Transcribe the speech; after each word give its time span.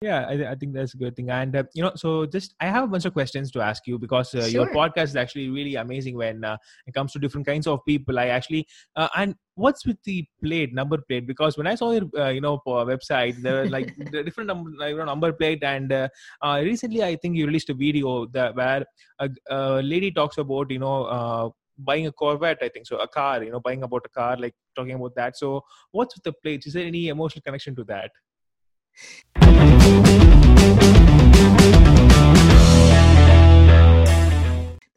yeah 0.00 0.26
I, 0.28 0.52
I 0.52 0.54
think 0.54 0.74
that's 0.74 0.94
a 0.94 0.96
good 0.96 1.16
thing. 1.16 1.30
And 1.30 1.56
uh, 1.56 1.64
you 1.74 1.82
know 1.82 1.92
so 1.96 2.24
just 2.26 2.54
i 2.60 2.66
have 2.66 2.84
a 2.84 2.86
bunch 2.86 3.04
of 3.04 3.12
questions 3.12 3.50
to 3.52 3.60
ask 3.60 3.86
you 3.86 3.98
because 3.98 4.34
uh, 4.34 4.42
Sure. 4.42 4.48
your 4.48 4.66
podcast 4.68 5.04
is 5.04 5.16
actually 5.16 5.48
really 5.48 5.74
amazing 5.74 6.16
when 6.16 6.44
uh, 6.44 6.56
it 6.86 6.94
comes 6.94 7.12
to 7.12 7.18
different 7.18 7.46
kinds 7.46 7.66
of 7.66 7.84
people. 7.84 8.18
I 8.18 8.28
actually 8.28 8.66
uh, 8.96 9.08
and 9.16 9.34
what's 9.54 9.84
with 9.84 10.00
the 10.04 10.24
plate 10.42 10.72
number 10.72 10.98
plate? 10.98 11.26
Because 11.26 11.56
when 11.58 11.66
i 11.66 11.74
saw 11.74 11.90
your 11.92 12.04
uh, 12.16 12.28
you 12.28 12.40
know 12.40 12.60
website 12.66 13.42
there 13.42 13.62
were 13.62 13.68
like 13.68 13.92
the 14.12 14.22
different 14.22 14.48
number, 14.48 14.70
you 14.88 14.96
know, 14.96 15.04
number 15.04 15.32
plate 15.32 15.62
and 15.64 15.92
uh, 15.92 16.08
uh, 16.42 16.60
recently 16.62 17.02
i 17.02 17.16
think 17.16 17.36
you 17.36 17.46
released 17.46 17.70
a 17.70 17.74
video 17.74 18.26
that 18.26 18.54
where 18.54 18.84
a, 19.18 19.28
a 19.50 19.82
lady 19.82 20.10
talks 20.12 20.38
about 20.38 20.70
you 20.70 20.78
know 20.78 21.04
uh, 21.04 21.48
buying 21.78 22.06
a 22.06 22.12
corvette 22.12 22.58
i 22.62 22.68
think 22.68 22.86
so 22.86 22.96
a 22.98 23.08
car 23.08 23.42
you 23.42 23.50
know 23.50 23.60
buying 23.60 23.82
about 23.82 24.02
a 24.04 24.08
car 24.08 24.36
like 24.36 24.54
talking 24.76 24.94
about 24.94 25.14
that. 25.16 25.36
So 25.36 25.64
what's 25.90 26.14
with 26.14 26.22
the 26.24 26.32
plates 26.32 26.66
is 26.66 26.74
there 26.74 26.86
any 26.86 27.08
emotional 27.08 27.42
connection 27.42 27.74
to 27.76 27.84
that 27.84 28.12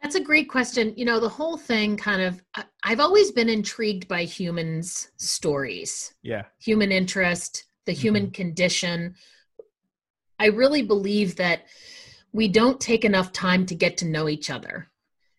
That's 0.02 0.16
a 0.16 0.20
great 0.20 0.50
question. 0.50 0.94
You 0.98 1.06
know, 1.06 1.20
the 1.20 1.30
whole 1.30 1.58
thing 1.58 1.96
kind 1.96 2.22
of, 2.22 2.42
I've 2.84 3.00
always 3.00 3.32
been 3.32 3.48
intrigued 3.50 4.08
by 4.08 4.24
humans' 4.24 5.10
stories, 5.18 6.14
yeah 6.22 6.44
human 6.60 6.92
interest, 6.92 7.66
the 7.86 7.92
human 7.92 8.30
condition. 8.32 9.16
I 10.40 10.48
really 10.48 10.82
believe 10.82 11.38
that 11.38 11.66
we 12.34 12.48
don't 12.48 12.80
take 12.80 13.06
enough 13.06 13.32
time 13.32 13.66
to 13.68 13.76
get 13.76 13.98
to 13.98 14.06
know 14.06 14.30
each 14.30 14.50
other. 14.50 14.90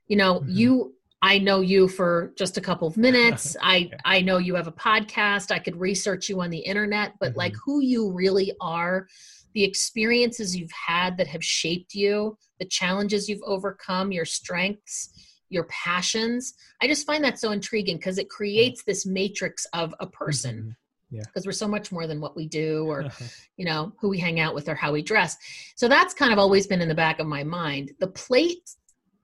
You 0.09 0.17
know, 0.17 0.41
Mhm. 0.41 0.47
you, 0.49 0.95
I 1.25 1.39
know 1.39 1.61
you 1.61 1.87
for 1.89 2.33
just 2.37 2.57
a 2.57 2.61
couple 2.61 2.89
of 2.89 2.97
minutes. 2.97 3.57
I, 3.63 3.77
Yeah. 3.77 3.97
I 4.05 4.21
know 4.21 4.39
you 4.39 4.55
have 4.57 4.67
a 4.67 4.73
podcast. 4.73 5.53
I 5.53 5.59
could 5.61 5.77
research 5.77 6.29
you 6.29 6.41
on 6.41 6.51
the 6.51 6.59
internet, 6.59 7.15
but 7.21 7.37
like 7.37 7.53
Mhm. 7.55 7.61
who 7.65 7.81
you 7.81 8.11
really 8.11 8.53
are, 8.61 9.07
the 9.55 9.63
experiences 9.63 10.57
you've 10.57 10.73
had 10.73 11.17
that 11.19 11.29
have 11.29 11.45
shaped 11.45 11.95
you, 11.95 12.37
the 12.59 12.65
challenges 12.67 13.29
you've 13.29 13.43
overcome, 13.45 14.11
your 14.11 14.25
strengths, 14.25 15.11
your 15.49 15.65
passions. 15.65 16.55
I 16.81 16.87
just 16.89 17.07
find 17.07 17.23
that 17.25 17.39
so 17.39 17.53
intriguing 17.53 17.99
because 17.99 18.19
it 18.19 18.29
creates 18.29 18.83
this 18.83 19.07
matrix 19.07 19.67
of 19.75 19.95
a 20.01 20.07
person 20.07 20.75
Mhm. 21.13 21.23
because 21.27 21.45
we're 21.45 21.53
so 21.53 21.69
much 21.69 21.93
more 21.93 22.07
than 22.07 22.21
what 22.23 22.35
we 22.35 22.49
do 22.49 22.87
or 22.87 23.01
you 23.59 23.67
know 23.67 23.93
who 24.01 24.09
we 24.09 24.19
hang 24.19 24.41
out 24.41 24.55
with 24.55 24.67
or 24.69 24.75
how 24.75 24.91
we 24.91 25.03
dress 25.03 25.37
so 25.77 25.87
that's 25.89 26.15
kind 26.15 26.33
of 26.33 26.39
always 26.39 26.67
been 26.67 26.81
in 26.81 26.89
the 26.89 26.95
back 26.95 27.21
of 27.21 27.27
my 27.27 27.45
mind 27.45 27.93
the 28.01 28.07
plate 28.07 28.71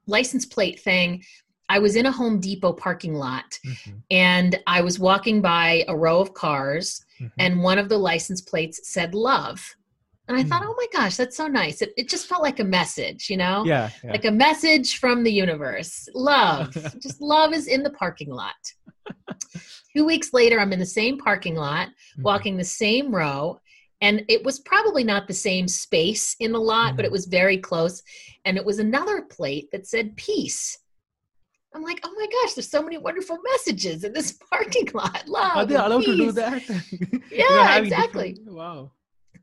license 0.06 0.44
plate 0.44 0.78
thing 0.80 1.24
i 1.68 1.78
was 1.78 1.96
in 1.96 2.06
a 2.06 2.12
home 2.12 2.40
depot 2.40 2.72
parking 2.72 3.14
lot 3.14 3.58
Mhm. 3.64 4.02
and 4.10 4.58
i 4.66 4.80
was 4.80 4.98
walking 4.98 5.40
by 5.40 5.84
a 5.88 5.96
row 5.96 6.20
of 6.20 6.34
cars 6.34 7.04
Mhm. 7.20 7.32
and 7.38 7.62
one 7.62 7.78
of 7.78 7.88
the 7.88 7.98
license 7.98 8.40
plates 8.40 8.80
said 8.84 9.14
love 9.14 9.74
and 10.28 10.36
i 10.36 10.42
thought 10.42 10.62
Mm. 10.62 10.68
oh 10.68 10.74
my 10.76 10.86
gosh 10.92 11.16
that's 11.16 11.36
so 11.36 11.46
nice 11.48 11.80
it, 11.82 11.92
it 11.96 12.08
just 12.08 12.26
felt 12.26 12.42
like 12.42 12.60
a 12.60 12.64
message 12.64 13.28
you 13.30 13.36
know 13.36 13.64
yeah, 13.64 13.90
yeah. 14.04 14.12
like 14.12 14.24
a 14.24 14.30
message 14.30 14.98
from 14.98 15.22
the 15.24 15.32
universe 15.32 16.08
love 16.14 16.72
just 17.02 17.20
love 17.20 17.52
is 17.52 17.66
in 17.66 17.82
the 17.82 17.90
parking 17.90 18.30
lot 18.30 18.54
two 19.94 20.04
weeks 20.04 20.32
later 20.32 20.60
i'm 20.60 20.72
in 20.72 20.78
the 20.78 20.86
same 21.00 21.18
parking 21.18 21.54
lot 21.54 21.88
Mhm. 22.18 22.22
walking 22.22 22.56
the 22.56 22.64
same 22.64 23.14
row 23.14 23.58
and 24.00 24.24
it 24.28 24.44
was 24.44 24.60
probably 24.60 25.02
not 25.02 25.26
the 25.26 25.34
same 25.34 25.66
space 25.66 26.36
in 26.38 26.52
the 26.52 26.60
lot 26.60 26.94
but 26.96 27.04
it 27.04 27.08
Mhm. 27.08 27.12
was 27.18 27.26
very 27.26 27.58
close 27.58 28.02
and 28.44 28.56
it 28.56 28.64
was 28.64 28.78
another 28.78 29.22
plate 29.22 29.68
that 29.72 29.86
said 29.86 30.16
peace 30.16 30.78
i'm 31.74 31.82
like 31.82 32.00
oh 32.04 32.12
my 32.16 32.26
gosh 32.26 32.54
there's 32.54 32.70
so 32.70 32.82
many 32.82 32.98
wonderful 32.98 33.38
messages 33.52 34.04
in 34.04 34.12
this 34.12 34.32
parking 34.50 34.88
lot 34.94 35.26
love 35.28 35.56
Are 35.56 35.66
they 35.66 35.74
allowed 35.76 36.04
to 36.04 36.16
do 36.16 36.26
peace." 36.26 36.34
that? 36.34 36.62
Yeah, 37.30 37.76
exactly. 37.78 38.32
different- 38.32 38.54
Wow. 38.56 38.92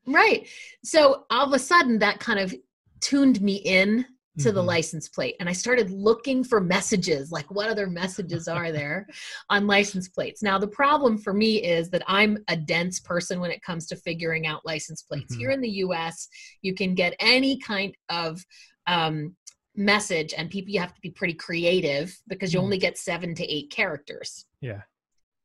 right 0.07 0.47
so 0.83 1.25
all 1.29 1.45
of 1.47 1.53
a 1.53 1.59
sudden 1.59 1.99
that 1.99 2.19
kind 2.19 2.39
of 2.39 2.53
tuned 3.01 3.41
me 3.41 3.55
in 3.57 4.05
to 4.37 4.51
the 4.51 4.61
Mhm. 4.61 4.65
license 4.65 5.07
plate 5.07 5.35
and 5.39 5.47
i 5.47 5.53
started 5.53 5.89
looking 5.91 6.43
for 6.43 6.59
messages 6.59 7.31
like 7.31 7.49
what 7.51 7.69
other 7.69 7.87
messages 7.87 8.47
are 8.57 8.71
there 8.73 9.07
on 9.49 9.65
license 9.65 10.09
plates 10.09 10.43
now 10.43 10.57
the 10.57 10.67
problem 10.67 11.17
for 11.17 11.33
me 11.33 11.63
is 11.63 11.89
that 11.91 12.03
i'm 12.07 12.37
a 12.49 12.57
dense 12.57 12.99
person 12.99 13.39
when 13.39 13.49
it 13.51 13.61
comes 13.61 13.87
to 13.87 13.95
figuring 13.95 14.45
out 14.45 14.65
license 14.65 15.03
plates 15.03 15.33
Mhm. 15.35 15.39
here 15.39 15.51
in 15.51 15.61
the 15.61 15.69
us 15.69 16.27
you 16.61 16.73
can 16.73 16.95
get 16.95 17.15
any 17.19 17.57
kind 17.59 17.95
of 18.09 18.43
um, 18.87 19.35
message 19.77 20.33
and 20.37 20.49
people 20.49 20.71
you 20.71 20.79
have 20.79 20.93
to 20.93 21.01
be 21.01 21.09
pretty 21.09 21.33
creative 21.33 22.17
because 22.27 22.53
you 22.53 22.59
Mhm. 22.59 22.63
only 22.63 22.77
get 22.77 22.97
seven 22.97 23.35
to 23.35 23.45
eight 23.45 23.69
characters 23.69 24.45
Yeah. 24.61 24.81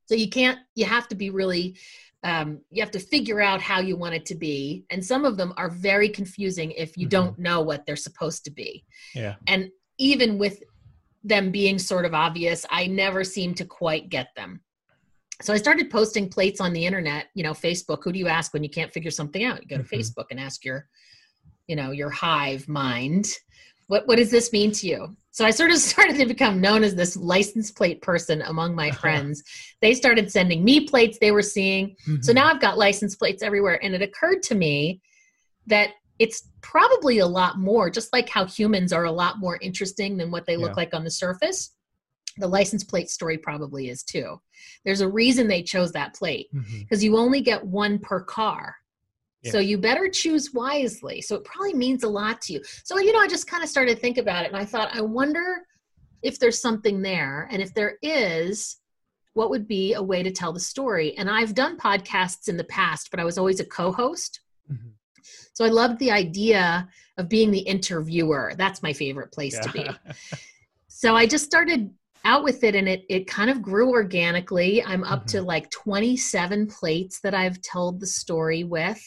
so 0.06 0.14
you 0.14 0.28
can't 0.28 0.58
you 0.74 0.84
have 0.86 1.08
to 1.08 1.14
be 1.14 1.30
really 1.30 1.76
um, 2.22 2.60
you 2.68 2.82
have 2.82 2.90
to 2.90 3.00
figure 3.00 3.40
out 3.40 3.62
how 3.62 3.80
you 3.80 3.96
want 3.96 4.14
it 4.14 4.26
to 4.26 4.34
be 4.34 4.84
and 4.90 5.02
some 5.04 5.24
of 5.24 5.38
them 5.38 5.54
are 5.56 5.70
very 5.70 6.08
confusing 6.08 6.70
if 6.72 6.96
you 6.98 7.06
Mhm. 7.06 7.10
don't 7.10 7.38
know 7.38 7.62
what 7.62 7.86
they're 7.86 7.96
supposed 7.96 8.44
to 8.44 8.50
be 8.50 8.84
Yeah. 9.14 9.36
and 9.46 9.70
even 9.98 10.36
with 10.38 10.62
them 11.24 11.50
being 11.50 11.78
sort 11.78 12.04
of 12.04 12.14
obvious 12.14 12.64
i 12.70 12.86
never 12.86 13.24
seem 13.24 13.54
to 13.54 13.64
quite 13.64 14.08
get 14.10 14.34
them 14.36 14.62
so 15.42 15.52
i 15.52 15.56
started 15.56 15.90
posting 15.90 16.28
plates 16.28 16.60
on 16.60 16.72
the 16.72 16.84
internet 16.86 17.28
you 17.34 17.42
know 17.42 17.52
facebook 17.52 18.02
who 18.04 18.12
do 18.12 18.18
you 18.18 18.28
ask 18.28 18.52
when 18.52 18.62
you 18.62 18.70
can't 18.70 18.92
figure 18.92 19.10
something 19.10 19.44
out 19.44 19.60
you 19.62 19.68
go 19.68 19.76
to 19.78 19.82
Mhm. 19.82 19.98
facebook 19.98 20.26
and 20.30 20.38
ask 20.40 20.64
your 20.64 20.88
you 21.68 21.76
know 21.76 21.90
your 21.90 22.10
hive 22.10 22.68
mind 22.68 23.26
what 23.90 24.06
what 24.06 24.16
does 24.18 24.30
this 24.30 24.52
mean 24.52 24.70
to 24.70 24.86
you 24.86 25.00
so 25.32 25.44
i 25.44 25.50
sort 25.50 25.70
of 25.70 25.76
started 25.92 26.16
to 26.16 26.26
become 26.26 26.60
known 26.60 26.82
as 26.84 26.94
this 26.94 27.16
license 27.16 27.70
plate 27.78 28.00
person 28.02 28.40
among 28.42 28.74
my 28.74 28.90
friends 29.02 29.42
they 29.82 29.92
started 29.94 30.30
sending 30.30 30.64
me 30.64 30.76
plates 30.92 31.18
they 31.20 31.32
were 31.32 31.42
seeing 31.56 31.96
so 32.26 32.32
Mhm. 32.32 32.34
now 32.36 32.46
I've 32.50 32.60
got 32.60 32.78
license 32.86 33.14
plates 33.16 33.42
everywhere. 33.42 33.78
And 33.84 33.94
it 33.94 34.02
occurred 34.02 34.42
to 34.44 34.54
me 34.54 35.00
that 35.66 35.90
it's 36.18 36.38
probably 36.60 37.18
a 37.20 37.26
lot 37.40 37.58
more, 37.58 37.88
just 37.98 38.12
like 38.12 38.28
how 38.28 38.44
humans 38.44 38.92
are 38.92 39.04
a 39.04 39.12
lot 39.22 39.38
more 39.38 39.56
interesting 39.62 40.16
than 40.18 40.30
what 40.30 40.44
they 40.46 40.56
look 40.56 40.76
like 40.76 40.92
on 40.94 41.04
the 41.04 41.10
surface. 41.10 41.74
The 42.36 42.46
license 42.58 42.84
plate 42.84 43.08
story 43.10 43.38
probably 43.38 43.88
is 43.88 44.02
too. 44.02 44.28
There's 44.84 45.00
a 45.00 45.08
reason 45.08 45.48
they 45.48 45.62
chose 45.62 45.92
that 45.92 46.14
plate 46.14 46.48
Mhm. 46.54 46.80
because 46.80 47.02
you 47.02 47.16
only 47.16 47.40
get 47.40 47.64
one 47.64 47.98
per 47.98 48.20
car. 48.22 48.76
So 49.44 49.58
you 49.58 49.78
better 49.78 50.08
choose 50.08 50.52
wisely. 50.52 51.22
So 51.22 51.34
it 51.34 51.44
probably 51.44 51.74
means 51.74 52.04
a 52.04 52.08
lot 52.08 52.42
to 52.42 52.52
you. 52.52 52.60
So, 52.84 52.98
you 52.98 53.12
know, 53.12 53.20
I 53.20 53.26
just 53.28 53.46
kind 53.46 53.62
of 53.62 53.70
started 53.70 53.94
to 53.94 54.00
think 54.00 54.18
about 54.18 54.44
it 54.44 54.48
and 54.48 54.56
I 54.56 54.64
thought, 54.64 54.94
I 54.94 55.00
wonder 55.00 55.62
if 56.22 56.38
there's 56.38 56.60
something 56.60 57.00
there. 57.00 57.48
And 57.50 57.62
if 57.62 57.72
there 57.72 57.96
is, 58.02 58.76
what 59.32 59.48
would 59.48 59.66
be 59.66 59.94
a 59.94 60.02
way 60.02 60.22
to 60.22 60.30
tell 60.30 60.52
the 60.52 60.60
story? 60.60 61.16
And 61.16 61.30
I've 61.30 61.54
done 61.54 61.78
podcasts 61.78 62.48
in 62.48 62.56
the 62.58 62.64
past, 62.64 63.10
but 63.10 63.20
I 63.20 63.24
was 63.24 63.38
always 63.38 63.60
a 63.60 63.64
co 63.64 63.92
host. 63.92 64.40
Mhm. 64.70 64.92
So 65.54 65.64
I 65.64 65.68
loved 65.68 65.98
the 65.98 66.10
idea 66.10 66.88
of 67.16 67.28
being 67.28 67.50
the 67.50 67.60
interviewer. 67.60 68.52
That's 68.56 68.82
my 68.82 68.92
favorite 68.92 69.32
place 69.32 69.58
to 69.58 69.70
be. 69.72 69.88
So 70.92 71.16
I 71.16 71.24
just 71.24 71.46
started 71.46 71.88
out 72.26 72.44
with 72.44 72.62
it 72.62 72.74
and 72.74 72.86
it 72.86 73.04
it 73.08 73.26
kind 73.26 73.48
of 73.48 73.62
grew 73.62 73.90
organically. 73.90 74.84
I'm 74.84 75.04
up 75.04 75.24
to 75.28 75.40
like 75.40 75.70
27 75.70 76.66
plates 76.66 77.20
that 77.20 77.32
I've 77.32 77.62
told 77.62 78.00
the 78.00 78.06
story 78.06 78.64
with. 78.64 79.02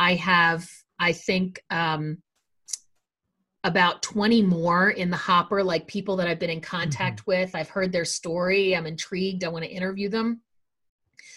I 0.00 0.14
have 0.14 0.66
I 0.98 1.12
think 1.12 1.62
um 1.70 2.22
about 3.62 4.02
20 4.02 4.40
more 4.42 4.88
in 4.90 5.10
the 5.10 5.16
hopper 5.18 5.62
like 5.62 5.86
people 5.86 6.16
that 6.16 6.26
I've 6.26 6.38
been 6.38 6.48
in 6.48 6.62
contact 6.62 7.26
with. 7.26 7.54
I've 7.54 7.68
heard 7.68 7.92
their 7.92 8.06
story. 8.06 8.74
I'm 8.74 8.86
intrigued. 8.86 9.44
I 9.44 9.48
want 9.48 9.64
to 9.66 9.70
interview 9.70 10.08
them. 10.08 10.40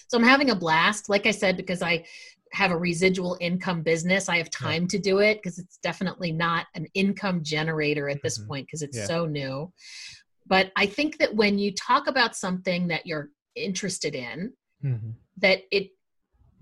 So 0.07 0.17
I'm 0.17 0.23
having 0.23 0.49
a 0.51 0.55
blast 0.55 1.09
like 1.09 1.25
I 1.27 1.31
said 1.31 1.57
because 1.57 1.81
I 1.81 2.05
have 2.53 2.71
a 2.71 2.77
residual 2.77 3.37
income 3.41 3.81
business. 3.81 4.29
I 4.29 4.37
have 4.37 4.49
time 4.49 4.87
to 4.87 4.99
do 4.99 5.19
it 5.19 5.39
because 5.43 5.59
it's 5.59 5.77
definitely 5.83 6.31
not 6.31 6.67
an 6.75 6.87
income 6.93 7.43
generator 7.43 8.07
at 8.07 8.21
this 8.23 8.39
Mhm. 8.39 8.47
point 8.47 8.67
because 8.67 8.83
it's 8.83 8.97
Yeah. 8.97 9.07
so 9.07 9.25
new. 9.25 9.73
But 10.45 10.71
I 10.77 10.85
think 10.85 11.17
that 11.17 11.35
when 11.35 11.57
you 11.59 11.73
talk 11.73 12.07
about 12.07 12.37
something 12.37 12.87
that 12.87 13.05
you're 13.05 13.31
interested 13.55 14.15
in, 14.15 14.53
Mhm. 14.81 15.15
that 15.37 15.63
it 15.71 15.89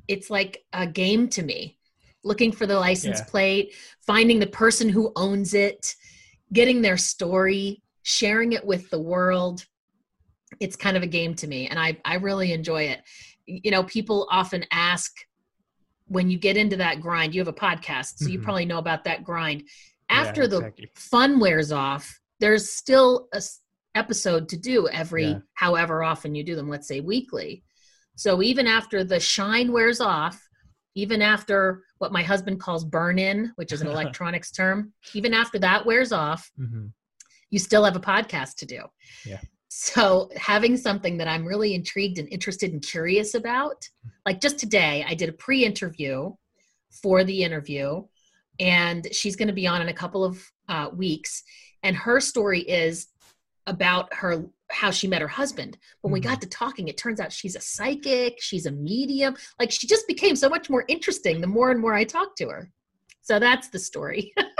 it's 0.08 0.30
like 0.30 0.66
a 0.74 0.88
game 0.88 1.30
to 1.30 1.44
me. 1.44 1.78
Looking 2.24 2.52
for 2.52 2.68
the 2.68 2.80
license 2.80 3.20
Yeah. 3.20 3.26
plate, 3.26 3.76
finding 4.06 4.40
the 4.40 4.48
person 4.48 4.90
who 4.90 5.12
owns 5.16 5.54
it, 5.54 5.96
getting 6.54 6.82
their 6.82 6.98
story, 6.98 7.82
sharing 8.04 8.54
it 8.54 8.66
with 8.66 8.90
the 8.90 9.00
world. 9.00 9.66
It's 10.60 10.76
kind 10.76 10.98
of 10.98 11.04
a 11.04 11.08
game 11.08 11.34
to 11.36 11.48
me 11.48 11.68
and 11.68 11.80
I 11.80 11.98
I 12.06 12.16
really 12.16 12.52
enjoy 12.52 12.84
it. 12.84 13.02
You 13.46 13.72
know, 13.72 13.84
people 13.84 14.28
often 14.30 14.66
ask 14.72 15.12
when 16.06 16.30
you 16.30 16.38
get 16.38 16.58
into 16.58 16.76
that 16.78 17.00
grind, 17.02 17.34
you 17.34 17.42
have 17.42 17.48
a 17.48 17.54
podcast, 17.54 18.18
so 18.18 18.30
you 18.30 18.40
Mhm. 18.40 18.44
probably 18.44 18.66
know 18.66 18.78
about 18.80 19.06
that 19.06 19.24
grind. 19.24 19.62
Yeah, 19.62 19.68
After 20.24 20.46
the 20.48 20.74
fun 20.96 21.40
wears 21.40 21.72
off, 21.72 22.20
there's 22.40 22.72
still 22.74 23.30
a 23.34 23.42
episode 23.96 24.50
to 24.50 24.58
do 24.58 24.88
every 24.90 25.26
Yeah. 25.28 25.40
however 25.54 26.04
often 26.04 26.36
you 26.36 26.44
do 26.44 26.56
them, 26.56 26.70
let's 26.70 26.88
say 26.88 27.00
weekly. 27.00 27.64
So 28.16 28.42
even 28.42 28.68
after 28.68 29.04
the 29.04 29.20
shine 29.20 29.72
wears 29.72 30.00
off, 30.02 30.50
even 30.96 31.22
after 31.22 31.84
what 32.00 32.12
my 32.12 32.24
husband 32.24 32.60
calls 32.60 32.84
burn 32.84 33.18
in, 33.20 33.52
which 33.56 33.72
is 33.72 33.82
an 33.82 33.88
electronics 33.96 34.52
term, 34.52 34.94
even 35.14 35.34
after 35.34 35.58
that 35.60 35.86
wears 35.86 36.12
off, 36.12 36.52
Mhm. 36.60 36.92
you 37.50 37.60
still 37.60 37.84
have 37.84 37.96
a 37.96 38.00
podcast 38.00 38.56
to 38.58 38.66
do. 38.66 38.82
Yeah. 39.26 39.40
So 39.70 40.30
having 40.36 40.76
something 40.76 41.18
that 41.18 41.28
I'm 41.30 41.46
really 41.46 41.74
intrigued 41.76 42.18
and 42.20 42.28
interested 42.30 42.74
and 42.74 42.82
curious 42.82 43.36
about, 43.36 43.88
like 44.26 44.42
just 44.42 44.60
today, 44.60 45.06
I 45.08 45.14
did 45.14 45.30
a 45.30 45.34
pre-interview 45.34 46.34
for 47.02 47.24
the 47.24 47.42
interview, 47.44 48.04
and 48.60 49.08
she's 49.14 49.38
going 49.38 49.48
to 49.48 49.54
be 49.54 49.68
on 49.68 49.82
in 49.82 49.88
a 49.88 49.94
couple 49.94 50.26
of 50.26 50.44
uh, 50.68 50.90
weeks. 50.94 51.44
And 51.84 51.96
her 51.96 52.20
story 52.20 52.60
is 52.62 53.08
about 53.66 54.14
her 54.14 54.46
how 54.72 54.92
she 54.92 55.08
met 55.08 55.22
her 55.22 55.28
husband. 55.28 55.78
When 56.02 56.12
we 56.14 56.20
Mhm. 56.20 56.24
got 56.24 56.42
to 56.42 56.48
talking, 56.48 56.88
it 56.88 56.98
turns 56.98 57.20
out 57.20 57.32
she's 57.32 57.56
a 57.56 57.62
psychic, 57.62 58.42
she's 58.42 58.66
a 58.66 58.72
medium. 58.72 59.36
Like 59.60 59.72
she 59.72 59.88
just 59.88 60.08
became 60.08 60.36
so 60.36 60.50
much 60.50 60.70
more 60.70 60.86
interesting 60.88 61.42
the 61.42 61.48
more 61.48 61.72
and 61.72 61.80
more 61.80 61.94
I 61.94 62.04
talked 62.04 62.38
to 62.40 62.50
her. 62.50 62.72
So 63.22 63.40
that's 63.40 63.70
the 63.70 63.80
story. 63.80 64.34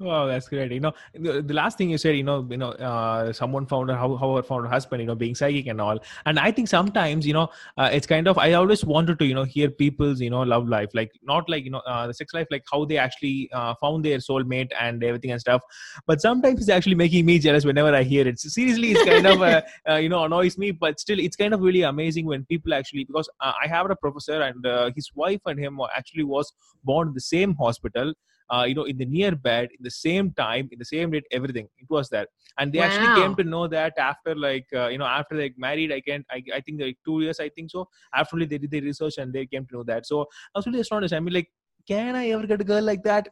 Oh, 0.00 0.28
that's 0.28 0.48
great. 0.48 0.70
You 0.70 0.78
know, 0.78 0.92
the, 1.12 1.42
the 1.42 1.52
last 1.54 1.76
thing 1.76 1.90
you 1.90 1.98
said, 1.98 2.16
you 2.16 2.22
know, 2.22 2.46
you 2.48 2.56
know, 2.56 2.70
uh, 2.70 3.32
someone 3.32 3.66
found 3.66 3.90
her, 3.90 3.96
how, 3.96 4.14
how 4.14 4.36
her 4.36 4.44
found 4.44 4.64
her 4.64 4.70
husband, 4.70 5.00
you 5.00 5.08
know, 5.08 5.16
being 5.16 5.34
psychic 5.34 5.66
and 5.66 5.80
all. 5.80 5.98
And 6.24 6.38
I 6.38 6.52
think 6.52 6.68
sometimes, 6.68 7.26
you 7.26 7.32
know, 7.32 7.48
uh, 7.76 7.90
it's 7.92 8.06
kind 8.06 8.28
of, 8.28 8.38
I 8.38 8.52
always 8.52 8.84
wanted 8.84 9.18
to, 9.18 9.26
you 9.26 9.34
know, 9.34 9.42
hear 9.42 9.68
people's, 9.68 10.20
you 10.20 10.30
know, 10.30 10.42
love 10.42 10.68
life, 10.68 10.90
like 10.94 11.10
not 11.24 11.48
like, 11.50 11.64
you 11.64 11.72
know, 11.72 11.80
uh, 11.80 12.06
the 12.06 12.14
sex 12.14 12.32
life, 12.32 12.46
like 12.52 12.62
how 12.70 12.84
they 12.84 12.96
actually 12.96 13.50
uh, 13.52 13.74
found 13.80 14.04
their 14.04 14.18
soulmate 14.18 14.70
and 14.80 15.02
everything 15.02 15.32
and 15.32 15.40
stuff. 15.40 15.62
But 16.06 16.20
sometimes 16.20 16.60
it's 16.60 16.68
actually 16.68 16.94
making 16.94 17.26
me 17.26 17.40
jealous 17.40 17.64
whenever 17.64 17.92
I 17.92 18.04
hear 18.04 18.24
it. 18.28 18.38
So 18.38 18.50
seriously, 18.50 18.92
it's 18.92 19.04
kind 19.04 19.26
of, 19.26 19.42
uh, 19.42 19.62
uh, 19.90 19.96
you 19.96 20.08
know, 20.10 20.22
annoys 20.22 20.56
me, 20.56 20.70
but 20.70 21.00
still, 21.00 21.18
it's 21.18 21.34
kind 21.34 21.52
of 21.52 21.60
really 21.60 21.82
amazing 21.82 22.24
when 22.26 22.44
people 22.44 22.72
actually, 22.72 23.02
because 23.02 23.28
uh, 23.40 23.52
I 23.60 23.66
have 23.66 23.90
a 23.90 23.96
professor 23.96 24.42
and 24.42 24.64
uh, 24.64 24.92
his 24.94 25.10
wife 25.16 25.40
and 25.46 25.58
him 25.58 25.80
actually 25.96 26.22
was 26.22 26.52
born 26.84 27.08
in 27.08 27.14
the 27.14 27.20
same 27.20 27.56
hospital 27.56 28.14
uh, 28.50 28.64
you 28.66 28.74
know, 28.74 28.84
in 28.84 28.96
the 28.96 29.04
near 29.04 29.34
bed, 29.34 29.68
in 29.78 29.82
the 29.82 29.90
same 29.90 30.32
time, 30.32 30.68
in 30.72 30.78
the 30.78 30.84
same 30.84 31.10
date, 31.10 31.24
everything. 31.30 31.68
It 31.78 31.88
was 31.88 32.08
that, 32.10 32.28
and 32.58 32.72
they 32.72 32.80
actually 32.80 33.14
came 33.20 33.34
to 33.36 33.44
know 33.44 33.68
that 33.68 33.98
after 33.98 34.34
like 34.34 34.66
uh, 34.74 34.88
you 34.88 34.98
know 34.98 35.06
after 35.06 35.36
they 35.36 35.52
married. 35.56 35.92
I 35.92 36.00
can 36.00 36.24
I, 36.30 36.42
I 36.54 36.60
think 36.60 36.80
like 36.80 36.98
two 37.04 37.20
years, 37.20 37.40
I 37.40 37.48
think 37.48 37.70
so. 37.70 37.88
After 38.14 38.38
they 38.38 38.58
did 38.58 38.70
the 38.70 38.80
research 38.80 39.18
and 39.18 39.32
they 39.32 39.46
came 39.46 39.66
to 39.66 39.76
know 39.76 39.82
that. 39.84 40.06
So 40.06 40.22
I 40.54 40.58
was 40.58 40.66
really 40.66 40.80
astonished. 40.80 41.14
I 41.14 41.20
mean, 41.20 41.34
like, 41.34 41.50
can 41.86 42.16
I 42.16 42.28
ever 42.30 42.46
get 42.46 42.60
a 42.60 42.64
girl 42.64 42.82
like 42.82 43.02
that? 43.04 43.28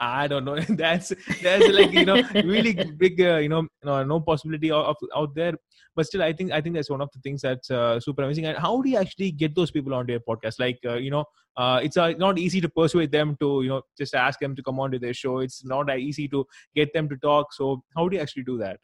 I 0.00 0.26
don't 0.28 0.46
know. 0.46 0.58
that's 0.68 1.12
that's 1.42 1.68
like 1.68 1.92
you 1.92 2.06
know 2.06 2.22
really 2.44 2.72
big 2.96 3.20
uh, 3.20 3.36
you 3.36 3.50
know 3.50 3.68
no, 3.84 4.02
no 4.02 4.20
possibility 4.20 4.70
of, 4.70 4.86
of 4.86 4.96
out 5.14 5.34
there. 5.34 5.54
But 5.94 6.06
still, 6.06 6.22
I 6.22 6.32
think 6.32 6.52
I 6.52 6.60
think 6.60 6.74
that's 6.74 6.88
one 6.88 7.02
of 7.02 7.10
the 7.12 7.20
things 7.20 7.42
that's 7.42 7.70
uh, 7.70 8.00
super 8.00 8.22
amazing. 8.22 8.46
And 8.46 8.56
how 8.56 8.80
do 8.80 8.88
you 8.88 8.96
actually 8.96 9.30
get 9.32 9.54
those 9.54 9.70
people 9.70 9.94
onto 9.94 10.12
your 10.12 10.20
podcast? 10.20 10.54
Like 10.58 10.78
uh, 10.86 10.94
you 10.94 11.10
know, 11.10 11.24
uh, 11.56 11.80
it's 11.82 11.98
uh, 11.98 12.12
not 12.12 12.38
easy 12.38 12.60
to 12.62 12.68
persuade 12.68 13.12
them 13.12 13.36
to 13.40 13.62
you 13.62 13.68
know 13.68 13.82
just 13.98 14.14
ask 14.14 14.40
them 14.40 14.56
to 14.56 14.62
come 14.62 14.80
on 14.80 14.90
to 14.92 14.98
their 14.98 15.14
show. 15.14 15.38
It's 15.40 15.64
not 15.64 15.96
easy 15.98 16.28
to 16.28 16.46
get 16.74 16.94
them 16.94 17.08
to 17.10 17.16
talk. 17.18 17.52
So 17.52 17.82
how 17.94 18.08
do 18.08 18.16
you 18.16 18.22
actually 18.22 18.44
do 18.44 18.56
that? 18.58 18.80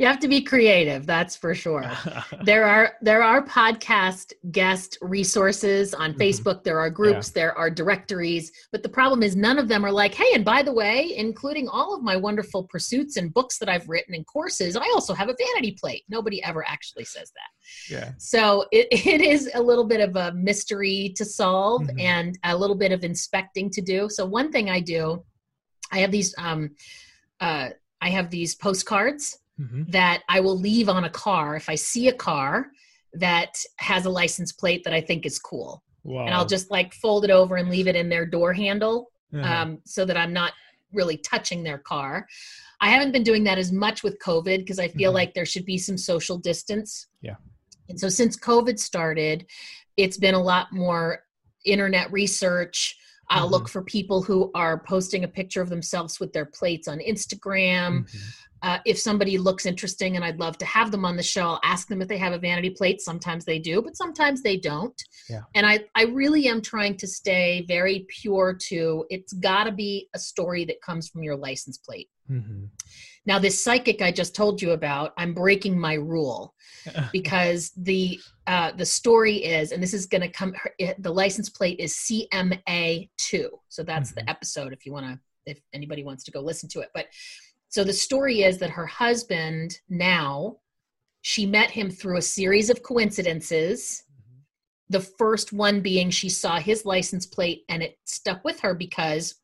You 0.00 0.06
have 0.06 0.18
to 0.20 0.28
be 0.28 0.40
creative, 0.40 1.04
that's 1.04 1.36
for 1.36 1.54
sure. 1.54 1.84
there 2.44 2.64
are 2.64 2.94
there 3.02 3.22
are 3.22 3.44
podcast 3.44 4.32
guest 4.50 4.96
resources 5.02 5.92
on 5.92 6.14
Mhm. 6.14 6.18
facebook 6.18 6.64
there 6.64 6.80
are 6.80 6.88
groups 6.88 7.28
there 7.30 7.52
are 7.60 7.68
directories 7.70 8.50
but 8.72 8.82
the 8.82 8.88
problem 8.88 9.22
is 9.22 9.36
none 9.36 9.58
of 9.58 9.68
them 9.68 9.84
are 9.84 9.92
like 9.92 10.14
hey 10.14 10.30
and 10.34 10.44
by 10.44 10.62
the 10.62 10.72
way 10.72 11.12
including 11.16 11.68
all 11.68 11.94
of 11.94 12.02
my 12.02 12.16
wonderful 12.16 12.64
pursuits 12.72 13.16
and 13.18 13.34
books 13.34 13.58
that 13.58 13.68
i've 13.68 13.88
written 13.88 14.14
and 14.14 14.26
courses 14.26 14.74
i 14.76 14.86
also 14.94 15.12
have 15.12 15.28
a 15.28 15.36
vanity 15.44 15.72
plate 15.80 16.02
nobody 16.08 16.42
ever 16.42 16.62
actually 16.66 17.04
says 17.04 17.30
that 17.38 17.94
yeah. 17.94 18.10
so 18.18 18.64
it, 18.72 18.86
it 19.14 19.20
is 19.20 19.50
a 19.54 19.62
little 19.70 19.84
bit 19.84 20.00
of 20.00 20.16
a 20.16 20.32
mystery 20.32 21.12
to 21.16 21.24
solve 21.24 21.82
Mhm. 21.82 22.00
and 22.00 22.38
a 22.44 22.56
little 22.56 22.76
bit 22.84 22.92
of 22.92 23.04
inspecting 23.04 23.68
to 23.70 23.82
do 23.82 24.08
so 24.08 24.24
one 24.24 24.50
thing 24.50 24.70
i 24.70 24.80
do 24.80 25.22
i 25.92 25.98
have 25.98 26.10
these 26.10 26.34
um 26.38 26.70
uh 27.40 27.68
i 28.00 28.08
have 28.08 28.30
these 28.30 28.54
postcards 28.54 29.38
Mhm. 29.60 29.90
that 29.92 30.22
I 30.28 30.40
will 30.40 30.58
leave 30.58 30.88
on 30.88 31.04
a 31.04 31.10
car 31.10 31.54
if 31.56 31.68
I 31.68 31.74
see 31.74 32.08
a 32.08 32.12
car 32.14 32.70
that 33.12 33.52
has 33.76 34.06
a 34.06 34.10
license 34.10 34.52
plate 34.52 34.84
that 34.84 34.94
I 34.94 35.00
think 35.00 35.26
is 35.26 35.38
cool. 35.38 35.82
Wow. 36.04 36.24
And 36.24 36.34
I'll 36.34 36.46
just 36.46 36.70
like 36.70 36.94
fold 36.94 37.24
it 37.24 37.30
over 37.30 37.56
and 37.56 37.68
leave 37.68 37.86
it 37.88 37.96
in 37.96 38.08
their 38.08 38.24
door 38.24 38.52
handle 38.52 39.10
Uh-huh. 39.34 39.46
um, 39.62 39.78
so 39.84 40.04
that 40.04 40.16
I'm 40.16 40.32
not 40.32 40.52
really 40.92 41.16
touching 41.18 41.62
their 41.62 41.78
car. 41.78 42.26
I 42.80 42.88
haven't 42.90 43.12
been 43.12 43.22
doing 43.22 43.44
that 43.44 43.58
as 43.58 43.70
much 43.70 44.02
with 44.02 44.18
COVID 44.18 44.58
because 44.58 44.78
I 44.80 44.88
feel 44.88 45.10
Mhm. 45.12 45.14
like 45.14 45.34
there 45.34 45.46
should 45.46 45.64
be 45.66 45.78
some 45.78 45.98
social 45.98 46.38
distance. 46.38 47.06
Yeah. 47.20 47.36
And 47.88 48.00
so 48.00 48.08
since 48.08 48.36
COVID 48.36 48.78
started, 48.78 49.46
it's 49.96 50.16
been 50.16 50.34
a 50.34 50.42
lot 50.42 50.72
more 50.72 51.24
internet 51.64 52.10
research. 52.10 52.96
I'll 53.30 53.48
Mhm. 53.48 53.52
look 53.52 53.68
for 53.68 53.82
people 53.82 54.22
who 54.22 54.50
are 54.54 54.82
posting 54.84 55.24
a 55.24 55.28
picture 55.28 55.62
of 55.62 55.70
themselves 55.70 56.20
with 56.20 56.32
their 56.32 56.44
plates 56.46 56.88
on 56.88 56.98
Instagram 56.98 58.04
Mhm. 58.04 58.34
uh, 58.62 58.78
if 58.84 58.98
somebody 58.98 59.38
looks 59.38 59.64
interesting 59.64 60.16
and 60.16 60.24
I'd 60.24 60.38
love 60.38 60.58
to 60.58 60.66
have 60.66 60.90
them 60.90 61.04
on 61.06 61.16
the 61.16 61.22
show, 61.22 61.42
I'll 61.48 61.60
ask 61.64 61.88
them 61.88 62.02
if 62.02 62.08
they 62.08 62.18
have 62.18 62.34
a 62.34 62.38
vanity 62.38 62.68
plate. 62.68 63.00
Sometimes 63.00 63.46
they 63.46 63.58
do, 63.58 63.80
but 63.80 63.96
sometimes 63.96 64.42
they 64.42 64.58
don't. 64.58 65.02
Yeah. 65.30 65.44
And 65.54 65.64
I, 65.64 65.86
I 65.94 66.02
really 66.04 66.46
am 66.46 66.60
trying 66.60 66.98
to 66.98 67.06
stay 67.06 67.64
very 67.66 68.04
pure 68.08 68.52
to 68.68 69.06
it's 69.08 69.32
got 69.32 69.64
to 69.64 69.72
be 69.72 70.08
a 70.12 70.18
story 70.18 70.66
that 70.66 70.82
comes 70.82 71.08
from 71.08 71.22
your 71.22 71.36
license 71.36 71.78
plate. 71.78 72.10
Mhm. 72.30 72.68
Now, 73.26 73.38
this 73.38 73.62
psychic 73.62 74.02
I 74.02 74.10
just 74.12 74.34
told 74.34 74.62
you 74.62 74.70
about, 74.72 75.12
I'm 75.18 75.34
breaking 75.34 75.78
my 75.78 75.94
rule 75.94 76.54
because 77.12 77.70
the 77.76 78.18
uh, 78.46 78.72
the 78.72 78.86
story 78.86 79.36
is, 79.36 79.72
and 79.72 79.82
this 79.82 79.94
is 79.94 80.06
going 80.06 80.22
to 80.22 80.28
come. 80.28 80.54
The 80.98 81.12
license 81.12 81.48
plate 81.50 81.78
is 81.78 81.94
CMA 81.94 83.10
two, 83.18 83.50
so 83.68 83.82
that's 83.82 84.10
Mhm. 84.12 84.14
the 84.16 84.30
episode. 84.30 84.72
If 84.72 84.84
you 84.86 84.92
want 84.92 85.06
to, 85.06 85.18
if 85.46 85.60
anybody 85.72 86.02
wants 86.02 86.24
to 86.24 86.30
go 86.30 86.40
listen 86.40 86.68
to 86.70 86.80
it, 86.80 86.88
but 86.94 87.06
so 87.68 87.84
the 87.84 87.92
story 87.92 88.42
is 88.42 88.58
that 88.58 88.70
her 88.70 88.86
husband 88.86 89.78
now, 89.88 90.56
she 91.20 91.46
met 91.46 91.70
him 91.70 91.90
through 91.90 92.16
a 92.16 92.22
series 92.22 92.70
of 92.70 92.82
coincidences. 92.82 94.02
The 94.88 95.00
first 95.00 95.52
one 95.52 95.80
being 95.80 96.10
she 96.10 96.28
saw 96.28 96.58
his 96.58 96.84
license 96.84 97.26
plate 97.26 97.62
and 97.68 97.80
it 97.80 97.96
stuck 98.06 98.42
with 98.44 98.58
her 98.60 98.74
because 98.74 99.36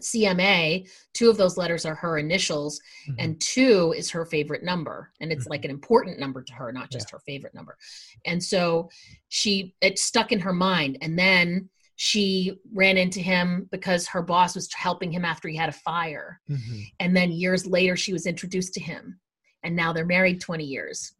CMA, 0.00 0.88
two 1.12 1.28
of 1.28 1.36
those 1.36 1.56
letters 1.56 1.84
are 1.84 1.94
her 1.94 2.18
initials 2.18 2.80
Mhm. 3.08 3.14
and 3.18 3.40
two 3.40 3.92
is 3.96 4.10
her 4.10 4.24
favorite 4.24 4.62
number 4.62 5.12
and 5.20 5.30
it's 5.30 5.46
like 5.46 5.64
an 5.64 5.70
important 5.70 6.18
number 6.18 6.42
to 6.42 6.52
her 6.54 6.72
not 6.72 6.90
just 6.90 7.10
her 7.10 7.18
favorite 7.20 7.54
number. 7.54 7.76
And 8.24 8.42
so 8.42 8.88
she 9.28 9.74
it 9.80 9.98
stuck 9.98 10.32
in 10.32 10.40
her 10.40 10.52
mind 10.54 10.98
and 11.02 11.18
then 11.18 11.68
she 11.96 12.58
ran 12.72 12.96
into 12.96 13.20
him 13.20 13.68
because 13.70 14.08
her 14.08 14.22
boss 14.22 14.54
was 14.54 14.72
helping 14.72 15.12
him 15.12 15.24
after 15.26 15.46
he 15.48 15.56
had 15.56 15.68
a 15.68 15.72
fire. 15.72 16.40
Mhm. 16.48 16.86
and 17.00 17.14
then 17.16 17.30
years 17.30 17.66
later 17.66 17.96
she 17.96 18.12
was 18.14 18.26
introduced 18.26 18.72
to 18.74 18.80
him 18.80 19.20
and 19.62 19.76
now 19.76 19.92
they're 19.92 20.06
married 20.06 20.40
20 20.40 20.64
years. 20.64 21.12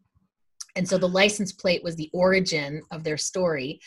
And 0.75 0.89
so 0.89 0.97
the 0.97 1.09
license 1.09 1.53
plate 1.53 1.85
was 1.85 1.97
the 1.97 2.09
origin 2.15 2.81
of 2.91 3.05
their 3.05 3.19
story 3.19 3.81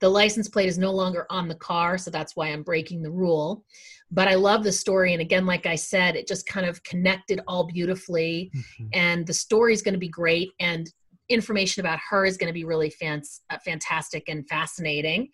the 0.00 0.08
license 0.08 0.48
plate 0.48 0.68
is 0.68 0.78
no 0.78 0.90
longer 0.90 1.26
on 1.30 1.46
the 1.48 1.54
car 1.54 1.98
so 1.98 2.10
that's 2.10 2.34
why 2.36 2.48
i'm 2.48 2.62
breaking 2.62 3.02
the 3.02 3.10
rule. 3.10 3.64
But 4.10 4.28
i 4.28 4.34
love 4.34 4.64
the 4.64 4.72
story 4.72 5.12
and 5.12 5.20
again 5.22 5.46
like 5.46 5.66
i 5.66 5.74
said 5.76 6.16
it 6.16 6.26
just 6.26 6.46
kind 6.46 6.66
of 6.66 6.82
connected 6.82 7.40
all 7.46 7.64
beautifully. 7.64 8.50
Mhm. 8.54 8.88
and 8.92 9.26
the 9.26 9.34
story 9.34 9.72
is 9.72 9.82
going 9.82 9.94
to 9.94 9.98
be 10.00 10.08
great 10.08 10.50
and 10.58 10.90
information 11.28 11.80
about 11.80 12.00
her 12.08 12.24
is 12.24 12.36
going 12.36 12.48
to 12.48 12.52
be 12.60 12.64
really 12.64 12.90
fan- 12.90 13.22
uh, 13.50 13.58
fantastic 13.64 14.28
and 14.28 14.48
fascinating. 14.48 15.28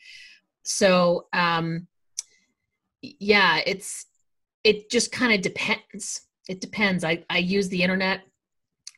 So 0.65 1.27
um 1.33 1.87
yeah 3.03 3.61
it's 3.67 4.07
it 4.65 4.91
just 4.91 5.13
kind 5.13 5.33
of 5.33 5.41
depends 5.43 6.23
it 6.49 6.61
depends. 6.61 7.03
I 7.03 7.25
i 7.31 7.39
use 7.39 7.69
the 7.69 7.83
internet 7.83 8.21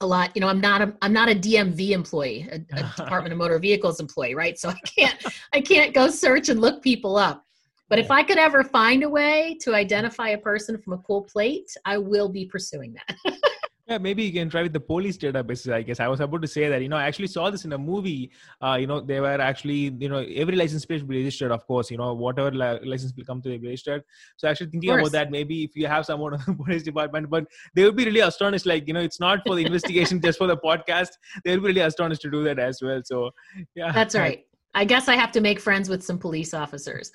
a 0.01 0.07
lot 0.07 0.31
you 0.35 0.41
know 0.41 0.49
i'm 0.49 0.61
not 0.61 0.81
a 0.81 0.95
i'm 1.03 1.13
not 1.13 1.29
a 1.29 1.35
dmv 1.35 1.91
employee 1.91 2.49
a, 2.53 2.57
a 2.77 2.83
department 2.97 3.33
of 3.33 3.39
motor 3.39 3.59
vehicles 3.59 4.01
employee 4.01 4.35
right? 4.35 4.59
So 4.59 4.69
i 4.69 4.79
can't 4.87 5.25
i 5.53 5.61
can't 5.61 5.95
go 5.95 6.09
search 6.09 6.49
and 6.49 6.61
look 6.61 6.83
people 6.83 7.17
up. 7.17 7.45
But 7.89 7.99
if 7.99 8.11
i 8.11 8.23
could 8.23 8.39
ever 8.39 8.63
find 8.63 9.03
a 9.03 9.09
way 9.09 9.57
to 9.63 9.75
identify 9.75 10.31
a 10.31 10.39
person 10.39 10.79
from 10.79 10.93
a 10.93 10.99
cool 10.99 11.23
plate 11.23 11.75
i 11.85 11.99
will 11.99 12.29
be 12.29 12.45
pursuing 12.45 12.95
that 12.95 13.35
Yeah, 13.89 13.97
maybe 13.97 14.23
you 14.23 14.35
can 14.35 14.51
try 14.51 14.63
with 14.63 14.75
the 14.75 14.81
police 14.81 15.17
databases. 15.17 15.73
I 15.73 15.81
guess 15.81 15.99
I 15.99 16.09
was 16.09 16.21
about 16.21 16.43
to 16.43 16.49
say 16.49 16.69
that. 16.69 16.83
You 16.83 16.91
know, 16.91 16.99
I 16.99 17.05
actually 17.05 17.29
saw 17.29 17.49
this 17.49 17.65
in 17.65 17.73
a 17.73 17.79
movie. 17.79 18.31
Uh, 18.61 18.77
you 18.79 18.87
know, 18.87 19.01
they 19.01 19.19
were 19.19 19.41
actually, 19.41 19.95
you 19.99 20.11
know, 20.11 20.19
every 20.19 20.57
license 20.57 20.85
plate 20.85 21.01
will 21.01 21.09
be 21.09 21.21
registered. 21.21 21.51
Of 21.51 21.67
course, 21.67 21.91
you 21.91 21.97
know, 21.97 22.13
whatever 22.13 22.51
li- 22.51 22.81
license 22.85 23.15
will 23.17 23.25
come 23.25 23.41
to 23.41 23.49
be 23.49 23.67
registered. 23.67 24.05
So 24.37 24.47
actually 24.47 24.73
thinking 24.73 24.91
about 24.91 25.13
that, 25.13 25.31
maybe 25.31 25.65
if 25.65 25.75
you 25.75 25.87
have 25.87 26.05
someone 26.05 26.35
on 26.39 26.41
the 26.47 26.53
police 26.53 26.83
department, 26.83 27.31
but 27.31 27.47
they 27.75 27.85
would 27.85 27.97
be 27.97 28.05
really 28.05 28.21
astonished. 28.21 28.67
Like, 28.67 28.87
you 28.87 28.93
know, 28.93 29.01
it's 29.01 29.21
not 29.21 29.41
for 29.47 29.57
the 29.57 29.65
investigation, 29.65 30.21
just 30.23 30.37
for 30.37 30.47
the 30.47 30.59
podcast. 30.59 31.09
They 31.43 31.53
will 31.57 31.63
be 31.63 31.69
really 31.69 31.81
astonished 31.81 32.21
to 32.23 32.31
do 32.31 32.45
that 32.45 32.59
as 32.59 32.83
well. 32.83 33.01
So, 33.03 33.31
yeah, 33.75 33.91
That's 33.93 34.15
right. 34.15 34.45
I 34.75 34.85
guess 34.85 35.09
I 35.09 35.15
have 35.15 35.33
to 35.33 35.41
make 35.41 35.61
friends 35.61 35.89
with 35.89 36.05
some 36.05 36.19
police 36.19 36.53
officers. 36.53 37.11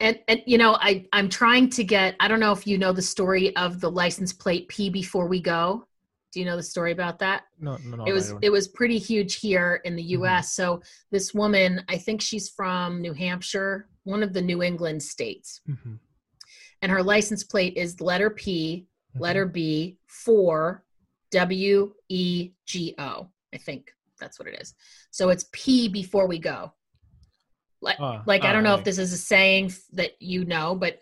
And, 0.00 0.18
and 0.28 0.40
you 0.46 0.56
know, 0.56 0.78
I, 0.80 1.04
I'm 1.12 1.28
trying 1.28 1.68
to 1.70 1.84
get, 1.84 2.16
I 2.20 2.28
don't 2.28 2.40
know 2.40 2.52
if 2.52 2.66
you 2.66 2.78
know 2.78 2.92
the 2.92 3.02
story 3.02 3.54
of 3.56 3.82
the 3.82 3.90
license 3.90 4.32
plate 4.32 4.66
P 4.68 4.88
before 4.88 5.26
we 5.26 5.42
go. 5.42 5.86
Do 6.36 6.40
you 6.40 6.44
know 6.46 6.56
the 6.58 6.62
story 6.62 6.92
about 6.92 7.18
that? 7.20 7.44
No, 7.58 7.78
no, 7.82 7.96
no. 7.96 8.04
it 8.04 8.12
was 8.12 8.34
it 8.42 8.50
was 8.50 8.68
pretty 8.68 8.98
huge 8.98 9.36
here 9.36 9.80
in 9.86 9.96
the. 9.96 10.02
US. 10.18 10.52
So 10.52 10.82
this 11.10 11.32
woman, 11.32 11.82
I 11.88 11.96
think 11.96 12.20
she's 12.20 12.50
from 12.50 13.00
New 13.00 13.14
Hampshire, 13.14 13.88
one 14.04 14.22
of 14.22 14.34
the 14.34 14.42
New 14.42 14.62
England 14.62 15.02
states. 15.02 15.62
Mhm. 15.66 15.98
And 16.82 16.92
her 16.92 17.02
license 17.02 17.42
plate 17.42 17.78
is 17.78 18.02
letter 18.02 18.28
P, 18.28 18.86
Mhm. 19.16 19.20
letter 19.20 19.46
B, 19.46 19.96
4 20.08 20.84
W 21.30 21.94
E 22.10 22.50
G 22.66 22.94
O. 22.98 23.30
I 23.54 23.56
think 23.56 23.94
that's 24.20 24.38
what 24.38 24.46
it 24.46 24.60
is. 24.60 24.74
So 25.10 25.30
it's 25.30 25.46
P 25.52 25.88
before 25.88 26.26
we 26.26 26.38
go. 26.38 26.74
Like, 27.80 27.96
Ah, 27.98 28.22
like 28.26 28.44
I 28.44 28.50
ah, 28.50 28.52
don't 28.52 28.62
know 28.62 28.74
if 28.74 28.84
this 28.84 28.98
is 28.98 29.14
a 29.14 29.16
saying 29.16 29.72
that 29.94 30.20
you 30.20 30.44
know, 30.44 30.74
but 30.74 31.00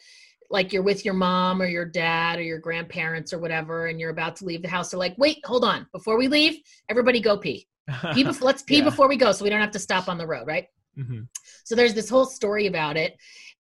like 0.55 0.73
you're 0.73 0.83
with 0.85 1.05
your 1.05 1.15
mom 1.15 1.61
or 1.61 1.67
your 1.67 1.85
dad 1.85 2.39
or 2.39 2.43
your 2.43 2.61
grandparents 2.61 3.33
or 3.33 3.39
whatever, 3.41 3.89
and 3.89 3.99
you're 3.99 4.11
about 4.11 4.37
to 4.37 4.45
leave 4.45 4.63
the 4.63 4.69
house. 4.69 4.93
They're 4.93 5.01
like, 5.01 5.17
wait, 5.19 5.45
hold 5.45 5.65
on, 5.65 5.87
before 5.93 6.17
we 6.17 6.29
leave, 6.29 6.61
everybody 6.89 7.19
go 7.21 7.37
pee. 7.37 7.67
Pee 8.15 8.25
bef- 8.29 8.41
let's 8.41 8.63
pee 8.63 8.79
Yeah. 8.79 8.85
before 8.85 9.09
we 9.09 9.17
go, 9.17 9.33
so 9.33 9.43
we 9.43 9.51
don't 9.51 9.61
have 9.61 9.73
to 9.73 9.81
stop 9.81 10.09
on 10.09 10.17
the 10.17 10.27
road, 10.27 10.47
right? 10.47 10.69
Mhm. 10.97 11.27
So 11.65 11.75
there's 11.75 11.93
this 11.93 12.09
whole 12.09 12.25
story 12.25 12.67
about 12.69 12.97
it, 12.97 13.17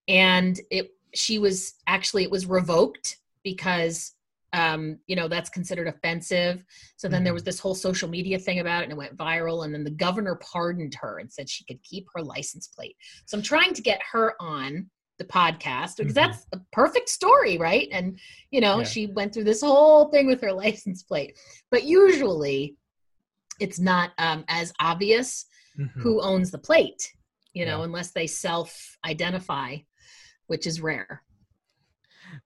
and 0.07 0.59
it 0.71 0.93
she 1.15 1.39
was 1.41 1.75
actually 1.89 2.23
it 2.23 2.31
was 2.31 2.47
revoked 2.47 3.19
because 3.43 4.13
um, 4.53 4.99
you 5.09 5.17
know 5.17 5.27
that's 5.27 5.51
considered 5.51 5.89
offensive. 5.89 6.65
So 6.97 7.09
then 7.09 7.25
there 7.25 7.33
Mhm. 7.33 7.41
was 7.41 7.43
this 7.43 7.59
whole 7.59 7.75
social 7.75 8.09
media 8.09 8.39
thing 8.39 8.61
about 8.61 8.83
it, 8.83 8.85
and 8.85 8.93
it 8.93 8.97
went 9.05 9.17
viral. 9.17 9.65
And 9.65 9.75
then 9.75 9.83
the 9.83 9.91
governor 10.07 10.37
pardoned 10.53 10.95
her 11.03 11.19
and 11.19 11.33
said 11.33 11.51
she 11.51 11.65
could 11.65 11.83
keep 11.83 12.07
her 12.15 12.23
license 12.23 12.69
plate. 12.69 12.97
So 13.27 13.37
I'm 13.37 13.43
trying 13.43 13.75
to 13.75 13.83
get 13.83 14.01
her 14.13 14.41
on 14.41 14.89
the 15.19 15.25
podcast 15.25 15.97
because 15.99 16.13
Mhm. 16.13 16.15
that's 16.15 16.47
a 16.53 16.61
perfect 16.73 17.09
story, 17.09 17.57
right? 17.59 17.89
And 17.93 18.19
you 18.51 18.61
know 18.61 18.79
Yeah. 18.79 18.85
she 18.85 19.07
went 19.07 19.33
through 19.33 19.45
this 19.45 19.63
whole 19.63 20.09
thing 20.11 20.27
with 20.27 20.41
her 20.41 20.53
license 20.65 21.03
plate, 21.03 21.39
but 21.71 21.85
usually 21.85 22.77
it's 23.61 23.79
not 23.79 24.11
um, 24.19 24.45
as 24.49 24.73
obvious 24.81 25.47
Mhm. 25.79 25.91
who 26.03 26.21
owns 26.21 26.51
the 26.51 26.59
plate, 26.59 27.13
you 27.53 27.65
know, 27.65 27.79
Yeah. 27.79 27.85
unless 27.85 28.11
they 28.13 28.27
self 28.27 28.99
identify, 29.05 29.77
which 30.47 30.67
is 30.67 30.81
rare. 30.81 31.23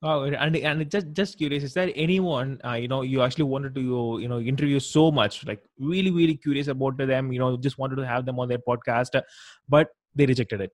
Oh, 0.02 0.22
and 0.24 0.56
and 0.56 0.90
just 0.90 1.12
just 1.12 1.38
curious, 1.38 1.62
is 1.62 1.72
there 1.74 1.90
anyone 1.94 2.60
uh, 2.64 2.74
you 2.74 2.88
know 2.88 3.02
you 3.02 3.22
actually 3.22 3.44
wanted 3.44 3.74
to 3.74 4.18
you 4.20 4.28
know 4.28 4.38
interview 4.40 4.78
so 4.80 5.10
much, 5.10 5.46
like 5.46 5.62
really 5.78 6.10
really 6.10 6.36
curious 6.36 6.68
about 6.68 6.98
them, 6.98 7.32
you 7.32 7.38
know, 7.38 7.56
just 7.56 7.78
wanted 7.78 7.96
to 7.96 8.06
have 8.06 8.26
them 8.26 8.38
on 8.38 8.48
their 8.48 8.58
podcast, 8.58 9.20
but 9.68 9.88
they 10.14 10.26
rejected 10.26 10.60
it. 10.60 10.72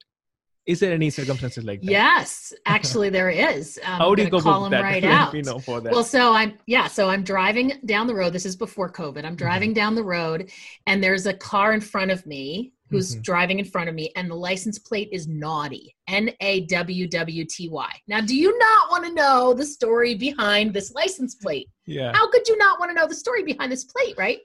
Is 0.67 0.81
there 0.81 0.93
any 0.95 1.11
circumstances 1.11 1.63
like 1.63 1.83
that? 1.83 1.91
Yes, 1.91 2.55
actually, 2.65 3.11
there 3.11 3.29
is. 3.29 3.79
Um, 3.85 3.99
How 3.99 4.15
do 4.15 4.23
you 4.23 4.31
go 4.31 4.41
call 4.41 4.63
them 4.63 4.71
that? 4.71 4.83
right 4.83 5.05
out. 5.19 5.35
know 5.35 5.59
for 5.59 5.81
that. 5.83 5.93
Well, 5.93 6.05
so 6.05 6.33
I'm 6.33 6.55
yeah, 6.67 6.87
so 6.87 7.11
I'm 7.11 7.23
driving 7.23 7.73
down 7.85 8.07
the 8.07 8.15
road. 8.15 8.33
This 8.33 8.47
is 8.47 8.57
before 8.57 8.91
COVID. 8.91 9.17
Mm-hmm. 9.19 9.27
I'm 9.27 9.37
driving 9.37 9.75
down 9.75 9.95
the 9.95 10.03
road, 10.05 10.51
and 10.87 11.05
there's 11.05 11.27
a 11.27 11.35
car 11.35 11.75
in 11.75 11.81
front 11.83 12.11
of 12.11 12.25
me 12.25 12.73
who's 12.91 13.17
Mhm. 13.17 13.23
driving 13.23 13.59
in 13.59 13.65
front 13.67 13.89
of 13.91 13.95
me, 13.95 14.11
and 14.17 14.31
the 14.31 14.35
license 14.35 14.79
plate 14.79 15.09
is 15.13 15.27
naughty. 15.29 15.95
N 16.09 16.31
A 16.41 16.61
W 16.67 17.09
W 17.09 17.45
T 17.45 17.69
Y. 17.69 17.91
Now, 18.09 18.23
do 18.23 18.35
you 18.35 18.57
not 18.59 18.91
want 18.91 19.05
to 19.05 19.13
know 19.13 19.53
the 19.53 19.67
story 19.67 20.15
behind 20.15 20.73
this 20.73 20.93
license 20.95 21.35
plate? 21.35 21.69
yeah. 21.87 22.13
How 22.15 22.31
could 22.31 22.49
you 22.49 22.57
not 22.57 22.79
want 22.81 22.91
to 22.91 22.95
know 22.95 23.07
the 23.07 23.15
story 23.15 23.43
behind 23.43 23.71
this 23.71 23.85
plate, 23.85 24.15
right? 24.17 24.39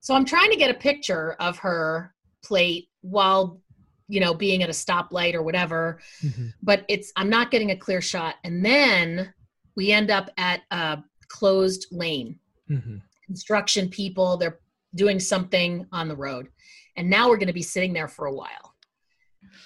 So 0.00 0.14
I'm 0.14 0.24
trying 0.24 0.50
to 0.50 0.56
get 0.56 0.70
a 0.70 0.74
picture 0.74 1.32
of 1.40 1.58
her 1.58 2.14
plate 2.44 2.88
while, 3.00 3.60
you 4.08 4.20
know, 4.20 4.32
being 4.34 4.62
at 4.62 4.68
a 4.68 4.72
stoplight 4.72 5.34
or 5.34 5.42
whatever, 5.42 6.00
Mhm. 6.22 6.52
but 6.62 6.84
it's 6.88 7.12
I'm 7.16 7.28
not 7.28 7.50
getting 7.50 7.70
a 7.72 7.76
clear 7.76 8.00
shot. 8.00 8.36
And 8.44 8.64
then 8.64 9.32
we 9.76 9.92
end 9.92 10.10
up 10.10 10.30
at 10.38 10.62
a 10.70 11.02
closed 11.28 11.86
lane. 11.90 12.38
Mhm. 12.70 13.02
Construction 13.24 13.88
people, 13.88 14.36
they're 14.36 14.60
doing 14.94 15.18
something 15.20 15.86
on 15.92 16.08
the 16.08 16.16
road. 16.16 16.48
And 16.96 17.10
now 17.10 17.28
we're 17.28 17.36
going 17.36 17.48
to 17.48 17.52
be 17.52 17.62
sitting 17.62 17.92
there 17.92 18.08
for 18.08 18.26
a 18.26 18.32
while. 18.32 18.74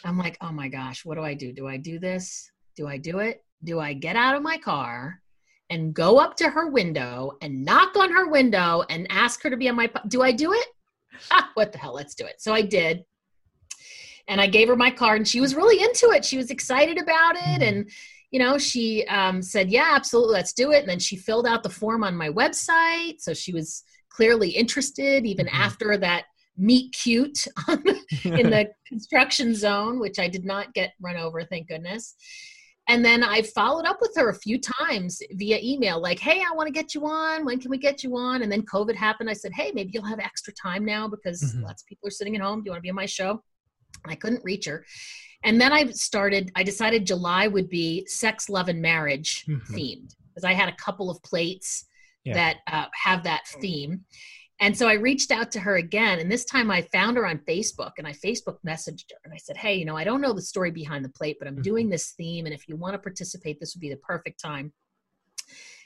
I'm 0.04 0.18
like, 0.18 0.36
"Oh 0.40 0.50
my 0.52 0.68
gosh, 0.68 1.04
what 1.04 1.14
do 1.16 1.22
I 1.22 1.34
do? 1.34 1.52
Do 1.52 1.68
I 1.68 1.76
do 1.76 1.98
this? 1.98 2.50
Do 2.76 2.86
I 2.88 2.96
do 2.96 3.18
it? 3.18 3.44
Do 3.62 3.78
I 3.78 3.92
get 3.92 4.16
out 4.16 4.34
of 4.34 4.42
my 4.42 4.56
car 4.56 5.22
and 5.68 5.92
go 5.94 6.18
up 6.18 6.34
to 6.36 6.48
her 6.50 6.68
window 6.68 7.36
and 7.42 7.64
knock 7.64 7.96
on 7.96 8.10
her 8.10 8.28
window 8.28 8.84
and 8.88 9.06
ask 9.10 9.42
her 9.42 9.50
to 9.50 9.56
be 9.56 9.68
on 9.68 9.76
my 9.76 9.86
po- 9.86 10.08
do 10.08 10.22
I 10.22 10.32
do 10.32 10.52
it? 10.52 10.66
Ah, 11.30 11.50
what 11.54 11.72
the 11.72 11.78
hell, 11.78 11.92
let's 11.94 12.14
do 12.14 12.24
it. 12.24 12.40
So 12.40 12.52
I 12.54 12.62
did. 12.62 13.04
And 14.30 14.40
I 14.40 14.46
gave 14.46 14.68
her 14.68 14.76
my 14.76 14.90
card 14.90 15.18
and 15.18 15.28
she 15.28 15.40
was 15.40 15.54
really 15.54 15.82
into 15.82 16.10
it. 16.12 16.24
She 16.24 16.38
was 16.38 16.50
excited 16.50 16.96
about 16.98 17.34
it 17.36 17.60
Mhm. 17.60 17.68
and 17.68 17.90
you 18.32 18.38
know, 18.38 18.58
she 18.58 19.04
um, 19.08 19.42
said, 19.42 19.70
"Yeah, 19.72 19.88
absolutely, 19.92 20.34
let's 20.34 20.52
do 20.52 20.70
it." 20.70 20.78
And 20.80 20.88
then 20.88 21.00
she 21.00 21.16
filled 21.16 21.48
out 21.48 21.64
the 21.64 21.68
form 21.68 22.04
on 22.04 22.14
my 22.14 22.28
website, 22.28 23.20
so 23.20 23.34
she 23.34 23.52
was 23.52 23.82
clearly 24.08 24.50
interested 24.50 25.26
even 25.26 25.46
Mhm. 25.46 25.52
after 25.66 25.96
that 25.98 26.26
meet 26.56 26.92
cute 26.92 27.46
in 28.24 28.50
the 28.50 28.70
construction 28.86 29.52
zone, 29.54 29.98
which 29.98 30.18
I 30.20 30.28
did 30.28 30.44
not 30.44 30.72
get 30.74 30.92
run 31.00 31.16
over, 31.16 31.42
thank 31.44 31.66
goodness. 31.68 32.14
And 32.86 33.04
then 33.04 33.22
I 33.24 33.42
followed 33.42 33.84
up 33.86 33.98
with 34.00 34.14
her 34.16 34.28
a 34.30 34.34
few 34.34 34.58
times 34.60 35.20
via 35.32 35.58
email, 35.62 36.00
like, 36.00 36.18
hey, 36.20 36.40
I 36.48 36.54
want 36.54 36.66
to 36.68 36.72
get 36.72 36.94
you 36.94 37.06
on. 37.06 37.44
When 37.44 37.58
can 37.60 37.70
we 37.70 37.78
get 37.78 38.02
you 38.04 38.16
on? 38.16 38.42
And 38.42 38.50
then 38.52 38.62
COVID 38.62 38.94
happened. 38.94 39.28
I 39.30 39.32
said, 39.32 39.52
hey, 39.54 39.70
maybe 39.74 39.90
you'll 39.92 40.04
have 40.04 40.18
extra 40.20 40.52
time 40.54 40.84
now 40.84 41.08
because 41.08 41.40
Mhm. 41.42 41.62
lots 41.64 41.82
of 41.82 41.86
people 41.86 42.06
are 42.08 42.12
sitting 42.12 42.34
at 42.36 42.42
home. 42.42 42.60
Do 42.60 42.68
you 42.68 42.72
want 42.72 42.78
to 42.78 42.82
be 42.82 42.90
on 42.90 42.96
my 42.96 43.06
show? 43.06 43.42
I 44.04 44.14
couldn't 44.14 44.44
reach 44.44 44.66
her. 44.66 44.84
And 45.42 45.60
then 45.60 45.72
I 45.72 45.86
started, 45.90 46.50
I 46.54 46.62
decided 46.62 47.06
July 47.06 47.46
would 47.46 47.68
be 47.68 48.04
sex, 48.06 48.48
love, 48.48 48.68
and 48.68 48.82
marriage 48.82 49.44
Mhm. 49.48 49.62
themed 49.70 50.14
because 50.28 50.44
I 50.44 50.52
had 50.52 50.68
a 50.68 50.76
couple 50.76 51.10
of 51.10 51.22
plates 51.22 51.86
Yeah. 52.24 52.34
that 52.34 52.56
uh, 52.66 52.86
have 52.92 53.24
that 53.24 53.46
theme. 53.60 54.04
And 54.62 54.76
so 54.76 54.86
I 54.86 54.92
reached 54.92 55.30
out 55.30 55.50
to 55.52 55.60
her 55.60 55.76
again, 55.76 56.18
and 56.18 56.30
this 56.30 56.44
time 56.44 56.70
I 56.70 56.82
found 56.92 57.16
her 57.16 57.26
on 57.26 57.38
Facebook 57.48 57.92
and 57.96 58.06
I 58.06 58.12
Facebook 58.12 58.58
messaged 58.66 59.06
her 59.10 59.16
and 59.24 59.32
I 59.32 59.38
said, 59.38 59.56
Hey, 59.56 59.76
you 59.76 59.86
know, 59.86 59.96
I 59.96 60.04
don't 60.04 60.20
know 60.20 60.34
the 60.34 60.42
story 60.42 60.70
behind 60.70 61.02
the 61.02 61.08
plate, 61.08 61.36
but 61.38 61.48
I'm 61.48 61.56
Mhm. 61.56 61.62
doing 61.62 61.88
this 61.88 62.10
theme, 62.12 62.44
and 62.44 62.54
if 62.54 62.68
you 62.68 62.76
want 62.76 62.92
to 62.92 62.98
participate, 62.98 63.58
this 63.58 63.74
would 63.74 63.80
be 63.80 63.88
the 63.88 63.96
perfect 63.96 64.38
time. 64.38 64.74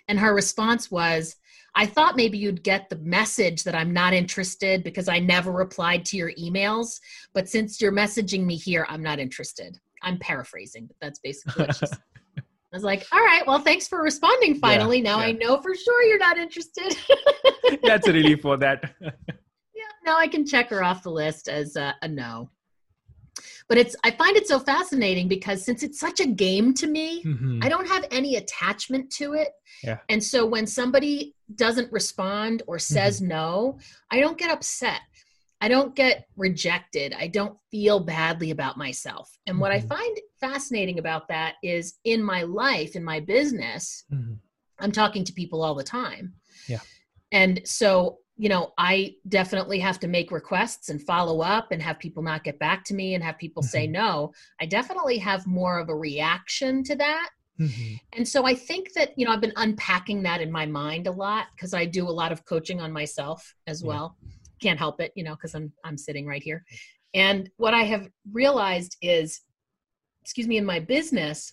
And 0.09 0.19
her 0.19 0.35
response 0.35 0.91
was, 0.91 1.37
I 1.75 1.87
thought 1.87 2.17
maybe 2.17 2.39
you'd 2.39 2.63
get 2.63 2.89
the 2.89 2.99
message 2.99 3.65
that 3.65 3.75
I'm 3.75 3.93
not 3.93 4.15
interested 4.15 4.85
because 4.85 5.09
I 5.09 5.19
never 5.19 5.51
replied 5.51 6.05
to 6.07 6.17
your 6.17 6.33
emails. 6.33 7.01
But 7.33 7.49
since 7.49 7.81
you're 7.81 7.93
messaging 7.93 8.45
me 8.45 8.57
here, 8.57 8.87
I'm 8.89 9.03
not 9.03 9.19
interested. 9.19 9.79
I'm 10.03 10.19
paraphrasing, 10.19 10.87
but 10.87 10.97
that's 11.01 11.19
basically 11.19 11.67
what 11.67 11.77
she 11.77 11.87
said. 11.87 11.99
I 12.37 12.77
was 12.77 12.85
like, 12.85 13.07
all 13.13 13.21
right, 13.21 13.47
well, 13.47 13.61
thanks 13.61 13.87
for 13.87 14.03
responding 14.03 14.57
finally. 14.57 15.01
now 15.01 15.19
I 15.19 15.31
know 15.31 15.61
for 15.61 15.77
sure 15.77 16.03
you're 16.03 16.19
not 16.19 16.39
interested. 16.39 16.97
That's 17.85 18.09
a 18.09 18.13
relief 18.13 18.41
for 18.41 18.57
that. 18.57 18.95
yeah, 19.01 19.93
now 20.05 20.19
I 20.19 20.27
can 20.27 20.45
check 20.45 20.71
her 20.71 20.83
off 20.83 21.05
the 21.05 21.11
list 21.11 21.49
as 21.49 21.77
a, 21.77 21.95
a 22.03 22.09
no. 22.09 22.51
But 23.69 23.79
it's 23.79 23.97
I 24.05 24.11
find 24.11 24.37
it 24.37 24.47
so 24.47 24.59
fascinating 24.59 25.29
because 25.29 25.65
since 25.65 25.83
it's 25.83 25.99
such 25.99 26.21
a 26.21 26.27
game 26.27 26.75
to 26.75 26.87
me, 26.87 27.23
Mhm. 27.25 27.65
I 27.65 27.69
don't 27.69 27.89
have 27.89 28.07
any 28.11 28.37
attachment 28.37 29.11
to 29.13 29.35
it. 29.35 29.49
Yeah. 29.83 29.99
And 30.09 30.23
so 30.23 30.47
when 30.47 30.67
somebody 30.67 31.35
doesn't 31.55 31.93
respond 31.93 32.63
or 32.67 32.79
says 32.79 33.21
no, 33.21 33.79
I 34.11 34.21
don't 34.21 34.39
get 34.39 34.51
upset. 34.51 35.01
I 35.61 35.69
don't 35.69 35.95
get 35.95 36.27
rejected. 36.37 37.15
I 37.15 37.27
don't 37.29 37.57
feel 37.71 38.01
badly 38.01 38.51
about 38.51 38.77
myself. 38.77 39.37
And 39.47 39.59
what 39.59 39.73
I 39.73 39.81
Mhm. 39.81 39.89
find 39.89 40.19
fascinating 40.41 40.99
about 40.99 41.29
that 41.29 41.55
is 41.63 41.95
in 42.05 42.23
my 42.23 42.43
life, 42.43 42.97
in 42.97 43.05
my 43.05 43.21
business, 43.21 44.05
Mhm. 44.13 44.39
I'm 44.79 44.93
talking 44.93 45.25
to 45.25 45.33
people 45.33 45.63
all 45.63 45.75
the 45.75 45.85
time. 45.85 46.35
Yeah. 46.69 46.81
And 47.33 47.63
so, 47.65 48.19
you 48.37 48.49
know, 48.49 48.73
I 48.79 49.15
definitely 49.29 49.79
have 49.79 50.01
to 50.01 50.09
make 50.09 50.33
requests 50.33 50.89
and 50.89 51.01
follow 51.01 51.41
up 51.41 51.71
and 51.71 51.81
have 51.81 51.99
people 51.99 52.23
not 52.23 52.43
get 52.43 52.59
back 52.59 52.85
to 52.85 52.95
me 52.95 53.15
and 53.15 53.23
have 53.23 53.39
people 53.39 53.63
say 53.63 53.87
Mhm. 53.87 53.93
no. 53.93 54.33
I 54.61 54.67
definitely 54.67 55.19
have 55.19 55.47
more 55.47 55.79
of 55.79 55.89
a 55.89 55.95
reaction 55.95 56.83
to 56.85 56.97
that. 56.97 57.31
Mhm. 57.61 58.01
And 58.15 58.29
so 58.29 58.45
I 58.45 58.55
think 58.55 58.93
that, 58.95 59.17
you 59.17 59.25
know, 59.25 59.31
I've 59.33 59.41
been 59.41 59.53
unpacking 59.57 60.25
that 60.25 60.41
in 60.41 60.51
my 60.51 60.67
mind 60.67 61.07
a 61.07 61.13
lot 61.13 61.47
because 61.55 61.73
I 61.75 61.85
do 61.85 62.09
a 62.09 62.11
lot 62.11 62.33
of 62.33 62.45
coaching 62.45 62.81
on 62.81 62.93
myself 62.93 63.55
as 63.69 63.83
Yeah. 63.83 63.89
well. 63.89 64.19
Can't 64.61 64.79
help 64.79 65.01
it, 65.01 65.13
you 65.15 65.23
know, 65.23 65.37
because 65.37 65.55
I'm 65.55 65.73
I'm 65.85 65.97
sitting 65.97 66.27
right 66.27 66.43
here. 66.43 66.65
And 67.13 67.49
what 67.57 67.75
I 67.75 67.85
have 67.85 68.11
realized 68.33 68.97
is, 69.01 69.43
excuse 70.23 70.49
me, 70.49 70.57
in 70.57 70.65
my 70.65 70.81
business, 70.81 71.53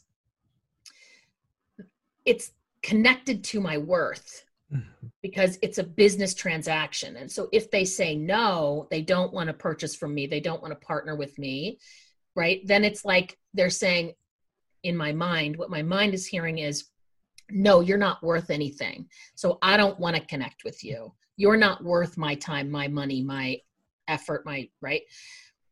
it's 2.25 2.51
connected 2.81 3.43
to 3.43 3.61
my 3.61 3.77
worth 3.77 4.45
Mhm. 4.73 5.11
because 5.21 5.59
it's 5.61 5.77
a 5.77 5.83
business 5.83 6.33
transaction. 6.33 7.17
And 7.17 7.31
so 7.31 7.49
if 7.51 7.69
they 7.69 7.85
say 7.85 8.15
no, 8.15 8.87
they 8.89 9.01
don't 9.01 9.33
want 9.33 9.47
to 9.47 9.53
purchase 9.53 9.95
from 9.95 10.13
me, 10.13 10.27
they 10.27 10.39
don't 10.39 10.61
want 10.61 10.71
to 10.73 10.85
partner 10.85 11.15
with 11.15 11.37
me, 11.37 11.77
right? 12.35 12.65
Then 12.65 12.83
it's 12.83 13.03
like 13.05 13.37
they're 13.53 13.69
saying 13.69 14.13
in 14.83 14.97
my 14.97 15.11
mind, 15.11 15.57
what 15.57 15.69
my 15.69 15.81
mind 15.83 16.13
is 16.13 16.25
hearing 16.25 16.57
is, 16.57 16.85
no, 17.49 17.81
you're 17.81 17.97
not 17.97 18.23
worth 18.23 18.49
anything. 18.49 19.09
So 19.35 19.59
I 19.61 19.77
don't 19.77 19.99
want 19.99 20.15
to 20.15 20.25
connect 20.25 20.63
with 20.63 20.83
you. 20.83 21.13
You're 21.37 21.57
not 21.57 21.83
worth 21.83 22.17
my 22.17 22.35
time, 22.35 22.71
my 22.71 22.87
money, 22.87 23.21
my 23.21 23.59
effort, 24.07 24.45
my 24.45 24.69
right. 24.79 25.03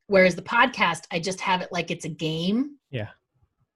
Whereas 0.07 0.35
the 0.35 0.41
podcast, 0.41 1.03
I 1.11 1.19
just 1.19 1.39
have 1.41 1.61
it 1.61 1.71
like 1.71 1.89
it's 1.89 2.05
a 2.05 2.09
game. 2.09 2.77
Yeah. 2.91 3.09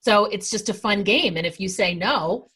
So 0.01 0.25
it's 0.25 0.49
just 0.49 0.69
a 0.69 0.73
fun 0.73 1.03
game. 1.03 1.37
And 1.37 1.47
if 1.47 1.59
you 1.59 1.69
say 1.69 1.93
no, 1.93 2.49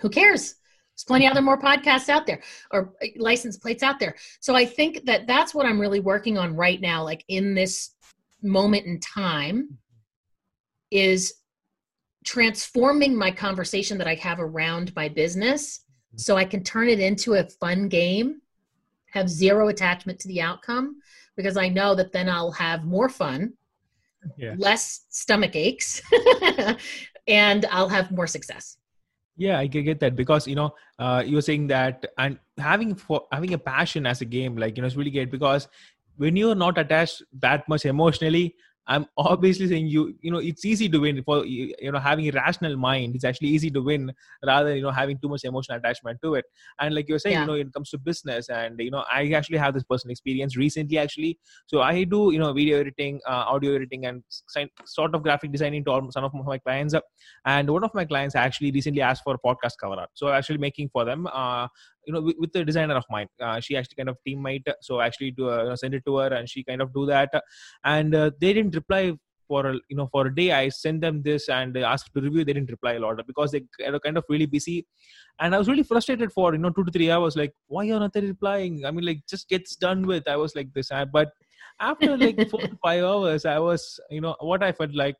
who 0.00 0.10
cares? 0.10 0.56
There's 1.00 1.06
plenty 1.06 1.26
other 1.26 1.40
more 1.40 1.58
podcasts 1.58 2.10
out 2.10 2.26
there 2.26 2.42
or 2.72 2.92
uh, 3.02 3.06
license 3.16 3.56
plates 3.56 3.82
out 3.82 3.98
there. 3.98 4.14
So 4.40 4.54
I 4.54 4.66
think 4.66 5.06
that 5.06 5.26
that's 5.26 5.54
what 5.54 5.64
I'm 5.64 5.80
really 5.80 6.00
working 6.00 6.36
on 6.36 6.54
right 6.54 6.80
now, 6.80 7.02
like 7.02 7.24
in 7.28 7.54
this 7.54 7.94
moment 8.42 8.84
in 8.84 9.00
time, 9.00 9.78
is 10.90 11.34
transforming 12.26 13.16
my 13.16 13.30
conversation 13.30 13.96
that 13.96 14.06
I 14.06 14.14
have 14.16 14.40
around 14.40 14.94
my 14.94 15.08
business 15.08 15.80
so 16.16 16.36
I 16.36 16.44
can 16.44 16.62
turn 16.62 16.88
it 16.88 17.00
into 17.00 17.34
a 17.34 17.44
fun 17.44 17.88
game, 17.88 18.42
have 19.12 19.28
zero 19.30 19.68
attachment 19.68 20.18
to 20.20 20.28
the 20.28 20.42
outcome, 20.42 21.00
because 21.36 21.56
I 21.56 21.68
know 21.68 21.94
that 21.94 22.12
then 22.12 22.28
I'll 22.28 22.50
have 22.52 22.84
more 22.84 23.08
fun 23.08 23.54
Yeah. 24.36 24.54
less 24.58 25.06
stomach 25.08 25.56
aches 25.56 26.02
and 27.26 27.64
I'll 27.70 27.88
have 27.88 28.10
more 28.10 28.26
success. 28.26 28.76
Yeah, 29.40 29.58
I 29.58 29.68
get 29.68 30.00
that 30.00 30.16
because 30.16 30.46
you 30.46 30.54
know 30.54 30.74
uh, 30.98 31.22
you 31.24 31.36
were 31.36 31.40
saying 31.40 31.68
that 31.68 32.04
and 32.18 32.38
having 32.58 32.94
for 32.94 33.22
having 33.32 33.54
a 33.54 33.58
passion 33.58 34.04
as 34.04 34.20
a 34.20 34.26
game, 34.26 34.54
like 34.58 34.76
you 34.76 34.82
know, 34.82 34.86
it's 34.86 34.96
really 34.96 35.10
great 35.10 35.30
because 35.30 35.66
when 36.18 36.36
you're 36.36 36.54
not 36.54 36.76
attached 36.76 37.22
that 37.40 37.66
much 37.66 37.86
emotionally, 37.86 38.54
I'm 38.90 39.06
obviously 39.16 39.68
saying 39.68 39.86
you, 39.86 40.14
you 40.20 40.30
know, 40.32 40.38
it's 40.38 40.64
easy 40.64 40.88
to 40.88 40.98
win 40.98 41.22
for 41.22 41.46
you 41.46 41.92
know 41.92 41.98
having 42.00 42.28
a 42.28 42.32
rational 42.32 42.76
mind. 42.76 43.14
It's 43.14 43.24
actually 43.30 43.48
easy 43.56 43.70
to 43.76 43.80
win 43.80 44.12
rather 44.44 44.68
than 44.68 44.76
you 44.78 44.82
know 44.82 44.90
having 44.90 45.18
too 45.22 45.28
much 45.34 45.44
emotional 45.44 45.78
attachment 45.78 46.18
to 46.24 46.34
it. 46.34 46.44
And 46.80 46.94
like 46.96 47.08
you're 47.08 47.20
saying, 47.20 47.34
Yeah. 47.34 47.42
you 47.42 47.46
know, 47.46 47.54
it 47.54 47.72
comes 47.72 47.90
to 47.90 47.98
business, 47.98 48.48
and 48.48 48.78
you 48.80 48.90
know, 48.90 49.04
I 49.18 49.30
actually 49.40 49.58
have 49.58 49.74
this 49.74 49.84
personal 49.84 50.10
experience 50.10 50.56
recently, 50.56 50.98
actually. 50.98 51.38
So 51.66 51.80
I 51.82 52.02
do 52.04 52.32
you 52.32 52.40
know 52.40 52.52
video 52.52 52.80
editing, 52.80 53.20
uh, 53.26 53.44
audio 53.54 53.76
editing, 53.76 54.06
and 54.06 54.24
sort 54.84 55.14
of 55.14 55.22
graphic 55.22 55.52
designing 55.52 55.84
to 55.84 56.08
some 56.10 56.24
of 56.24 56.34
my 56.34 56.58
clients. 56.58 56.94
And 57.44 57.70
one 57.70 57.84
of 57.84 57.94
my 57.94 58.04
clients 58.04 58.34
actually 58.34 58.72
recently 58.72 59.02
asked 59.02 59.22
for 59.22 59.34
a 59.36 59.38
podcast 59.38 59.74
cover 59.80 59.94
art. 59.94 60.10
So 60.14 60.28
I'm 60.28 60.34
actually 60.34 60.58
making 60.58 60.90
for 60.92 61.04
them. 61.04 61.28
Uh, 61.32 61.68
you 62.06 62.12
know, 62.12 62.20
with, 62.20 62.36
with 62.38 62.52
the 62.52 62.64
designer 62.64 62.94
of 62.94 63.04
mine, 63.10 63.28
uh, 63.40 63.60
she 63.60 63.76
actually 63.76 63.96
kind 63.96 64.08
of 64.08 64.16
teammate. 64.26 64.66
So 64.80 65.00
actually 65.00 65.32
to, 65.32 65.50
uh, 65.50 65.62
you 65.62 65.68
know, 65.70 65.74
send 65.74 65.94
it 65.94 66.04
to 66.06 66.16
her, 66.16 66.28
and 66.28 66.48
she 66.48 66.64
kind 66.64 66.82
of 66.82 66.92
do 66.94 67.06
that. 67.06 67.30
And 67.84 68.14
uh, 68.14 68.30
they 68.40 68.52
didn't 68.52 68.74
reply 68.74 69.12
for 69.48 69.66
a, 69.66 69.74
you 69.88 69.96
know 69.96 70.08
for 70.12 70.26
a 70.26 70.34
day. 70.34 70.52
I 70.52 70.68
sent 70.68 71.00
them 71.00 71.22
this 71.22 71.48
and 71.48 71.76
asked 71.76 72.10
to 72.14 72.20
review. 72.20 72.44
They 72.44 72.52
didn't 72.52 72.70
reply 72.70 72.94
a 72.94 73.00
lot 73.00 73.20
because 73.26 73.50
they 73.50 73.62
are 73.86 73.98
kind 74.00 74.16
of 74.16 74.24
really 74.28 74.46
busy. 74.46 74.86
And 75.40 75.54
i 75.54 75.58
was 75.58 75.68
really 75.68 75.82
frustrated 75.82 76.32
for 76.32 76.52
you 76.52 76.58
know 76.58 76.70
two 76.70 76.84
to 76.84 76.92
three 76.92 77.10
hours. 77.10 77.36
Like 77.36 77.52
why 77.66 77.84
you're 77.84 78.00
not 78.00 78.12
they 78.12 78.20
replying? 78.20 78.84
I 78.86 78.90
mean 78.90 79.04
like 79.04 79.22
just 79.28 79.48
gets 79.48 79.76
done 79.76 80.06
with. 80.06 80.28
I 80.28 80.36
was 80.36 80.54
like 80.54 80.72
this. 80.74 80.90
But 81.12 81.30
after 81.80 82.16
like 82.16 82.48
four 82.50 82.60
to 82.60 82.78
five 82.82 83.04
hours 83.04 83.44
i 83.44 83.58
was 83.58 83.98
you 84.10 84.20
know 84.20 84.36
what 84.40 84.62
i 84.62 84.70
felt 84.72 84.94
like 84.94 85.16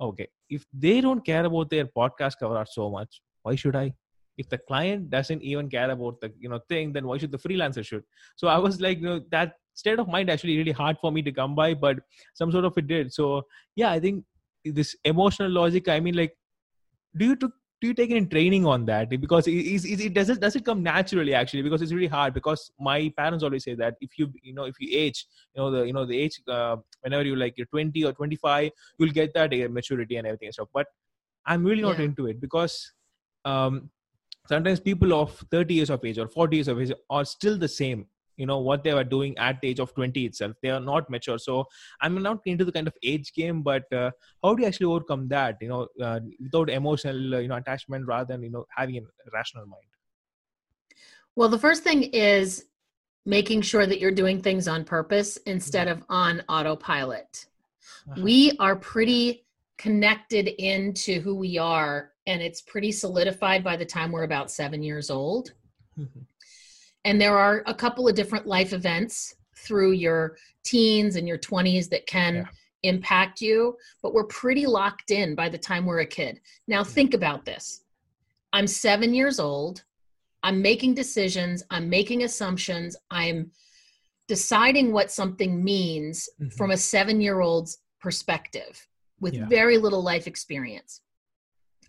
okay 0.00 0.28
if 0.48 0.64
they 0.72 1.00
don't 1.00 1.24
care 1.24 1.44
about 1.44 1.70
their 1.70 1.86
podcast 1.86 2.34
cover 2.40 2.56
art 2.56 2.68
so 2.72 2.90
much 2.90 3.20
why 3.42 3.54
should 3.54 3.76
i 3.76 3.92
if 4.38 4.48
the 4.48 4.58
client 4.58 5.10
doesn't 5.10 5.42
even 5.42 5.68
care 5.68 5.90
about 5.90 6.20
the 6.20 6.32
you 6.38 6.48
know 6.48 6.60
thing 6.68 6.92
then 6.92 7.06
why 7.06 7.18
should 7.18 7.32
the 7.32 7.38
freelancer 7.38 7.84
should? 7.84 8.04
So 8.36 8.48
i 8.48 8.58
was 8.58 8.80
like 8.80 8.98
you 8.98 9.04
know 9.04 9.20
that 9.30 9.54
state 9.74 9.98
of 9.98 10.08
mind 10.08 10.30
actually 10.30 10.56
really 10.56 10.72
hard 10.72 10.96
for 11.00 11.12
me 11.12 11.22
to 11.22 11.32
come 11.32 11.54
by 11.54 11.74
but 11.74 11.98
some 12.34 12.50
sort 12.50 12.64
of 12.64 12.76
it 12.78 12.86
did. 12.86 13.12
So 13.12 13.42
yeah 13.74 13.90
i 13.90 14.00
think 14.00 14.24
this 14.64 14.96
emotional 15.04 15.50
logic 15.50 15.88
i 15.88 16.00
mean 16.00 16.16
like 16.16 16.36
do 17.16 17.24
you 17.24 17.36
took 17.36 17.52
do 17.80 17.88
you 17.88 17.94
take 17.94 18.10
any 18.10 18.24
training 18.24 18.64
on 18.64 18.86
that? 18.86 19.10
Because 19.10 19.46
it, 19.46 19.52
it, 19.52 19.84
it 19.84 20.00
it 20.06 20.14
does 20.14 20.30
it 20.30 20.40
does 20.40 20.56
it 20.56 20.64
come 20.64 20.82
naturally 20.82 21.34
actually 21.34 21.62
because 21.62 21.82
it's 21.82 21.92
really 21.92 22.06
hard 22.06 22.32
because 22.32 22.70
my 22.80 23.12
parents 23.16 23.44
always 23.44 23.64
say 23.64 23.74
that 23.74 23.96
if 24.00 24.18
you 24.18 24.32
you 24.42 24.54
know 24.54 24.64
if 24.64 24.76
you 24.80 24.88
age 24.98 25.26
you 25.54 25.60
know 25.62 25.70
the 25.70 25.86
you 25.86 25.92
know 25.92 26.06
the 26.06 26.18
age 26.18 26.40
uh, 26.48 26.76
whenever 27.02 27.22
you 27.24 27.36
like 27.36 27.54
you're 27.58 27.66
20 27.66 28.04
or 28.04 28.12
25 28.12 28.70
you'll 28.98 29.10
get 29.10 29.34
that 29.34 29.52
uh, 29.52 29.68
maturity 29.68 30.16
and 30.16 30.26
everything 30.26 30.46
and 30.46 30.54
stuff. 30.54 30.68
But 30.72 30.86
i'm 31.46 31.64
really 31.64 31.82
not 31.82 31.98
Yeah. 31.98 32.06
into 32.06 32.26
it 32.26 32.40
because 32.40 32.92
um 33.44 33.90
sometimes 34.48 34.80
people 34.80 35.14
of 35.14 35.32
30 35.50 35.74
years 35.74 35.90
of 35.90 36.04
age 36.04 36.18
or 36.18 36.28
40 36.28 36.56
years 36.56 36.68
of 36.68 36.80
age 36.80 36.92
are 37.10 37.24
still 37.24 37.58
the 37.58 37.68
same 37.68 38.06
you 38.36 38.44
know 38.44 38.58
what 38.58 38.84
they 38.84 38.92
were 38.92 39.04
doing 39.04 39.36
at 39.38 39.60
the 39.60 39.68
age 39.68 39.80
of 39.80 39.94
20 39.94 40.26
itself 40.26 40.54
they 40.62 40.68
are 40.68 40.80
not 40.80 41.08
mature 41.08 41.38
so 41.38 41.64
i'm 42.02 42.22
not 42.22 42.40
into 42.44 42.66
the 42.66 42.72
kind 42.72 42.86
of 42.86 42.94
age 43.02 43.32
game 43.32 43.62
but 43.62 43.90
uh, 43.92 44.10
how 44.42 44.54
do 44.54 44.62
you 44.62 44.68
actually 44.68 44.86
overcome 44.86 45.26
that 45.28 45.56
you 45.60 45.68
know 45.68 45.86
uh, 46.02 46.20
without 46.40 46.68
emotional 46.68 47.34
uh, 47.34 47.38
you 47.38 47.48
know 47.48 47.56
attachment 47.56 48.06
rather 48.06 48.34
than 48.34 48.42
you 48.42 48.50
know 48.50 48.66
having 48.76 48.98
a 48.98 49.00
rational 49.32 49.64
mind 49.66 49.88
Well, 51.36 51.50
the 51.50 51.58
first 51.58 51.84
thing 51.84 52.04
is 52.04 52.64
making 53.26 53.60
sure 53.60 53.86
that 53.86 54.00
you're 54.00 54.10
doing 54.10 54.40
things 54.40 54.66
on 54.66 54.84
purpose 54.84 55.36
instead 55.46 55.86
of 55.86 56.02
on 56.08 56.42
autopilot. 56.48 57.46
Uh-huh. 58.08 58.22
We 58.22 58.52
are 58.58 58.76
pretty 58.76 59.44
connected 59.76 60.48
into 60.48 61.20
who 61.20 61.34
we 61.34 61.58
are, 61.58 62.12
and 62.26 62.42
it's 62.42 62.60
pretty 62.60 62.92
solidified 62.92 63.62
by 63.62 63.76
the 63.76 63.84
time 63.84 64.12
we're 64.12 64.24
about 64.24 64.50
seven 64.50 64.82
years 64.82 65.10
old. 65.10 65.52
Mhm. 65.98 66.26
And 67.04 67.20
there 67.20 67.38
are 67.38 67.62
a 67.66 67.74
couple 67.74 68.08
of 68.08 68.14
different 68.16 68.46
life 68.46 68.72
events 68.72 69.34
through 69.56 69.92
your 69.92 70.36
teens 70.64 71.16
and 71.16 71.28
your 71.28 71.38
20s 71.38 71.88
that 71.90 72.06
can 72.06 72.34
Yeah. 72.34 72.46
impact 72.82 73.40
you, 73.40 73.76
but 74.02 74.12
we're 74.12 74.24
pretty 74.26 74.66
locked 74.66 75.10
in 75.10 75.34
by 75.34 75.48
the 75.48 75.58
time 75.58 75.86
we're 75.86 76.00
a 76.00 76.06
kid. 76.06 76.40
Now, 76.66 76.82
think 76.84 77.14
about 77.14 77.44
this 77.44 77.82
I'm 78.52 78.66
seven 78.66 79.12
years 79.12 79.38
old. 79.38 79.84
I'm 80.42 80.62
making 80.62 80.94
decisions. 80.94 81.62
I'm 81.70 81.90
making 81.90 82.22
assumptions. 82.22 82.96
I'm 83.10 83.50
deciding 84.28 84.92
what 84.92 85.10
something 85.10 85.62
means 85.62 86.28
Mhm. 86.40 86.52
from 86.54 86.70
a 86.70 86.76
seven 86.76 87.20
year 87.20 87.40
old's 87.40 87.78
perspective 88.00 88.88
with 89.20 89.34
Yeah. 89.34 89.46
very 89.46 89.76
little 89.78 90.02
life 90.02 90.26
experience. 90.26 91.02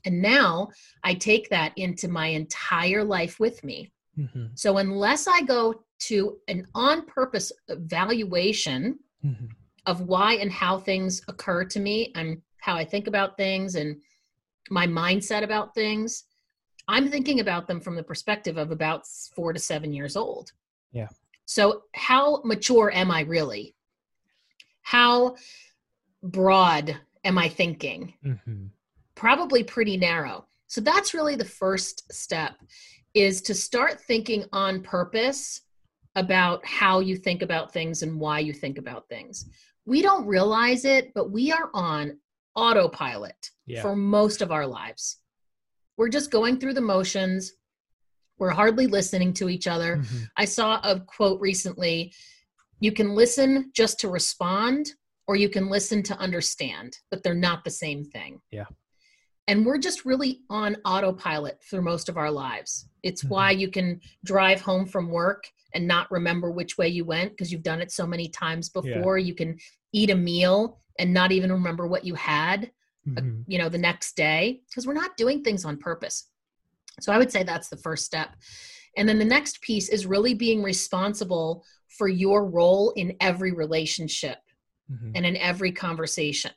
And 0.07 0.21
now 0.21 0.69
I 1.03 1.15
take 1.15 1.49
that 1.49 1.73
into 1.77 2.07
my 2.07 2.27
entire 2.27 3.03
life 3.03 3.41
with 3.41 3.61
me. 3.61 3.91
Mhm. 4.17 4.57
So 4.57 4.77
unless 4.77 5.27
I 5.27 5.41
go 5.41 5.83
to 6.07 6.37
an 6.47 6.65
on 6.73 7.05
purpose 7.05 7.51
evaluation 7.67 8.99
Mhm. 9.23 9.49
of 9.85 10.01
why 10.01 10.35
and 10.35 10.49
how 10.49 10.79
things 10.79 11.21
occur 11.27 11.65
to 11.65 11.79
me 11.81 12.13
and 12.15 12.41
how 12.61 12.75
I 12.77 12.85
think 12.85 13.07
about 13.07 13.35
things 13.35 13.75
and 13.75 14.01
my 14.69 14.87
mindset 14.87 15.43
about 15.43 15.75
things, 15.75 16.23
I'm 16.87 17.09
thinking 17.09 17.41
about 17.41 17.67
them 17.67 17.81
from 17.81 17.95
the 17.95 18.03
perspective 18.03 18.55
of 18.57 18.71
about 18.71 19.05
four 19.35 19.51
to 19.51 19.59
seven 19.59 19.91
years 19.91 20.15
old. 20.15 20.53
Yeah. 20.93 21.09
So, 21.45 21.83
how 21.95 22.41
mature 22.43 22.91
am 22.93 23.11
I 23.11 23.21
really? 23.21 23.75
How 24.83 25.35
broad 26.23 26.97
am 27.25 27.37
I 27.37 27.49
thinking? 27.49 28.13
Mhm. 28.23 28.69
Probably 29.17 29.63
pretty 29.63 29.97
narrow. 29.97 30.47
So 30.67 30.79
that's 30.79 31.13
really 31.13 31.35
the 31.35 31.43
first 31.45 32.11
step 32.13 32.55
is 33.13 33.41
to 33.41 33.53
start 33.53 33.99
thinking 34.01 34.45
on 34.53 34.81
purpose 34.83 35.61
about 36.15 36.65
how 36.65 36.99
you 36.99 37.15
think 37.15 37.41
about 37.41 37.73
things 37.73 38.03
and 38.03 38.19
why 38.19 38.39
you 38.39 38.53
think 38.53 38.77
about 38.77 39.09
things. 39.09 39.49
We 39.85 40.01
don't 40.01 40.25
realize 40.27 40.85
it, 40.85 41.13
but 41.15 41.31
we 41.31 41.51
are 41.51 41.69
on 41.73 42.19
autopilot 42.55 43.51
Yeah. 43.65 43.81
for 43.81 43.95
most 43.95 44.41
of 44.41 44.51
our 44.51 44.67
lives. 44.67 45.17
We're 45.97 46.09
just 46.09 46.29
going 46.31 46.59
through 46.59 46.73
the 46.73 46.81
motions. 46.81 47.53
We're 48.37 48.51
hardly 48.51 48.85
listening 48.85 49.33
to 49.33 49.49
each 49.49 49.67
other. 49.67 49.97
Mhm. 49.97 50.29
I 50.37 50.45
saw 50.45 50.79
a 50.83 50.99
quote 50.99 51.41
recently 51.41 52.13
you 52.79 52.91
can 52.91 53.15
listen 53.15 53.71
just 53.73 53.99
to 54.01 54.07
respond, 54.07 54.93
or 55.27 55.35
you 55.35 55.49
can 55.49 55.67
listen 55.67 56.03
to 56.03 56.17
understand, 56.19 56.99
but 57.09 57.23
they're 57.23 57.33
not 57.33 57.63
the 57.63 57.71
same 57.71 58.05
thing. 58.05 58.39
Yeah. 58.51 58.65
And 59.47 59.65
we're 59.65 59.77
just 59.77 60.05
really 60.05 60.41
on 60.49 60.75
autopilot 60.83 61.61
through 61.63 61.81
most 61.81 62.09
of 62.09 62.17
our 62.17 62.29
lives. 62.31 62.87
It's 63.03 63.23
Mhm. 63.23 63.29
why 63.29 63.51
you 63.51 63.69
can 63.69 64.01
drive 64.25 64.61
home 64.61 64.85
from 64.85 65.09
work 65.09 65.45
and 65.73 65.87
not 65.87 66.11
remember 66.11 66.51
which 66.51 66.77
way 66.77 66.87
you 66.89 67.05
went 67.05 67.31
because 67.31 67.51
you've 67.51 67.63
done 67.63 67.81
it 67.81 67.91
so 67.91 68.05
many 68.05 68.27
times 68.27 68.69
Yeah. 68.73 68.81
before. 68.81 69.17
You 69.17 69.33
can 69.35 69.57
eat 69.93 70.09
a 70.09 70.15
meal 70.15 70.81
and 70.99 71.13
not 71.13 71.31
even 71.31 71.51
remember 71.51 71.87
what 71.87 72.03
you 72.05 72.15
had 72.15 72.71
Mhm. 73.07 73.45
you 73.47 73.57
know 73.57 73.69
the 73.69 73.77
next 73.77 74.17
day 74.17 74.61
because 74.67 74.85
we're 74.85 74.93
not 74.93 75.15
doing 75.15 75.41
things 75.43 75.63
on 75.63 75.77
purpose 75.77 76.25
so 76.99 77.13
i 77.13 77.17
would 77.17 77.31
say 77.31 77.41
that's 77.41 77.69
the 77.69 77.77
first 77.77 78.03
step 78.05 78.35
and 78.97 79.07
then 79.07 79.17
the 79.17 79.23
next 79.23 79.61
piece 79.61 79.87
is 79.87 80.05
really 80.05 80.33
being 80.33 80.61
responsible 80.61 81.63
for 81.87 82.09
your 82.09 82.45
role 82.49 82.91
in 82.97 83.15
every 83.21 83.53
relationship 83.53 84.39
Mhm. 84.91 85.11
and 85.15 85.25
in 85.25 85.37
every 85.37 85.71
conversation 85.71 86.51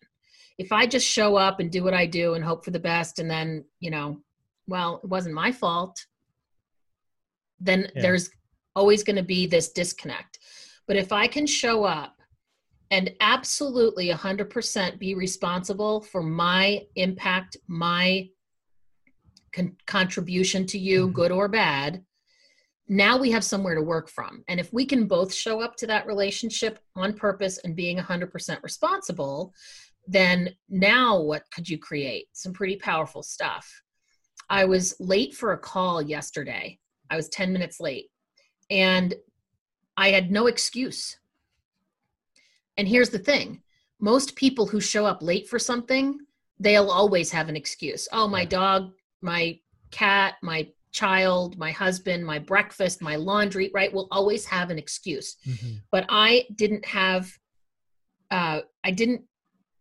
if 0.61 0.71
i 0.73 0.83
just 0.95 1.07
show 1.07 1.31
up 1.37 1.59
and 1.61 1.71
do 1.73 1.83
what 1.83 1.95
i 2.03 2.07
do 2.21 2.35
and 2.35 2.45
hope 2.45 2.65
for 2.65 2.71
the 2.71 2.87
best 2.93 3.19
and 3.19 3.29
then 3.35 3.65
you 3.85 3.91
know 3.91 4.09
well 4.67 5.01
it 5.03 5.09
wasn't 5.09 5.35
my 5.35 5.51
fault 5.51 5.97
then 7.59 7.81
Yeah. 7.95 8.03
there's 8.03 8.31
always 8.77 9.03
going 9.03 9.17
to 9.17 9.23
be 9.37 9.47
this 9.47 9.73
disconnect 9.73 10.39
but 10.87 10.97
if 10.97 11.11
i 11.13 11.27
can 11.27 11.47
show 11.47 11.85
up 11.85 12.15
and 12.93 13.11
absolutely 13.21 14.09
100% 14.11 14.99
be 14.99 15.15
responsible 15.15 16.01
for 16.01 16.25
my 16.25 16.85
impact, 16.97 17.57
my 17.69 18.29
con- 19.53 19.77
contribution 19.87 20.67
to 20.67 20.77
you, 20.77 21.07
Mhm. 21.09 21.13
good 21.13 21.31
or 21.31 21.47
bad. 21.47 22.05
Now 22.89 23.17
we 23.17 23.31
have 23.31 23.45
somewhere 23.45 23.77
to 23.77 23.81
work 23.95 24.09
from. 24.09 24.43
And 24.49 24.59
if 24.59 24.73
we 24.73 24.85
can 24.85 25.07
both 25.07 25.33
show 25.33 25.61
up 25.61 25.77
to 25.77 25.87
that 25.87 26.09
relationship 26.09 26.81
on 26.97 27.15
purpose 27.15 27.59
and 27.59 27.77
being 27.77 27.97
100% 27.97 28.61
responsible, 28.65 29.55
then 30.07 30.55
now 30.69 31.21
what 31.21 31.45
could 31.53 31.69
you 31.69 31.79
create? 31.79 32.27
Some 32.33 32.53
pretty 32.53 32.77
powerful 32.77 33.23
stuff. 33.23 33.83
I 34.49 34.65
was 34.65 34.97
late 34.99 35.35
for 35.35 35.53
a 35.53 35.59
call 35.59 36.03
yesterday. 36.03 36.79
I 37.11 37.17
was 37.17 37.29
10 37.29 37.53
minutes 37.53 37.81
late 37.81 38.07
and 38.71 39.15
I 39.97 40.11
had 40.11 40.31
no 40.31 40.47
excuse. 40.47 41.19
And 42.77 42.89
here's 42.89 43.11
the 43.11 43.19
thing 43.19 43.63
most 44.01 44.35
people 44.35 44.67
who 44.67 44.81
show 44.81 45.05
up 45.05 45.23
late 45.23 45.49
for 45.49 45.59
something, 45.59 46.19
they'll 46.59 46.91
always 46.91 47.31
have 47.31 47.49
an 47.49 47.57
excuse. 47.57 48.09
Oh, 48.13 48.27
my 48.27 48.45
dog, 48.45 48.93
my 49.21 49.59
cat, 49.91 50.35
my 50.43 50.69
child, 50.91 51.59
my 51.59 51.71
husband, 51.71 52.25
my 52.25 52.39
breakfast, 52.39 53.03
my 53.03 53.17
laundry, 53.17 53.71
right? 53.75 53.93
Will 53.93 54.09
always 54.11 54.45
have 54.47 54.71
an 54.71 54.79
excuse. 54.79 55.37
Mhm. 55.47 55.83
But 55.93 56.07
I 56.09 56.47
didn't 56.55 56.85
have, 56.87 57.31
uh, 58.31 58.63
I 58.83 58.91
didn't 58.91 59.23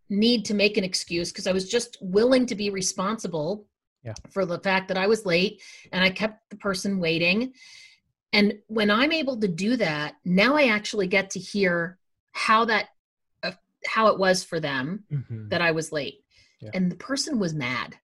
need 0.09 0.45
to 0.45 0.53
make 0.53 0.77
an 0.77 0.83
excuse 0.83 1.31
because 1.31 1.47
I 1.47 1.51
was 1.51 1.69
just 1.69 1.97
willing 2.01 2.45
to 2.47 2.55
be 2.55 2.69
responsible 2.69 3.65
Yeah. 4.03 4.13
for 4.31 4.45
the 4.45 4.59
fact 4.59 4.87
that 4.87 4.97
I 4.97 5.07
was 5.07 5.25
late 5.25 5.61
and 5.91 6.03
I 6.03 6.09
kept 6.09 6.49
the 6.49 6.55
person 6.57 6.99
waiting. 6.99 7.53
And 8.33 8.59
when 8.67 8.89
I'm 8.91 9.11
able 9.11 9.37
to 9.39 9.47
do 9.47 9.75
that, 9.77 10.15
now 10.25 10.55
I 10.55 10.67
actually 10.67 11.07
get 11.07 11.31
to 11.31 11.39
hear 11.39 11.97
how 12.31 12.65
that 12.65 12.89
uh, 13.43 13.51
how 13.85 14.07
it 14.07 14.19
was 14.19 14.43
for 14.43 14.59
them 14.59 15.03
Mhm. 15.11 15.49
that 15.49 15.61
I 15.61 15.71
was 15.71 15.91
late. 15.91 16.23
Yeah. 16.59 16.71
And 16.73 16.91
the 16.91 16.95
person 16.95 17.39
was 17.39 17.53
mad, 17.53 17.97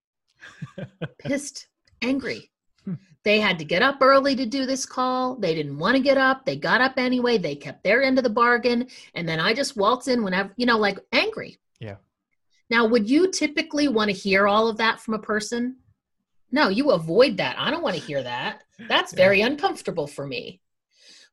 pissed, 1.19 1.67
angry. 2.01 2.51
Hmm. 2.83 2.93
They 3.23 3.39
had 3.39 3.57
to 3.59 3.65
get 3.65 3.81
up 3.81 3.97
early 4.01 4.35
to 4.35 4.45
do 4.45 4.65
this 4.65 4.85
call. 4.85 5.35
They 5.35 5.55
didn't 5.55 5.77
want 5.79 5.95
to 5.97 6.01
get 6.03 6.17
up. 6.17 6.45
They 6.45 6.55
got 6.55 6.81
up 6.81 6.93
anyway. 6.97 7.37
They 7.37 7.55
kept 7.55 7.83
their 7.83 8.03
end 8.03 8.17
of 8.17 8.23
the 8.23 8.29
bargain. 8.29 8.87
And 9.15 9.27
then 9.27 9.39
I 9.39 9.53
just 9.53 9.75
waltz 9.75 10.07
in 10.07 10.23
whenever, 10.23 10.53
you 10.57 10.65
know, 10.65 10.77
like 10.77 10.99
angry. 11.11 11.57
Yeah. 12.69 12.77
Now, 12.77 12.87
would 12.87 13.09
you 13.09 13.31
typically 13.31 13.87
want 13.87 14.09
to 14.09 14.15
hear 14.17 14.47
all 14.47 14.67
of 14.67 14.77
that 14.77 14.99
from 14.99 15.13
a 15.13 15.19
person? 15.19 15.77
No, 16.51 16.69
you 16.69 16.91
avoid 16.91 17.37
that. 17.37 17.57
I 17.59 17.71
don't 17.71 17.83
want 17.83 17.95
to 17.95 18.01
hear 18.01 18.23
that. 18.23 18.63
That's 18.87 19.13
Yeah. 19.13 19.17
very 19.17 19.41
uncomfortable 19.41 20.07
for 20.07 20.25
me. 20.25 20.61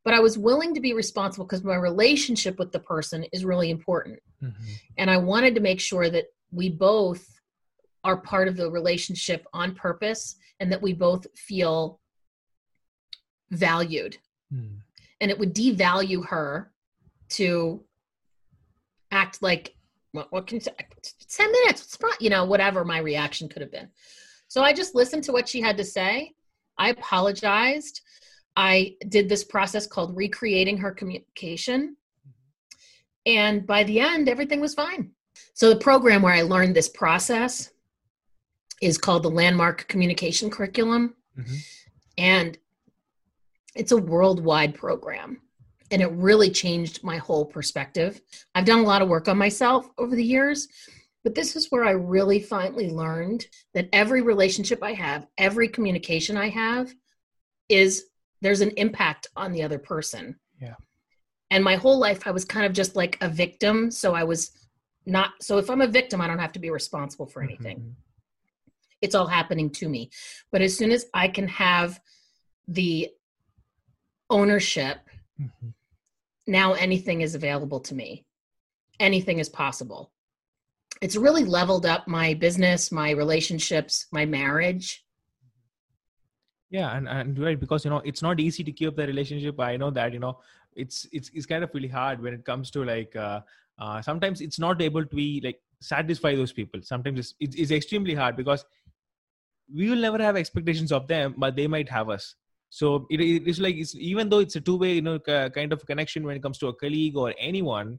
But 0.05 0.15
I 0.15 0.21
was 0.21 0.37
willing 0.37 0.75
to 0.75 0.81
be 0.81 0.95
responsible 0.95 1.45
because 1.47 1.63
my 1.63 1.77
relationship 1.77 2.59
with 2.59 2.73
the 2.73 2.81
person 2.81 3.25
is 3.33 3.45
really 3.45 3.71
important 3.71 4.19
Mhm. 4.43 4.55
and 4.99 5.09
I 5.11 5.17
wanted 5.19 5.55
to 5.55 5.61
make 5.61 5.81
sure 5.81 6.11
that 6.11 6.27
we 6.51 6.69
both 6.71 7.39
are 8.03 8.17
part 8.21 8.49
of 8.49 8.57
the 8.57 8.69
relationship 8.69 9.47
on 9.53 9.77
purpose 9.77 10.35
and 10.59 10.73
that 10.73 10.83
we 10.83 10.93
both 10.93 11.27
feel 11.39 12.01
valued. 13.51 14.19
Mm. 14.53 14.81
And 15.21 15.31
it 15.31 15.39
would 15.39 15.55
devalue 15.55 16.27
her 16.27 16.73
to 17.31 17.85
act 19.13 19.41
like, 19.41 19.77
what, 20.13 20.31
what 20.33 20.47
can 20.47 20.61
10 20.61 21.53
minutes, 21.53 21.99
you 22.21 22.31
know, 22.31 22.45
whatever 22.45 22.85
my 22.85 22.99
reaction 22.99 23.49
could 23.49 23.63
have 23.63 23.73
been. 23.73 23.89
So 24.49 24.63
I 24.63 24.73
just 24.73 24.95
listened 24.95 25.25
to 25.25 25.33
what 25.33 25.49
she 25.49 25.61
had 25.61 25.77
to 25.79 25.85
say. 25.85 26.35
I 26.79 26.91
apologized. 26.91 28.03
I 28.55 28.97
did 29.09 29.29
this 29.29 29.45
process 29.45 29.87
called 29.87 30.17
recreating 30.17 30.77
her 30.79 30.93
communication. 30.93 31.97
And 33.25 33.67
by 33.67 33.85
the 33.85 34.01
end, 34.01 34.29
everything 34.29 34.61
was 34.61 34.75
fine. 34.75 35.13
So 35.55 35.71
the 35.71 35.77
program 35.77 36.23
where 36.23 36.35
I 36.35 36.43
learned 36.43 36.77
this 36.77 36.89
process 36.89 37.71
is 38.83 38.99
called 38.99 39.23
the 39.23 39.31
Landmark 39.31 39.89
Communication 39.89 40.51
Curriculum. 40.51 41.15
Mhm. 41.39 41.57
And 42.19 42.59
it's 43.75 43.93
a 43.93 43.97
worldwide 43.97 44.75
program. 44.75 45.41
And 45.93 46.01
it 46.01 46.11
really 46.13 46.51
changed 46.51 47.05
my 47.05 47.19
whole 47.19 47.45
perspective. 47.45 48.21
I've 48.55 48.65
done 48.65 48.79
a 48.79 48.87
lot 48.87 49.03
of 49.03 49.09
work 49.09 49.29
on 49.29 49.37
myself 49.37 49.89
over 49.99 50.17
the 50.17 50.25
years, 50.25 50.67
but 51.23 51.35
this 51.35 51.55
is 51.55 51.71
where 51.71 51.85
I 51.85 51.91
really 51.91 52.41
finally 52.41 52.89
learned 52.91 53.47
that 53.75 53.91
every 53.93 54.23
relationship 54.23 54.83
I 54.83 54.95
have, 54.95 55.27
every 55.37 55.69
communication 55.69 56.37
I 56.39 56.49
have, 56.49 56.93
is 57.69 58.07
there's 58.41 58.63
an 58.63 58.71
impact 58.79 59.29
on 59.37 59.53
the 59.53 59.63
other 59.63 59.79
person. 59.79 60.37
Yeah. 60.61 60.75
And 61.51 61.63
my 61.63 61.77
whole 61.77 61.99
life, 61.99 62.27
I 62.27 62.31
was 62.31 62.47
kind 62.47 62.65
of 62.65 62.73
just 62.73 62.97
like 62.97 63.19
a 63.21 63.29
victim. 63.29 63.91
So 63.91 64.15
I 64.15 64.25
was 64.25 64.51
not, 65.05 65.33
so 65.43 65.59
if 65.59 65.69
I'm 65.69 65.83
a 65.83 65.87
victim, 65.87 66.23
I 66.23 66.27
don't 66.27 66.39
have 66.39 66.53
to 66.53 66.59
be 66.59 66.71
responsible 66.71 67.27
for 67.27 67.43
anything 67.43 67.79
Mhm. 67.79 67.95
it's 69.03 69.15
all 69.17 69.27
happening 69.27 69.69
to 69.69 69.89
me. 69.89 70.11
But 70.53 70.63
as 70.63 70.77
soon 70.77 70.91
as 70.93 71.07
I 71.13 71.27
can 71.29 71.49
have 71.49 72.01
the 72.69 73.11
ownership, 74.31 74.99
Mhm. 75.41 75.75
Now 76.47 76.75
anything 76.75 77.21
is 77.21 77.35
available 77.35 77.81
to 77.81 77.95
me. 77.95 78.27
Anything 79.01 79.39
is 79.39 79.49
possible. 79.49 80.13
It's 81.01 81.17
really 81.17 81.45
leveled 81.45 81.87
up 81.87 82.07
my 82.07 82.35
business, 82.35 82.93
my 82.93 83.11
relationships, 83.11 84.07
my 84.13 84.27
marriage. 84.27 85.05
yeah 86.71 86.97
and 86.97 87.09
and 87.15 87.39
right 87.39 87.61
because 87.63 87.85
you 87.85 87.91
know 87.93 88.03
it's 88.11 88.23
not 88.27 88.41
easy 88.41 88.65
to 88.65 88.73
keep 88.77 88.89
up 88.91 88.97
the 89.01 89.07
relationship 89.09 89.59
i 89.65 89.73
know 89.81 89.91
that 89.97 90.15
you 90.17 90.21
know 90.23 90.31
it's 90.83 91.01
it's 91.19 91.31
it's 91.35 91.49
kind 91.51 91.65
of 91.65 91.75
really 91.75 91.91
hard 91.97 92.23
when 92.27 92.35
it 92.37 92.45
comes 92.51 92.71
to 92.77 92.85
like 92.91 93.15
uh, 93.25 93.41
uh 93.79 93.99
sometimes 94.07 94.41
it's 94.47 94.61
not 94.65 94.81
able 94.87 95.05
to 95.11 95.17
be 95.17 95.29
like 95.45 95.61
satisfy 95.81 96.35
those 96.35 96.55
people 96.61 96.81
sometimes 96.83 97.19
it's, 97.19 97.35
it's, 97.41 97.57
it's 97.57 97.75
extremely 97.79 98.15
hard 98.15 98.37
because 98.37 98.65
we 99.81 99.91
will 99.91 100.05
never 100.07 100.23
have 100.29 100.37
expectations 100.37 100.93
of 100.93 101.07
them 101.13 101.35
but 101.45 101.57
they 101.57 101.67
might 101.77 101.89
have 101.89 102.09
us 102.17 102.35
so 102.79 103.07
it, 103.11 103.21
it 103.21 103.47
is 103.47 103.61
like 103.61 103.77
it's 103.77 103.95
even 103.95 104.31
though 104.31 104.39
it's 104.39 104.57
a 104.57 104.61
two-way 104.61 104.95
you 104.95 105.03
know 105.03 105.19
kind 105.59 105.73
of 105.75 105.85
connection 105.87 106.25
when 106.25 106.37
it 106.37 106.43
comes 106.43 106.57
to 106.57 106.69
a 106.69 106.75
colleague 106.75 107.17
or 107.17 107.35
anyone 107.39 107.99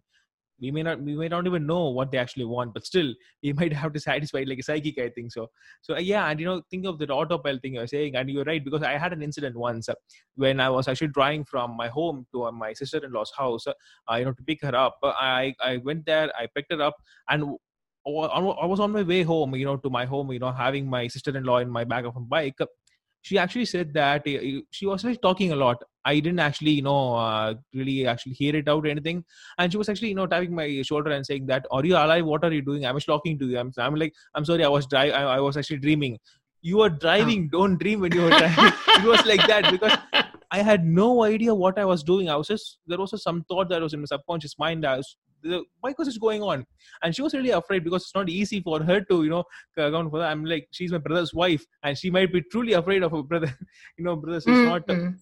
we 0.59 0.71
may 0.71 0.81
not 0.88 0.99
we 1.07 1.15
may 1.15 1.27
not 1.27 1.45
even 1.45 1.67
know 1.67 1.89
what 1.97 2.12
they 2.12 2.17
actually 2.17 2.45
want 2.45 2.73
but 2.73 2.86
still 2.86 3.13
we 3.43 3.53
might 3.59 3.73
have 3.81 3.93
to 3.93 3.99
satisfy 3.99 4.43
like 4.47 4.63
a 4.63 4.63
psychic 4.63 4.97
i 4.99 5.09
think 5.09 5.31
so 5.31 5.47
so 5.81 5.95
uh, 5.95 5.99
yeah 5.99 6.27
and 6.29 6.39
you 6.39 6.45
know 6.47 6.62
think 6.71 6.88
of 6.88 6.97
that 6.97 7.12
autopilot 7.12 7.62
thing 7.62 7.75
you're 7.75 7.91
saying 7.95 8.15
and 8.15 8.31
you're 8.31 8.49
right 8.51 8.63
because 8.63 8.81
i 8.91 8.97
had 9.03 9.13
an 9.13 9.21
incident 9.21 9.55
once 9.55 9.89
uh, 9.89 9.93
when 10.36 10.59
i 10.59 10.69
was 10.69 10.88
actually 10.88 11.13
driving 11.19 11.45
from 11.45 11.77
my 11.77 11.88
home 11.88 12.25
to 12.31 12.45
uh, 12.45 12.51
my 12.51 12.73
sister-in-law's 12.73 13.33
house 13.38 13.67
uh, 13.67 14.15
you 14.15 14.25
know 14.25 14.33
to 14.33 14.43
pick 14.43 14.62
her 14.63 14.75
up 14.75 14.97
Uh, 15.03 15.13
i 15.19 15.53
i 15.62 15.77
went 15.89 16.03
there 16.05 16.31
i 16.39 16.47
picked 16.55 16.71
her 16.71 16.81
up 16.81 16.95
and 17.29 17.43
I 18.05 18.09
was 18.71 18.81
on 18.81 18.91
my 18.91 19.01
way 19.01 19.23
home, 19.23 19.55
you 19.55 19.63
know, 19.63 19.77
to 19.77 19.89
my 19.89 20.03
home, 20.03 20.29
you 20.33 20.39
know, 20.39 20.51
having 20.51 20.89
my 20.89 21.07
sister-in-law 21.07 21.59
in 21.59 21.69
my 21.69 21.86
back 21.86 22.03
of 22.03 22.17
a 22.17 22.19
bike. 22.19 22.59
She 23.23 23.38
actually 23.38 23.65
said 23.65 23.93
that 23.93 24.27
uh, 24.27 24.62
she 24.69 24.86
was 24.86 25.03
actually 25.03 25.17
talking 25.17 25.51
a 25.51 25.55
lot. 25.55 25.83
I 26.05 26.19
didn't 26.19 26.39
actually, 26.39 26.71
you 26.71 26.81
know, 26.81 27.15
uh, 27.15 27.55
really 27.73 28.05
actually 28.05 28.33
hear 28.33 28.55
it 28.55 28.67
out 28.67 28.86
or 28.86 28.89
anything. 28.89 29.23
And 29.57 29.71
she 29.71 29.77
was 29.77 29.89
actually, 29.89 30.09
you 30.09 30.15
know, 30.15 30.27
tapping 30.27 30.53
my 30.53 30.81
shoulder 30.81 31.12
and 31.12 31.25
saying 31.25 31.45
that, 31.47 31.65
"Are 31.71 31.86
you 31.86 31.95
alive? 31.95 32.25
What 32.25 32.43
are 32.43 32.51
you 32.51 32.62
doing?" 32.62 32.86
I 32.86 32.91
was 32.91 33.05
talking 33.05 33.39
to 33.39 33.47
you. 33.47 33.57
I'm, 33.59 33.71
I'm 33.77 33.95
like, 33.95 34.13
I'm 34.36 34.45
sorry, 34.45 34.65
I 34.65 34.67
was 34.67 34.86
dri- 34.88 35.13
I, 35.21 35.38
I 35.38 35.39
was 35.39 35.57
actually 35.57 35.77
dreaming. 35.88 36.19
You 36.62 36.81
are 36.81 36.89
driving. 36.89 37.49
Don't 37.49 37.77
dream 37.77 38.01
when 38.01 38.12
you 38.12 38.25
are 38.27 38.38
driving. 38.38 38.73
it 38.88 39.07
was 39.13 39.25
like 39.25 39.47
that 39.47 39.71
because 39.71 39.97
I 40.51 40.62
had 40.62 40.86
no 40.86 41.23
idea 41.23 41.55
what 41.55 41.79
I 41.79 41.86
was 41.86 42.03
doing. 42.03 42.29
I 42.29 42.36
was 42.36 42.47
just 42.47 42.77
there 42.86 42.97
was 42.97 43.12
just 43.12 43.23
some 43.23 43.43
thought 43.49 43.69
that 43.69 43.81
was 43.81 43.93
in 43.93 44.01
my 44.01 44.05
subconscious 44.05 44.59
mind. 44.59 44.86
I 44.86 44.97
was 44.97 45.15
why 45.82 45.93
was 45.97 46.08
this 46.08 46.17
going 46.17 46.41
on? 46.41 46.65
And 47.01 47.15
she 47.15 47.21
was 47.21 47.34
really 47.34 47.51
afraid 47.51 47.84
because 47.84 48.03
it's 48.03 48.15
not 48.15 48.29
easy 48.29 48.62
for 48.62 48.82
her 48.84 49.01
to, 49.01 49.23
you 49.23 49.29
know, 49.29 49.43
account 49.77 50.12
for 50.12 50.19
that. 50.19 50.32
I'm 50.32 50.45
like, 50.45 50.67
she's 50.71 50.91
my 50.91 50.97
brother's 50.97 51.34
wife, 51.34 51.65
and 51.84 51.97
she 51.97 52.10
might 52.10 52.32
be 52.32 52.41
truly 52.51 52.73
afraid 52.73 53.03
of 53.03 53.12
her 53.12 53.23
brother. 53.23 53.53
you 53.97 54.03
know, 54.03 54.15
brothers 54.15 54.47
is 54.47 54.67
not 54.67 54.89
a 54.89 55.13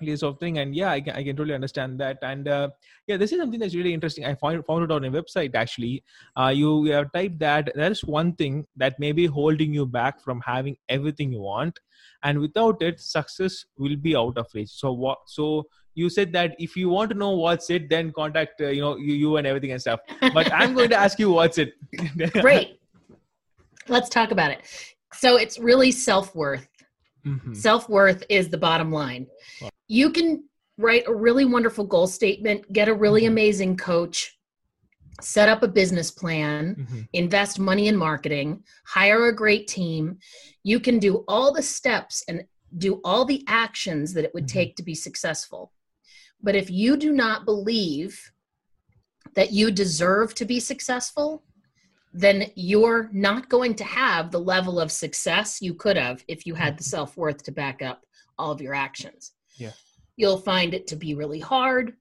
place 0.00 0.22
of 0.22 0.38
thing. 0.38 0.58
And 0.58 0.74
yeah, 0.74 0.90
I 0.90 1.00
can, 1.00 1.14
I 1.14 1.22
can 1.22 1.36
totally 1.36 1.54
understand 1.54 1.98
that. 2.00 2.18
And 2.22 2.48
uh, 2.48 2.70
yeah, 3.06 3.16
this 3.16 3.32
is 3.32 3.38
something 3.38 3.60
that's 3.60 3.74
really 3.74 3.94
interesting. 3.94 4.24
I 4.24 4.34
found 4.34 4.64
found 4.66 4.84
it 4.84 4.90
on 4.90 5.04
a 5.04 5.10
website 5.10 5.54
actually. 5.54 6.02
Uh, 6.36 6.52
you 6.54 6.84
have 6.86 7.12
typed 7.12 7.38
that 7.40 7.70
there 7.74 7.90
is 7.90 8.04
one 8.04 8.34
thing 8.34 8.66
that 8.76 8.98
may 8.98 9.12
be 9.12 9.26
holding 9.26 9.72
you 9.74 9.86
back 9.86 10.20
from 10.20 10.40
having 10.44 10.76
everything 10.88 11.32
you 11.32 11.40
want, 11.40 11.78
and 12.22 12.38
without 12.38 12.82
it, 12.82 13.00
success 13.00 13.64
will 13.76 13.96
be 13.96 14.16
out 14.16 14.38
of 14.38 14.46
reach. 14.54 14.70
So 14.70 14.92
what? 14.92 15.18
So 15.26 15.66
you 15.94 16.08
said 16.08 16.32
that 16.32 16.54
if 16.58 16.76
you 16.76 16.88
want 16.88 17.10
to 17.10 17.16
know 17.16 17.30
what's 17.30 17.68
it, 17.70 17.88
then 17.88 18.12
contact 18.12 18.60
uh, 18.60 18.68
you 18.68 18.80
know 18.80 18.96
you, 18.96 19.14
you 19.14 19.36
and 19.36 19.46
everything 19.46 19.72
and 19.72 19.80
stuff. 19.80 20.00
But 20.20 20.52
I'm 20.52 20.74
going 20.74 20.90
to 20.90 20.96
ask 20.96 21.18
you 21.18 21.30
what's 21.30 21.58
it. 21.58 21.74
Great. 22.40 22.78
Let's 23.88 24.08
talk 24.08 24.30
about 24.30 24.50
it. 24.50 24.60
So 25.12 25.36
it's 25.36 25.58
really 25.58 25.90
self 25.90 26.34
worth. 26.34 26.68
Mhm. 27.26 27.56
Self 27.56 27.88
worth 27.88 28.24
is 28.28 28.48
the 28.48 28.58
bottom 28.58 28.90
line. 28.90 29.26
Wow. 29.60 29.70
You 29.88 30.10
can 30.10 30.44
write 30.78 31.04
a 31.06 31.14
really 31.14 31.44
wonderful 31.44 31.84
goal 31.84 32.06
statement, 32.06 32.72
get 32.72 32.88
a 32.88 32.94
really 32.94 33.22
Mhm. 33.22 33.28
amazing 33.28 33.76
coach, 33.76 34.36
set 35.20 35.48
up 35.48 35.62
a 35.62 35.68
business 35.68 36.10
plan, 36.10 36.74
Mhm. 36.74 37.08
invest 37.12 37.58
money 37.60 37.86
in 37.88 37.96
marketing, 37.96 38.64
hire 38.86 39.26
a 39.26 39.36
great 39.36 39.68
team. 39.68 40.18
You 40.64 40.80
can 40.80 40.98
do 40.98 41.24
all 41.28 41.52
the 41.52 41.62
steps 41.62 42.24
and 42.26 42.44
do 42.78 43.00
all 43.04 43.24
the 43.26 43.44
actions 43.46 44.14
that 44.14 44.24
it 44.24 44.32
would 44.34 44.44
Mhm. 44.46 44.52
take 44.52 44.76
to 44.76 44.82
be 44.82 44.94
successful. 44.94 45.72
But 46.42 46.56
if 46.56 46.70
you 46.70 46.96
do 46.96 47.12
not 47.12 47.44
believe 47.44 48.32
that 49.34 49.52
you 49.52 49.70
deserve 49.70 50.34
to 50.34 50.44
be 50.44 50.60
successful, 50.60 51.44
then 52.12 52.50
you're 52.54 53.08
not 53.12 53.48
going 53.48 53.74
to 53.74 53.84
have 53.84 54.30
the 54.30 54.40
level 54.40 54.78
of 54.78 54.92
success 54.92 55.62
you 55.62 55.74
could 55.74 55.96
have 55.96 56.22
if 56.28 56.46
you 56.46 56.54
had 56.54 56.76
the 56.76 56.82
mm-hmm. 56.82 56.90
self 56.90 57.16
worth 57.16 57.42
to 57.44 57.52
back 57.52 57.80
up 57.82 58.04
all 58.38 58.50
of 58.50 58.60
your 58.60 58.74
actions. 58.74 59.32
Yeah. 59.56 59.72
You'll 60.16 60.38
find 60.38 60.74
it 60.74 60.86
to 60.88 60.96
be 60.96 61.14
really 61.14 61.40
hard. 61.40 61.94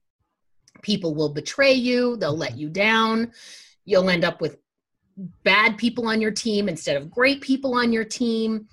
People 0.81 1.15
will 1.15 1.29
betray 1.29 1.73
you, 1.73 2.17
they'll 2.17 2.35
let 2.35 2.51
mm-hmm. 2.51 2.59
you 2.59 2.69
down. 2.69 3.31
You'll 3.85 4.09
end 4.09 4.25
up 4.25 4.41
with 4.41 4.57
bad 5.43 5.77
people 5.77 6.07
on 6.07 6.21
your 6.21 6.31
team 6.31 6.67
instead 6.67 6.97
of 6.97 7.11
great 7.11 7.41
people 7.41 7.75
on 7.75 7.93
your 7.93 8.05
team. 8.05 8.67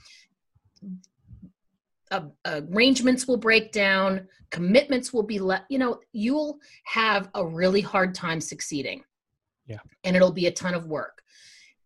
Uh, 2.10 2.28
arrangements 2.46 3.26
will 3.28 3.36
break 3.36 3.72
down, 3.72 4.26
commitments 4.50 5.12
will 5.12 5.22
be 5.22 5.38
let, 5.38 5.64
you 5.68 5.78
know, 5.78 6.00
you'll 6.12 6.58
have 6.84 7.28
a 7.34 7.46
really 7.46 7.80
hard 7.80 8.14
time 8.14 8.40
succeeding. 8.40 9.02
Yeah. 9.66 9.78
And 10.04 10.16
it'll 10.16 10.32
be 10.32 10.46
a 10.46 10.50
ton 10.50 10.74
of 10.74 10.86
work. 10.86 11.22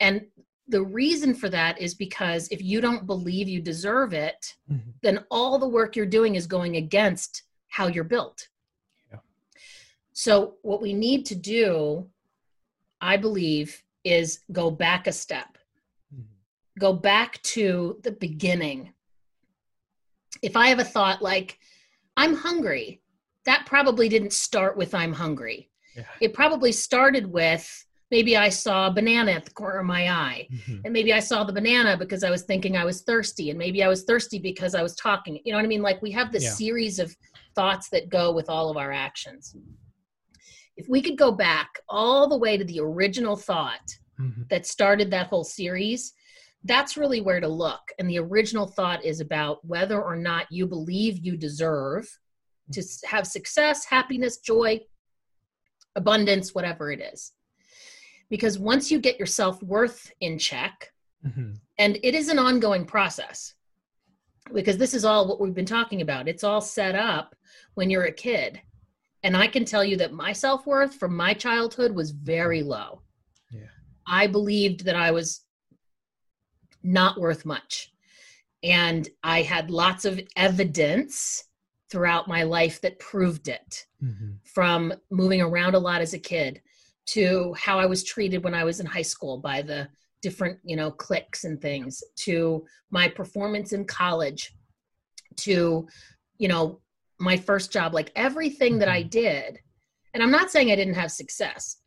And 0.00 0.26
the 0.68 0.82
reason 0.82 1.34
for 1.34 1.48
that 1.48 1.80
is 1.80 1.94
because 1.94 2.48
if 2.50 2.62
you 2.62 2.80
don't 2.80 3.06
believe 3.06 3.48
you 3.48 3.60
deserve 3.60 4.12
it, 4.14 4.54
Mhm. 4.70 4.94
then 5.02 5.24
all 5.30 5.58
the 5.58 5.68
work 5.68 5.96
you're 5.96 6.06
doing 6.06 6.36
is 6.36 6.46
going 6.46 6.76
against 6.76 7.42
how 7.68 7.88
you're 7.88 8.04
built. 8.04 8.48
Yeah. 9.10 9.18
So, 10.12 10.58
what 10.62 10.80
we 10.80 10.92
need 10.92 11.26
to 11.26 11.34
do, 11.34 12.10
I 13.00 13.16
believe, 13.16 13.82
is 14.04 14.40
go 14.52 14.70
back 14.70 15.06
a 15.06 15.12
step. 15.12 15.58
Go 16.78 16.92
back 16.92 17.42
to 17.42 18.00
the 18.02 18.12
beginning. 18.12 18.94
If 20.42 20.56
I 20.56 20.68
have 20.68 20.80
a 20.80 20.84
thought 20.84 21.22
like, 21.22 21.58
I'm 22.16 22.34
hungry, 22.34 23.00
that 23.46 23.64
probably 23.66 24.08
didn't 24.08 24.32
start 24.32 24.76
with 24.76 24.94
I'm 24.94 25.12
hungry. 25.12 25.70
Yeah. 25.96 26.04
It 26.20 26.34
probably 26.34 26.72
started 26.72 27.26
with 27.26 27.86
maybe 28.10 28.36
I 28.36 28.50
saw 28.50 28.88
a 28.88 28.92
banana 28.92 29.32
at 29.32 29.44
the 29.46 29.52
corner 29.52 29.78
of 29.78 29.86
my 29.86 30.10
eye. 30.10 30.46
Mhm. 30.52 30.82
And 30.84 30.92
maybe 30.92 31.12
I 31.14 31.20
saw 31.20 31.44
the 31.44 31.52
banana 31.52 31.96
because 31.96 32.22
I 32.24 32.30
was 32.30 32.42
thinking 32.42 32.76
I 32.76 32.84
was 32.84 33.02
thirsty. 33.02 33.48
And 33.50 33.58
maybe 33.58 33.82
I 33.82 33.88
was 33.88 34.04
thirsty 34.04 34.38
because 34.38 34.74
I 34.74 34.82
was 34.82 34.94
talking. 34.96 35.40
You 35.44 35.52
know 35.52 35.58
what 35.58 35.64
I 35.64 35.68
mean? 35.68 35.80
Like 35.80 36.02
we 36.02 36.10
have 36.10 36.30
this 36.30 36.44
Yeah. 36.44 36.50
series 36.50 36.98
of 36.98 37.16
thoughts 37.54 37.88
that 37.90 38.10
go 38.10 38.32
with 38.32 38.50
all 38.50 38.68
of 38.70 38.76
our 38.76 38.92
actions. 38.92 39.56
If 40.76 40.88
we 40.88 41.00
could 41.00 41.16
go 41.16 41.32
back 41.32 41.80
all 41.88 42.28
the 42.28 42.36
way 42.36 42.56
to 42.58 42.64
the 42.64 42.80
original 42.80 43.36
thought 43.36 43.96
Mhm. 44.20 44.48
that 44.50 44.66
started 44.66 45.10
that 45.10 45.28
whole 45.28 45.44
series, 45.44 46.12
that's 46.64 46.96
really 46.96 47.20
where 47.20 47.40
to 47.40 47.48
look. 47.48 47.80
And 47.98 48.08
the 48.08 48.18
original 48.18 48.66
thought 48.66 49.04
is 49.04 49.20
about 49.20 49.64
whether 49.64 50.00
or 50.00 50.16
not 50.16 50.50
you 50.50 50.66
believe 50.66 51.18
you 51.24 51.36
deserve 51.36 52.08
to 52.72 52.82
have 53.04 53.26
success, 53.26 53.84
happiness, 53.84 54.38
joy, 54.38 54.80
abundance, 55.96 56.54
whatever 56.54 56.90
it 56.90 57.00
is. 57.00 57.32
Because 58.30 58.58
once 58.58 58.90
you 58.90 58.98
get 58.98 59.18
your 59.18 59.26
self 59.26 59.62
worth 59.62 60.12
in 60.20 60.38
check, 60.38 60.92
Mhm. 61.26 61.60
and 61.78 61.98
it 62.02 62.14
is 62.14 62.28
an 62.28 62.38
ongoing 62.38 62.86
process, 62.86 63.54
because 64.54 64.78
this 64.78 64.94
is 64.94 65.04
all 65.04 65.28
what 65.28 65.40
we've 65.40 65.54
been 65.54 65.66
talking 65.66 66.00
about. 66.00 66.28
It's 66.28 66.44
all 66.44 66.60
set 66.60 66.94
up 66.94 67.34
when 67.74 67.90
you're 67.90 68.04
a 68.04 68.12
kid. 68.12 68.60
And 69.22 69.36
I 69.36 69.46
can 69.46 69.64
tell 69.64 69.84
you 69.84 69.96
that 69.98 70.12
my 70.12 70.32
self 70.32 70.66
worth 70.66 70.94
from 70.94 71.16
my 71.16 71.34
childhood 71.34 71.92
was 71.92 72.10
very 72.10 72.62
low. 72.62 73.02
Yeah. 73.50 73.68
I 74.06 74.26
believed 74.26 74.84
that 74.84 74.96
I 74.96 75.10
was 75.10 75.44
not 76.82 77.18
worth 77.20 77.44
much. 77.44 77.92
And 78.62 79.08
I 79.22 79.42
had 79.42 79.70
lots 79.70 80.04
of 80.04 80.20
evidence 80.36 81.44
throughout 81.90 82.28
my 82.28 82.42
life 82.44 82.80
that 82.80 82.98
proved 82.98 83.48
it 83.48 83.86
Mhm. 84.02 84.38
from 84.44 84.94
moving 85.10 85.42
around 85.42 85.74
a 85.74 85.78
lot 85.78 86.00
as 86.00 86.14
a 86.14 86.18
kid 86.18 86.62
to 87.06 87.52
how 87.54 87.78
I 87.78 87.86
was 87.86 88.04
treated 88.04 88.44
when 88.44 88.54
I 88.54 88.64
was 88.64 88.80
in 88.80 88.86
high 88.86 89.02
school 89.02 89.38
by 89.38 89.62
the 89.62 89.88
different, 90.22 90.60
you 90.62 90.76
know, 90.76 90.90
cliques 90.90 91.44
and 91.44 91.60
things 91.60 92.02
to 92.16 92.64
my 92.90 93.08
performance 93.08 93.72
in 93.72 93.84
college 93.84 94.54
to, 95.38 95.88
you 96.38 96.48
know, 96.48 96.80
my 97.18 97.36
first 97.36 97.72
job, 97.72 97.92
like 97.92 98.12
everything 98.14 98.78
that 98.78 98.88
I 98.88 99.02
did. 99.02 99.58
And 100.14 100.22
I'm 100.22 100.30
not 100.30 100.50
saying 100.50 100.70
I 100.70 100.76
didn't 100.76 100.94
have 100.94 101.10
success. 101.10 101.78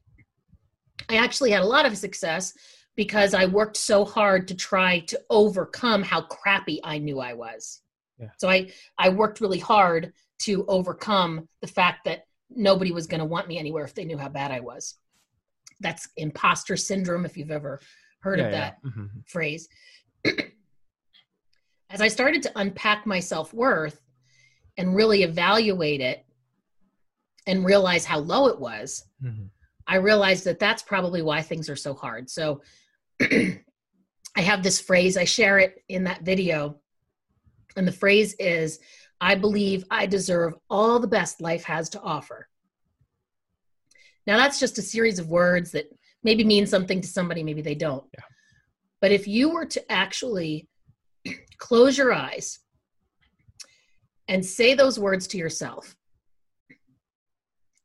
I 1.10 1.17
actually 1.17 1.51
had 1.51 1.62
a 1.62 1.67
lot 1.67 1.86
of 1.86 1.97
success 1.97 2.53
because 2.95 3.34
I 3.34 3.45
worked 3.45 3.77
so 3.77 4.05
hard 4.05 4.47
to 4.47 4.55
try 4.55 4.99
to 4.99 5.19
overcome 5.29 6.01
how 6.03 6.21
crappy 6.21 6.79
I 6.84 6.97
knew 6.97 7.19
I 7.19 7.34
was. 7.34 7.81
Yeah. 8.19 8.29
So 8.38 8.49
I 8.49 8.71
I 8.97 9.10
worked 9.10 9.41
really 9.41 9.60
hard 9.60 10.13
to 10.43 10.65
overcome 10.67 11.47
the 11.62 11.67
fact 11.67 12.05
that 12.05 12.25
nobody 12.49 12.91
was 12.91 13.08
going 13.08 13.19
to 13.19 13.25
want 13.25 13.47
me 13.47 13.58
anywhere 13.58 13.84
if 13.84 13.93
they 13.93 14.05
knew 14.05 14.17
how 14.17 14.29
bad 14.29 14.51
I 14.51 14.60
was. 14.60 14.95
That's 15.81 16.08
imposter 16.15 16.77
syndrome 16.77 17.25
if 17.25 17.36
you've 17.38 17.51
ever 17.51 17.81
heard 18.21 18.39
Yeah, 18.39 18.45
of 18.45 18.51
yeah. 18.51 18.60
that 18.60 18.84
Mhm. 18.84 19.10
phrase. 19.27 19.67
As 21.89 22.01
I 22.01 22.08
started 22.08 22.41
to 22.43 22.51
unpack 22.55 23.05
my 23.05 23.19
self 23.19 23.53
worth 23.53 24.01
and 24.77 24.95
really 24.95 25.23
evaluate 25.23 26.01
it 26.01 26.25
and 27.47 27.65
realize 27.65 28.05
how 28.05 28.19
low 28.19 28.47
it 28.47 28.60
was, 28.60 29.05
Mhm. 29.23 29.49
I 29.88 29.97
realized 29.97 30.45
that 30.45 30.60
that's 30.60 30.81
probably 30.81 31.21
why 31.21 31.41
things 31.41 31.69
are 31.69 31.75
so 31.75 31.93
hard. 31.93 32.29
So 32.29 32.62
I 33.21 34.41
have 34.41 34.63
this 34.63 34.82
phrase, 34.82 35.17
I 35.17 35.23
share 35.23 35.60
it 35.60 35.84
in 35.88 36.04
that 36.06 36.23
video. 36.23 36.78
And 37.78 37.88
the 37.88 37.91
phrase 37.91 38.36
is 38.39 38.80
I 39.21 39.36
believe 39.36 39.86
I 39.89 40.06
deserve 40.06 40.56
all 40.69 40.99
the 40.99 41.08
best 41.08 41.41
life 41.41 41.63
has 41.63 41.89
to 41.89 42.01
offer. 42.01 42.47
Now, 44.28 44.38
that's 44.38 44.60
just 44.60 44.78
a 44.78 44.82
series 44.82 45.19
of 45.19 45.30
words 45.30 45.71
that 45.71 45.86
maybe 46.23 46.43
mean 46.43 46.65
something 46.65 46.99
to 47.01 47.08
somebody, 47.08 47.43
maybe 47.43 47.62
they 47.62 47.75
don't. 47.75 48.06
Yeah. 48.13 48.23
But 49.01 49.12
if 49.12 49.28
you 49.28 49.49
were 49.49 49.65
to 49.67 49.91
actually 49.91 50.67
close 51.58 51.97
your 51.97 52.13
eyes 52.13 52.60
and 54.28 54.43
say 54.43 54.73
those 54.73 54.99
words 54.99 55.28
to 55.28 55.38
yourself, 55.38 55.95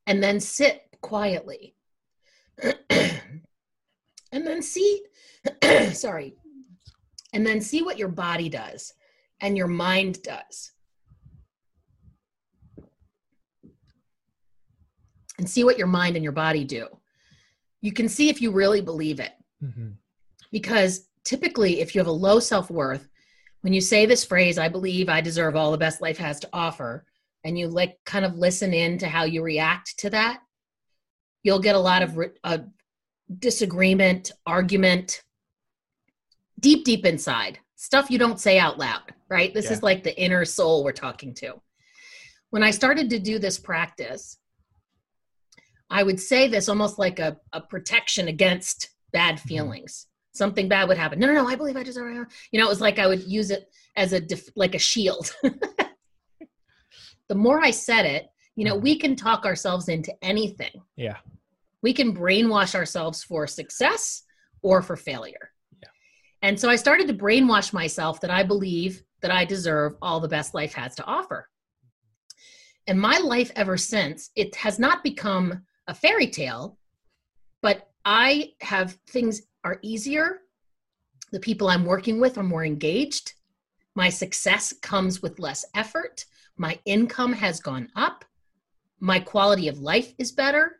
and 0.07 0.23
then 0.23 0.41
sit 0.41 0.83
quietly, 1.03 1.75
and 2.91 4.47
then 4.47 4.63
see, 4.63 5.03
sorry, 5.93 6.35
and 7.33 7.47
then 7.47 7.61
see 7.61 7.83
what 7.83 7.99
your 7.99 8.09
body 8.09 8.49
does 8.49 8.93
and 9.41 9.57
your 9.57 9.67
mind 9.69 10.23
does. 10.23 10.73
And 15.39 15.49
see 15.49 15.65
what 15.65 15.79
your 15.79 15.87
mind 15.87 16.17
and 16.17 16.23
your 16.23 16.33
body 16.33 16.65
do. 16.65 16.87
You 17.81 17.93
can 17.93 18.09
see 18.09 18.29
if 18.29 18.43
you 18.43 18.51
really 18.51 18.83
believe 18.83 19.21
it 19.21 19.33
Mhm. 19.63 19.97
because 20.51 21.09
typically 21.25 21.81
if 21.81 21.95
you 21.95 21.99
have 22.01 22.07
a 22.09 22.13
low 22.13 22.41
self-worth 22.41 23.07
when 23.61 23.75
you 23.75 23.81
say 23.83 24.07
this 24.07 24.25
phrase 24.25 24.57
i 24.57 24.69
believe 24.71 25.11
i 25.11 25.21
deserve 25.21 25.55
all 25.55 25.71
the 25.71 25.77
best 25.77 26.01
life 26.01 26.17
has 26.17 26.41
to 26.41 26.49
offer 26.55 27.05
and 27.45 27.59
you 27.59 27.69
like 27.69 27.99
kind 28.07 28.25
of 28.25 28.37
listen 28.37 28.73
in 28.73 28.97
to 28.97 29.07
how 29.07 29.25
you 29.25 29.43
react 29.43 29.99
to 29.99 30.09
that 30.09 30.41
you'll 31.43 31.59
get 31.61 31.75
a 31.75 31.79
lot 31.79 32.03
of 32.03 32.17
re- 32.17 32.31
uh, 32.43 32.57
disagreement 33.39 34.33
argument 34.47 35.23
deep 36.61 36.85
deep 36.85 37.05
inside 37.05 37.59
stuff 37.77 38.11
you 38.11 38.19
don't 38.19 38.41
say 38.41 38.59
out 38.59 38.79
loud 38.79 39.15
right 39.29 39.53
this 39.55 39.67
Yeah. 39.67 39.73
is 39.73 39.83
like 39.83 40.03
the 40.03 40.19
inner 40.21 40.45
soul 40.45 40.85
we're 40.85 40.93
talking 40.93 41.35
to 41.35 41.61
when 42.51 42.63
i 42.63 42.71
started 42.71 43.11
to 43.11 43.19
do 43.19 43.39
this 43.39 43.59
practice 43.59 44.39
i 45.91 46.03
would 46.03 46.21
say 46.21 46.49
this 46.49 46.69
almost 46.69 46.99
like 46.99 47.19
a, 47.19 47.37
a 47.53 47.61
protection 47.61 48.29
against 48.29 48.91
bad 49.13 49.37
mm-hmm. 49.37 49.49
feelings 49.49 50.07
something 50.33 50.69
bad 50.69 50.89
would 50.89 50.99
happen 50.99 51.19
no 51.19 51.27
no 51.27 51.35
no 51.35 51.49
i 51.49 51.57
believe 51.57 51.77
i 51.77 51.83
deserve 51.83 52.17
it. 52.17 52.27
you 52.53 52.61
know 52.61 52.67
it 52.67 52.71
was 52.71 52.81
like 52.81 52.99
i 52.99 53.07
would 53.07 53.23
use 53.25 53.51
it 53.51 53.73
as 53.97 54.13
a 54.13 54.21
def- 54.21 54.51
like 54.57 54.75
a 54.75 54.79
shield 54.79 55.35
the 57.29 57.35
more 57.35 57.61
i 57.61 57.71
said 57.71 58.05
it 58.07 58.27
you 58.57 58.65
know 58.65 58.75
mm-hmm. 58.75 58.85
we 58.85 58.99
can 58.99 59.17
talk 59.17 59.45
ourselves 59.45 59.89
into 59.89 60.13
anything 60.23 60.83
Yeah. 60.97 61.17
we 61.83 61.93
can 61.93 62.15
brainwash 62.15 62.75
ourselves 62.75 63.25
for 63.25 63.47
success 63.47 64.25
or 64.63 64.83
for 64.83 64.97
failure. 64.97 65.51
And 66.43 66.59
so 66.59 66.69
i 66.69 66.77
started 66.77 67.07
to 67.09 67.15
brainwash 67.15 67.73
myself 67.73 68.21
that 68.21 68.31
i 68.31 68.43
believe 68.43 69.03
that 69.21 69.31
i 69.31 69.45
deserve 69.45 69.97
all 70.01 70.21
the 70.21 70.29
best 70.29 70.55
life 70.55 70.73
has 70.75 70.95
to 70.95 71.05
offer. 71.05 71.49
And 72.87 72.99
my 72.99 73.19
life 73.19 73.53
ever 73.55 73.77
since 73.77 74.31
it 74.35 74.57
has 74.57 74.79
not 74.79 75.05
become 75.05 75.63
a 75.87 75.95
fairy 75.95 76.27
tale 76.27 76.79
but 77.63 77.89
i 78.05 78.53
have 78.61 78.99
things 79.09 79.43
are 79.65 79.79
easier. 79.83 80.41
The 81.33 81.41
people 81.41 81.69
i'm 81.69 81.85
working 81.85 82.21
with 82.21 82.39
are 82.39 82.43
more 82.43 82.65
engaged. 82.65 83.35
My 83.95 84.09
success 84.09 84.73
comes 84.81 85.21
with 85.21 85.39
less 85.39 85.65
effort. 85.75 86.25
My 86.57 86.79
income 86.85 87.33
has 87.33 87.61
gone 87.61 87.89
up. 87.95 88.25
My 89.01 89.21
quality 89.21 89.69
of 89.69 89.79
life 89.79 90.15
is 90.19 90.33
better. 90.33 90.77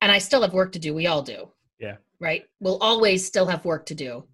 And 0.00 0.10
i 0.12 0.18
still 0.18 0.42
have 0.42 0.52
work 0.52 0.72
to 0.72 0.78
do. 0.78 0.94
We 0.94 1.06
all 1.06 1.22
do. 1.22 1.48
Yeah. 1.78 1.96
Right 2.22 2.44
we'll 2.60 2.78
always 2.78 3.26
still 3.26 3.46
have 3.46 3.64
work 3.64 3.84
to 3.84 3.94
do 3.94 4.24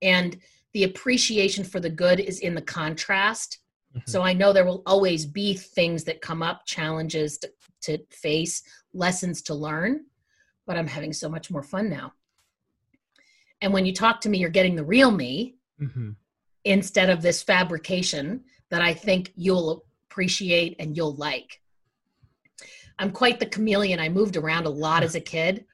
and 0.00 0.38
the 0.72 0.84
appreciation 0.84 1.64
for 1.64 1.80
the 1.80 1.90
good 1.90 2.20
is 2.20 2.38
in 2.40 2.54
the 2.54 2.62
contrast 2.62 3.58
Mhm. 3.94 4.08
so 4.08 4.22
i 4.22 4.32
know 4.32 4.52
there 4.52 4.64
will 4.64 4.82
always 4.86 5.26
be 5.26 5.52
things 5.54 6.04
that 6.04 6.20
come 6.20 6.42
up 6.42 6.64
challenges 6.64 7.38
to, 7.38 7.50
to 7.82 7.98
face 8.10 8.62
lessons 8.94 9.42
to 9.42 9.54
learn 9.54 10.04
but 10.66 10.78
i'm 10.78 10.86
having 10.86 11.12
so 11.12 11.28
much 11.28 11.50
more 11.50 11.62
fun 11.64 11.90
now 11.90 12.12
and 13.60 13.72
when 13.72 13.84
you 13.84 13.92
talk 13.92 14.20
to 14.20 14.28
me 14.28 14.38
you're 14.38 14.48
getting 14.48 14.76
the 14.76 14.84
real 14.84 15.10
me 15.10 15.56
Mhm. 15.80 16.14
instead 16.64 17.10
of 17.10 17.20
this 17.22 17.42
fabrication 17.42 18.44
that 18.68 18.82
I 18.82 18.92
think 18.94 19.32
you'll 19.34 19.86
appreciate 20.04 20.76
and 20.78 20.94
you'll 20.94 21.14
like. 21.16 21.62
I'm 22.98 23.10
quite 23.12 23.40
the 23.40 23.46
chameleon. 23.46 23.98
I 23.98 24.10
moved 24.10 24.36
around 24.36 24.66
a 24.66 24.70
lot 24.70 25.02
as 25.02 25.14
a 25.14 25.20
kid. 25.20 25.64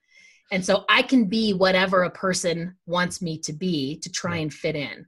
And 0.53 0.65
so 0.65 0.85
I 0.89 1.03
can 1.03 1.25
be 1.25 1.53
whatever 1.53 2.05
a 2.05 2.11
person 2.11 2.77
wants 2.87 3.21
me 3.21 3.39
to 3.39 3.53
be 3.53 3.99
to 3.99 4.11
try 4.11 4.37
and 4.37 4.53
fit 4.53 4.77
in. 4.77 5.07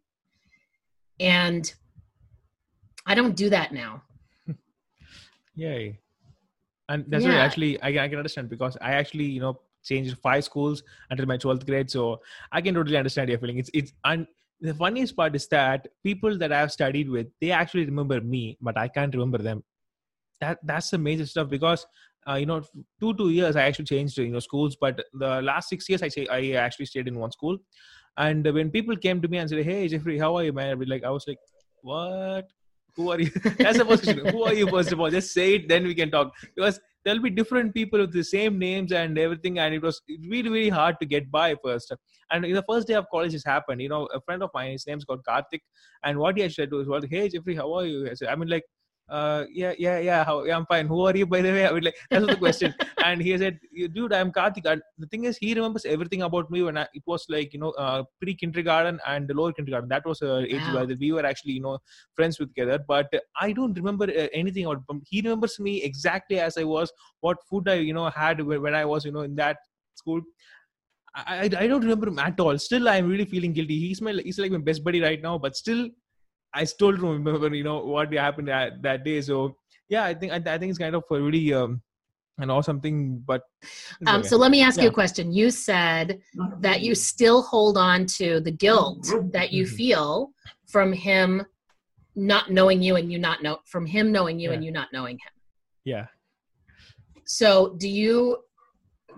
And 1.20 1.72
I 3.06 3.14
don't 3.14 3.36
do 3.36 3.48
that 3.50 3.72
now. 3.72 4.02
Yay. 5.54 6.00
And 6.88 7.04
that's 7.08 7.24
what 7.24 7.34
Yeah. 7.34 7.44
actually 7.44 7.80
I, 7.82 7.88
I 8.04 8.08
can 8.08 8.18
understand 8.18 8.48
because 8.48 8.76
I 8.80 8.92
actually, 8.92 9.24
you 9.26 9.40
know, 9.40 9.60
changed 9.84 10.16
five 10.18 10.44
schools 10.44 10.82
until 11.10 11.26
my 11.26 11.36
12th 11.36 11.66
grade. 11.66 11.90
So 11.90 12.20
I 12.50 12.60
can 12.60 12.74
totally 12.74 12.96
understand 12.96 13.28
your 13.30 13.38
feeling. 13.38 13.58
It's 13.58 13.70
it's 13.72 13.92
and 14.04 14.26
the 14.60 14.74
funniest 14.74 15.16
part 15.16 15.36
is 15.36 15.46
that 15.48 15.86
people 16.02 16.36
that 16.38 16.52
I've 16.52 16.72
studied 16.72 17.08
with, 17.08 17.28
they 17.40 17.52
actually 17.52 17.84
remember 17.84 18.20
me, 18.20 18.58
but 18.60 18.76
I 18.76 18.88
can't 18.88 19.14
remember 19.14 19.38
them. 19.38 19.62
That 20.40 20.58
that's 20.64 20.90
the 20.90 20.98
major 20.98 21.26
stuff 21.26 21.48
because 21.48 21.86
uh, 22.28 22.34
you 22.34 22.46
know 22.46 22.60
two 23.00 23.14
two 23.14 23.30
years 23.30 23.56
i 23.56 23.62
actually 23.62 23.84
changed 23.84 24.18
you 24.18 24.28
know 24.28 24.38
schools 24.38 24.76
but 24.80 25.02
the 25.14 25.40
last 25.42 25.68
six 25.68 25.88
years 25.88 26.02
i 26.02 26.08
say 26.08 26.26
i 26.28 26.52
actually 26.52 26.86
stayed 26.86 27.08
in 27.08 27.18
one 27.18 27.32
school. 27.32 27.58
And 28.20 28.44
when 28.52 28.70
people 28.72 28.96
came 28.96 29.22
to 29.22 29.28
me 29.28 29.38
and 29.38 29.48
said 29.48 29.64
hey 29.64 29.86
jeffrey 29.86 30.18
how 30.18 30.36
are 30.36 30.44
you 30.44 30.52
man? 30.52 30.70
I'd 30.70 30.80
be 30.80 30.86
like 30.86 31.04
i 31.04 31.10
was 31.10 31.26
like 31.26 31.38
what? 31.82 32.46
Who 32.96 33.12
are 33.12 33.20
you? 33.20 33.30
That's 33.58 33.78
the 33.78 33.84
first 33.84 34.02
question. 34.02 34.26
Who 34.26 34.42
are 34.42 34.52
you 34.52 34.68
first 34.68 34.90
of 34.90 34.98
all? 34.98 35.08
Just 35.08 35.32
say 35.32 35.54
it 35.54 35.68
then 35.68 35.84
we 35.84 35.94
can 35.94 36.10
talk. 36.10 36.32
Because 36.56 36.80
there'll 37.04 37.22
be 37.22 37.30
different 37.30 37.72
people 37.72 38.00
with 38.00 38.12
the 38.12 38.24
same 38.24 38.58
names 38.58 38.90
and 38.90 39.16
everything 39.16 39.60
and 39.60 39.72
it 39.72 39.82
was 39.82 40.00
really 40.28 40.48
really 40.48 40.68
hard 40.68 40.96
to 41.00 41.06
get 41.06 41.30
by 41.30 41.54
first. 41.64 41.94
And 42.32 42.44
in 42.44 42.54
the 42.54 42.64
first 42.68 42.88
day 42.88 42.94
of 42.94 43.06
college 43.12 43.32
this 43.32 43.44
happened. 43.44 43.80
You 43.80 43.88
know 43.88 44.06
a 44.06 44.20
friend 44.20 44.42
of 44.42 44.50
mine 44.54 44.72
his 44.72 44.86
name's 44.86 45.04
called 45.04 45.24
karthik 45.28 45.60
and 46.04 46.18
what 46.18 46.36
he 46.36 46.42
actually 46.42 46.64
said 46.64 46.72
was 46.72 46.88
well 46.88 47.00
hey 47.08 47.28
jeffrey 47.28 47.54
how 47.54 47.72
are 47.74 47.86
you? 47.86 48.10
I 48.10 48.14
said 48.14 48.28
i 48.28 48.34
mean 48.34 48.48
like 48.48 48.64
uh, 49.08 49.44
yeah, 49.50 49.72
yeah, 49.78 49.98
yeah, 49.98 50.24
how, 50.24 50.44
yeah, 50.44 50.56
I'm 50.56 50.66
fine. 50.66 50.86
Who 50.86 51.06
are 51.06 51.16
you, 51.16 51.26
by 51.26 51.40
the 51.40 51.50
way? 51.50 51.66
I 51.66 51.72
would 51.72 51.84
like, 51.84 51.96
that 52.10 52.20
was 52.20 52.30
the 52.30 52.36
question. 52.36 52.74
and 53.04 53.22
he 53.22 53.36
said, 53.38 53.58
dude, 53.94 54.12
I'm 54.12 54.30
Karthik. 54.30 54.70
And 54.70 54.82
the 54.98 55.06
thing 55.06 55.24
is, 55.24 55.38
he 55.38 55.54
remembers 55.54 55.84
everything 55.86 56.22
about 56.22 56.50
me 56.50 56.62
when 56.62 56.76
I, 56.76 56.86
it 56.92 57.02
was 57.06 57.24
like, 57.28 57.52
you 57.52 57.60
know, 57.60 57.70
uh, 57.70 58.04
pre 58.20 58.34
kindergarten 58.34 59.00
and 59.06 59.30
lower 59.34 59.52
kindergarten. 59.52 59.88
That 59.88 60.04
was 60.04 60.20
uh, 60.20 60.44
age 60.46 60.60
wow. 60.68 60.84
where 60.84 60.96
we 61.00 61.12
were 61.12 61.24
actually, 61.24 61.52
you 61.52 61.62
know, 61.62 61.78
friends 62.14 62.38
with 62.38 62.54
together. 62.54 62.84
But 62.86 63.12
I 63.40 63.52
don't 63.52 63.74
remember 63.74 64.04
uh, 64.04 64.28
anything 64.32 64.66
about 64.66 64.82
him. 64.88 65.02
He 65.08 65.20
remembers 65.22 65.58
me 65.58 65.82
exactly 65.82 66.38
as 66.40 66.58
I 66.58 66.64
was, 66.64 66.92
what 67.20 67.38
food 67.48 67.68
I, 67.68 67.74
you 67.74 67.94
know, 67.94 68.10
had 68.10 68.42
when 68.42 68.74
I 68.74 68.84
was, 68.84 69.04
you 69.04 69.12
know, 69.12 69.20
in 69.22 69.34
that 69.36 69.56
school. 69.94 70.20
I, 71.14 71.38
I, 71.38 71.42
I 71.42 71.66
don't 71.66 71.80
remember 71.80 72.08
him 72.08 72.18
at 72.18 72.38
all. 72.38 72.58
Still, 72.58 72.88
I'm 72.88 73.08
really 73.08 73.24
feeling 73.24 73.52
guilty. 73.52 73.78
He's 73.78 74.00
my 74.02 74.12
he's 74.12 74.38
like 74.38 74.52
my 74.52 74.58
best 74.58 74.84
buddy 74.84 75.00
right 75.00 75.20
now, 75.22 75.38
but 75.38 75.56
still, 75.56 75.88
I 76.54 76.64
still 76.64 76.92
don't 76.92 77.24
remember, 77.24 77.54
you 77.54 77.64
know, 77.64 77.84
what 77.84 78.12
happened 78.12 78.48
that, 78.48 78.82
that 78.82 79.04
day. 79.04 79.20
So 79.20 79.56
yeah, 79.88 80.04
I 80.04 80.14
think 80.14 80.32
I, 80.32 80.36
I 80.36 80.58
think 80.58 80.70
it's 80.70 80.78
kind 80.78 80.94
of 80.94 81.04
a 81.10 81.20
really 81.20 81.52
um, 81.52 81.82
an 82.38 82.50
awesome 82.50 82.80
thing. 82.80 83.22
But 83.26 83.42
um, 84.06 84.22
so 84.22 84.36
let 84.36 84.50
me 84.50 84.62
ask 84.62 84.78
yeah. 84.78 84.84
you 84.84 84.90
a 84.90 84.92
question. 84.92 85.32
You 85.32 85.50
said 85.50 86.20
that 86.60 86.80
you 86.80 86.94
still 86.94 87.42
hold 87.42 87.76
on 87.76 88.06
to 88.18 88.40
the 88.40 88.50
guilt 88.50 89.08
that 89.32 89.52
you 89.52 89.64
mm-hmm. 89.64 89.76
feel 89.76 90.30
from 90.66 90.92
him 90.92 91.44
not 92.14 92.50
knowing 92.50 92.82
you 92.82 92.96
and 92.96 93.12
you 93.12 93.18
not 93.18 93.42
know 93.42 93.58
from 93.64 93.86
him 93.86 94.10
knowing 94.10 94.40
you 94.40 94.50
yeah. 94.50 94.54
and 94.54 94.64
you 94.64 94.72
not 94.72 94.88
knowing 94.92 95.14
him. 95.14 95.32
Yeah. 95.84 96.06
So 97.24 97.76
do 97.78 97.88
you 97.88 98.38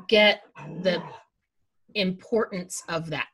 get 0.09 0.43
the 0.83 1.03
importance 1.95 2.83
of 2.89 3.11
that? 3.11 3.27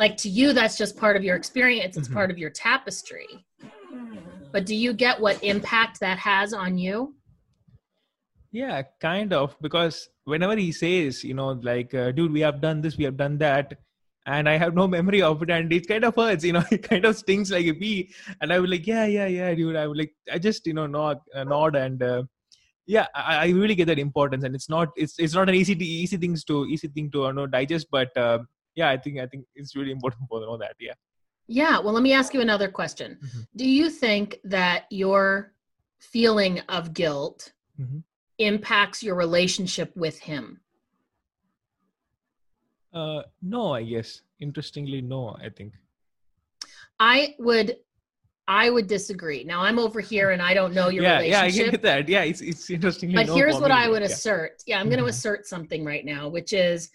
Like 0.00 0.16
to 0.16 0.30
you 0.30 0.52
that's 0.54 0.78
just 0.78 0.96
part 0.96 1.14
of 1.16 1.22
your 1.22 1.36
experience. 1.36 1.96
It's 1.96 2.08
mm-hmm. 2.08 2.16
part 2.16 2.30
of 2.32 2.38
your 2.38 2.50
tapestry. 2.50 3.44
But 4.50 4.66
do 4.66 4.74
you 4.74 4.92
get 4.94 5.20
what 5.20 5.44
impact 5.44 6.00
that 6.00 6.18
has 6.18 6.52
on 6.52 6.76
you? 6.78 7.14
Yeah 8.50 8.82
kind 9.00 9.32
of 9.32 9.54
because 9.60 10.08
whenever 10.24 10.56
he 10.56 10.72
says 10.72 11.22
you 11.22 11.34
know 11.34 11.50
like 11.70 11.94
uh, 11.94 12.10
dude 12.10 12.32
we 12.32 12.40
have 12.40 12.60
done 12.60 12.80
this 12.80 12.96
we 12.96 13.04
have 13.04 13.16
done 13.16 13.38
that 13.38 13.78
and 14.26 14.48
i 14.48 14.56
have 14.62 14.74
no 14.74 14.86
memory 14.94 15.22
of 15.22 15.42
it 15.44 15.50
and 15.50 15.72
it 15.72 15.86
kind 15.86 16.04
of 16.04 16.16
hurts 16.16 16.44
you 16.44 16.52
know 16.52 16.64
it 16.76 16.82
kind 16.82 17.04
of 17.04 17.16
stings 17.16 17.52
like 17.52 17.66
a 17.66 17.76
bee 17.82 18.12
and 18.40 18.52
i 18.52 18.58
would 18.58 18.68
like 18.68 18.86
yeah 18.86 19.06
yeah 19.06 19.26
yeah 19.26 19.54
dude 19.54 19.76
i 19.76 19.86
would 19.86 19.96
like 19.96 20.12
i 20.32 20.38
just 20.38 20.66
you 20.66 20.74
know 20.74 20.86
nod 20.86 21.18
uh, 21.34 21.44
nod 21.44 21.76
and 21.76 22.02
uh, 22.02 22.22
yeah 22.86 23.06
I, 23.14 23.36
I, 23.44 23.48
really 23.60 23.76
get 23.76 23.86
that 23.86 23.98
importance 24.00 24.44
and 24.44 24.54
it's 24.54 24.68
not 24.68 24.88
it's 24.96 25.18
it's 25.18 25.34
not 25.34 25.48
an 25.48 25.54
easy 25.54 25.74
easy 26.02 26.16
things 26.16 26.44
to 26.44 26.66
easy 26.66 26.88
thing 26.88 27.10
to 27.12 27.22
you 27.26 27.32
know 27.32 27.46
digest 27.46 27.86
but 27.90 28.14
uh, 28.16 28.40
yeah, 28.80 28.88
I 28.88 28.96
think 28.96 29.18
I 29.18 29.26
think 29.26 29.42
it's 29.54 29.76
really 29.76 29.92
important 29.98 30.22
for 30.28 30.40
know 30.40 30.56
that. 30.64 30.74
Yeah. 30.80 30.96
Yeah. 31.60 31.76
Well, 31.82 31.92
let 31.98 32.02
me 32.08 32.12
ask 32.20 32.32
you 32.34 32.40
another 32.40 32.68
question. 32.80 33.18
Mm-hmm. 33.22 33.40
Do 33.56 33.68
you 33.78 33.90
think 34.04 34.38
that 34.44 34.80
your 34.90 35.52
feeling 35.98 36.60
of 36.76 36.94
guilt 36.94 37.52
mm-hmm. 37.80 37.98
impacts 38.38 39.02
your 39.02 39.16
relationship 39.26 39.90
with 40.04 40.18
him? 40.18 40.60
Uh, 42.92 43.22
no, 43.42 43.74
I 43.74 43.82
guess. 43.82 44.22
Interestingly, 44.40 45.00
no. 45.02 45.36
I 45.46 45.50
think. 45.50 45.74
I 46.98 47.34
would 47.38 47.76
I 48.48 48.70
would 48.74 48.88
disagree. 48.98 49.42
Now 49.44 49.60
I'm 49.66 49.78
over 49.78 50.00
here 50.12 50.28
and 50.34 50.40
I 50.50 50.52
don't 50.58 50.74
know 50.78 50.88
your 50.88 51.04
yeah, 51.04 51.18
relationship. 51.18 51.56
Yeah, 51.56 51.62
yeah, 51.62 51.68
I 51.68 51.70
get 51.70 51.82
that. 51.82 52.08
Yeah, 52.14 52.22
it's 52.30 52.40
it's 52.40 52.70
interesting. 52.76 53.12
But 53.12 53.28
here's 53.28 53.58
what 53.64 53.70
I 53.82 53.84
would 53.92 54.02
yeah. 54.02 54.16
assert. 54.16 54.54
Yeah, 54.66 54.78
I'm 54.80 54.88
going 54.92 55.04
to 55.04 55.10
mm-hmm. 55.10 55.20
assert 55.26 55.46
something 55.54 55.84
right 55.92 56.04
now, 56.16 56.22
which 56.36 56.52
is 56.68 56.90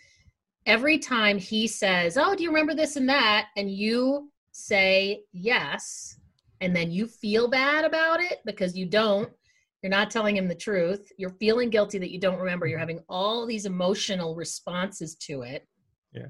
every 0.65 0.97
time 0.97 1.37
he 1.37 1.67
says, 1.67 2.17
Oh, 2.17 2.35
do 2.35 2.43
you 2.43 2.49
remember 2.49 2.73
this 2.73 2.95
and 2.95 3.07
that? 3.09 3.47
And 3.55 3.69
you 3.69 4.31
say 4.51 5.23
yes, 5.31 6.17
and 6.61 6.75
then 6.75 6.91
you 6.91 7.07
feel 7.07 7.47
bad 7.47 7.85
about 7.85 8.21
it 8.21 8.39
because 8.45 8.75
you 8.75 8.85
don't, 8.85 9.29
you're 9.83 9.89
not 9.89 10.09
telling 10.09 10.35
him 10.35 10.47
the 10.47 10.55
truth. 10.55 11.11
You're 11.17 11.29
feeling 11.31 11.69
guilty 11.69 11.99
that 11.99 12.11
you 12.11 12.19
don't 12.19 12.39
remember. 12.39 12.65
You're 12.65 12.79
having 12.79 13.03
all 13.09 13.45
these 13.45 13.65
emotional 13.65 14.35
responses 14.35 15.15
to 15.15 15.41
it. 15.41 15.67
Yeah. 16.13 16.27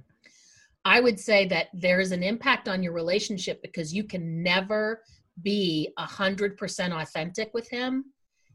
I 0.84 1.00
would 1.00 1.20
say 1.20 1.48
that 1.48 1.68
there's 1.74 2.12
an 2.12 2.24
impact 2.24 2.68
on 2.68 2.84
your 2.84 2.94
relationship 2.94 3.62
because 3.62 3.94
you 3.94 4.04
can 4.04 4.44
never 4.44 5.02
be 5.42 5.90
a 5.98 6.06
hundred 6.06 6.58
percent 6.58 6.94
authentic 6.94 7.54
with 7.54 7.70
him. 7.70 8.06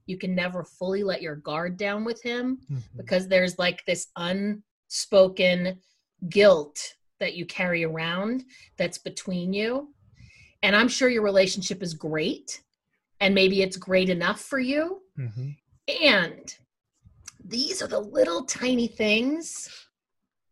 You 0.07 0.19
can 0.19 0.35
never 0.35 0.65
fully 0.65 1.03
let 1.03 1.23
your 1.23 1.37
guard 1.37 1.77
down 1.77 2.05
with 2.05 2.23
him 2.23 2.59
mm-hmm. 2.71 2.97
because 2.97 3.29
there's 3.29 3.59
like 3.59 3.85
this 3.87 4.09
un 4.17 4.63
spoken 4.91 5.79
guilt 6.29 6.95
that 7.21 7.35
you 7.35 7.47
carry 7.47 7.85
around 7.85 8.45
that's 8.77 8.99
between 8.99 9.53
you. 9.53 9.95
And 10.63 10.77
I'm 10.77 10.89
sure 10.89 11.09
your 11.09 11.23
relationship 11.23 11.83
is 11.83 11.95
great, 11.95 12.63
and 13.21 13.35
maybe 13.35 13.63
it's 13.63 13.77
great 13.77 14.11
enough 14.11 14.41
for 14.41 14.59
you. 14.59 15.01
Mm-hmm. 15.19 15.51
And 16.03 16.55
these 17.43 17.81
are 17.81 17.87
the 17.87 18.01
little 18.01 18.45
tiny 18.45 18.89
things 18.89 19.69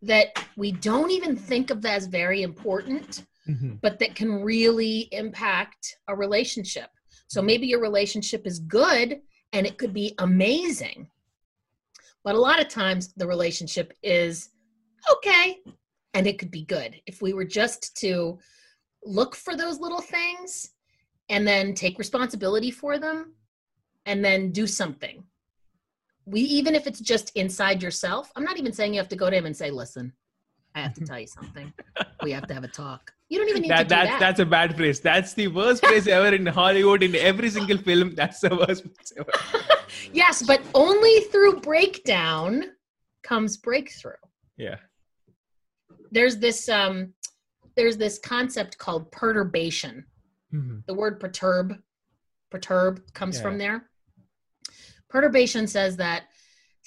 that 0.03 0.29
we 0.57 0.73
don't 0.73 1.11
even 1.11 1.37
think 1.37 1.71
of 1.71 1.85
as 1.85 2.07
very 2.07 2.43
important, 2.43 3.25
mm-hmm. 3.49 3.75
but 3.83 3.99
that 3.99 4.15
can 4.15 4.43
really 4.43 5.09
impact 5.13 5.97
a 6.07 6.15
relationship. 6.15 6.91
So 7.27 7.43
maybe 7.43 7.67
your 7.67 7.81
relationship 7.81 8.47
is 8.47 8.61
good 8.61 9.21
and 9.53 9.67
it 9.67 9.79
could 9.79 9.93
be 9.93 10.15
amazing, 10.19 11.11
but 12.25 12.35
a 12.35 12.41
lot 12.41 12.61
of 12.61 12.69
times 12.69 13.13
the 13.17 13.27
relationship 13.27 13.93
is 14.03 14.51
okay 15.11 15.59
and 16.15 16.27
it 16.27 16.39
could 16.39 16.51
be 16.51 16.65
good 16.65 17.01
if 17.07 17.23
we 17.23 17.33
were 17.33 17.45
just 17.45 17.97
to 17.97 18.39
look 19.05 19.35
for 19.35 19.57
those 19.57 19.79
little 19.79 20.01
things 20.01 20.71
and 21.29 21.47
then 21.47 21.75
take 21.75 21.99
responsibility 21.99 22.71
for 22.71 22.99
them 22.99 23.35
and 24.07 24.25
then 24.25 24.51
do 24.51 24.67
something. 24.67 25.23
We 26.25 26.41
even 26.41 26.75
if 26.75 26.87
it's 26.87 27.01
just 27.01 27.31
inside 27.37 27.83
yourself, 27.83 28.31
I'm 28.37 28.45
not 28.45 28.59
even 28.59 28.73
saying 28.73 28.95
you 28.95 29.01
have 29.01 29.09
to 29.09 29.17
go 29.17 29.31
to 29.31 29.37
him 29.37 29.47
and 29.47 29.57
say, 29.57 29.71
"Listen, 29.71 30.13
I 30.75 30.81
have 30.81 30.95
to 30.95 31.01
mm-hmm. 31.01 31.07
tell 31.07 31.21
you 31.21 31.27
something. 31.27 31.73
We 32.23 32.33
have 32.33 32.47
to 32.49 32.55
have 32.55 32.65
a 32.65 32.69
talk." 32.69 33.13
You 33.29 33.39
don't 33.39 33.49
even 33.51 33.63
need 33.63 33.71
that, 33.71 33.89
to 33.89 33.95
do 33.95 33.95
that. 33.95 34.21
That's 34.21 34.41
a 34.41 34.47
bad 34.47 34.75
phrase. 34.75 35.01
That's 35.01 35.35
the 35.35 35.49
worst 35.49 35.85
phrase 35.85 36.09
ever 36.09 36.35
in 36.35 36.47
Hollywood. 36.47 37.03
In 37.03 37.15
every 37.15 37.51
single 37.51 37.77
film, 37.77 38.15
that's 38.15 38.41
the 38.41 38.57
worst 38.57 38.85
phrase 38.85 39.13
ever. 39.19 39.33
yes, 40.13 40.43
but 40.43 40.63
only 40.75 41.21
through 41.25 41.61
breakdown 41.61 42.65
comes 43.23 43.59
breakthrough. 43.59 44.13
Yeah. 44.57 44.77
There's 46.11 46.39
this 46.39 46.69
um 46.71 47.13
there's 47.77 47.99
this 47.99 48.19
concept 48.19 48.79
called 48.79 49.13
perturbation. 49.13 50.07
Mm-hmm. 50.53 50.79
The 50.87 50.95
word 50.95 51.21
perturb 51.21 51.77
perturb 52.51 53.03
comes 53.13 53.37
yeah. 53.37 53.43
from 53.43 53.59
there. 53.59 53.91
Perturbation 55.11 55.67
says 55.67 55.97
that 55.99 56.25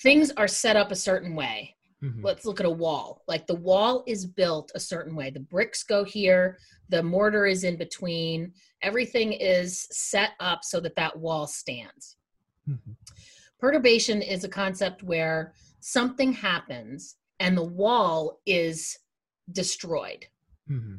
things 0.02 0.32
are 0.32 0.48
set 0.48 0.76
up 0.76 0.92
a 0.92 0.96
certain 0.96 1.36
way. 1.36 1.76
Mm-hmm. 2.04 2.26
Let's 2.26 2.46
look 2.46 2.60
at 2.60 2.66
a 2.66 2.70
wall. 2.70 3.24
Like 3.28 3.46
the 3.46 3.56
wall 3.56 4.04
is 4.08 4.26
built 4.26 4.72
a 4.74 4.80
certain 4.80 5.16
way. 5.16 5.30
The 5.30 5.40
bricks 5.40 5.84
go 5.84 6.04
here, 6.04 6.58
the 6.90 7.04
mortar 7.04 7.46
is 7.46 7.64
in 7.64 7.78
between. 7.78 8.54
Everything 8.82 9.34
is 9.34 9.88
set 9.92 10.32
up 10.40 10.64
so 10.64 10.80
that 10.80 10.96
that 10.96 11.18
wall 11.18 11.46
stands. 11.46 12.18
Mm-hmm. 12.68 12.92
Perturbation 13.60 14.22
is 14.22 14.44
a 14.44 14.50
concept 14.50 15.04
where 15.04 15.54
something 15.80 16.34
happens 16.34 17.18
and 17.40 17.56
the 17.56 17.64
wall 17.64 18.40
is 18.46 18.98
destroyed. 19.52 20.26
Mm-hmm. 20.70 20.98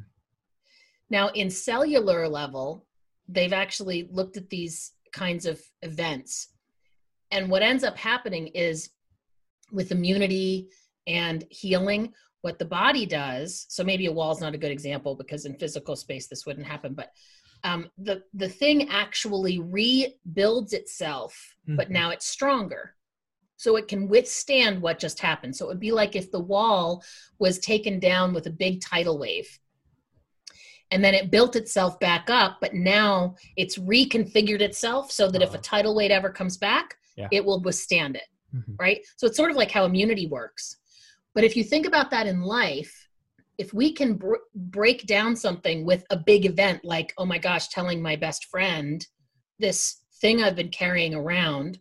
Now, 1.09 1.27
in 1.29 1.49
cellular 1.49 2.27
level, 2.27 2.85
they've 3.27 3.53
actually 3.53 4.07
looked 4.11 4.37
at 4.37 4.49
these 4.49 4.93
kinds 5.11 5.45
of 5.45 5.61
events. 5.81 6.49
And 7.31 7.49
what 7.49 7.61
ends 7.61 7.83
up 7.83 7.97
happening 7.97 8.47
is 8.47 8.89
with 9.71 9.91
immunity 9.91 10.69
and 11.07 11.45
healing, 11.49 12.13
what 12.41 12.59
the 12.59 12.65
body 12.65 13.05
does, 13.05 13.65
so 13.69 13.83
maybe 13.83 14.05
a 14.05 14.11
wall 14.11 14.31
is 14.31 14.41
not 14.41 14.53
a 14.53 14.57
good 14.57 14.71
example 14.71 15.15
because 15.15 15.45
in 15.45 15.55
physical 15.57 15.95
space 15.95 16.27
this 16.27 16.45
wouldn't 16.45 16.67
happen, 16.67 16.93
but 16.93 17.11
um, 17.63 17.89
the 17.97 18.23
the 18.33 18.49
thing 18.49 18.89
actually 18.89 19.59
rebuilds 19.59 20.73
itself, 20.73 21.55
mm-hmm. 21.67 21.77
but 21.77 21.89
now 21.89 22.09
it's 22.09 22.25
stronger, 22.25 22.95
so 23.55 23.77
it 23.77 23.87
can 23.87 24.09
withstand 24.09 24.81
what 24.81 24.99
just 24.99 25.21
happened. 25.21 25.55
So 25.55 25.65
it 25.65 25.69
would 25.69 25.79
be 25.79 25.93
like 25.93 26.17
if 26.17 26.31
the 26.31 26.41
wall 26.41 27.03
was 27.39 27.59
taken 27.59 27.99
down 27.99 28.33
with 28.33 28.47
a 28.47 28.51
big 28.51 28.81
tidal 28.81 29.17
wave, 29.17 29.47
and 30.91 31.01
then 31.01 31.13
it 31.13 31.31
built 31.31 31.55
itself 31.55 31.97
back 32.01 32.29
up, 32.29 32.57
but 32.59 32.73
now 32.73 33.35
it's 33.55 33.77
reconfigured 33.77 34.59
itself 34.59 35.11
so 35.11 35.31
that 35.31 35.41
if 35.41 35.49
a 35.49 35.53
uh-huh. 35.53 35.61
tidal 35.63 35.95
wave 35.95 36.11
ever 36.11 36.29
comes 36.29 36.57
back, 36.57 36.97
Yeah. 37.15 37.29
it 37.31 37.45
will 37.45 37.61
withstand 37.61 38.17
it 38.17 38.27
Mhm. 38.53 38.75
right 38.79 39.05
so 39.17 39.27
it's 39.27 39.37
sort 39.37 39.51
of 39.51 39.57
like 39.57 39.71
how 39.71 39.85
immunity 39.85 40.27
works 40.27 40.77
but 41.33 41.43
if 41.43 41.55
you 41.55 41.63
think 41.63 41.85
about 41.85 42.11
that 42.11 42.27
in 42.27 42.41
life 42.41 43.09
if 43.59 43.73
we 43.73 43.93
can 43.93 44.15
br- 44.15 44.35
break 44.55 45.05
down 45.05 45.35
something 45.35 45.85
with 45.85 46.03
a 46.09 46.17
big 46.17 46.45
event 46.45 46.83
like 46.83 47.13
oh 47.17 47.25
my 47.25 47.37
gosh 47.37 47.67
telling 47.69 48.01
my 48.01 48.15
best 48.15 48.45
friend 48.45 49.07
this 49.59 50.01
thing 50.21 50.43
i've 50.43 50.55
been 50.55 50.69
carrying 50.69 51.13
around 51.13 51.79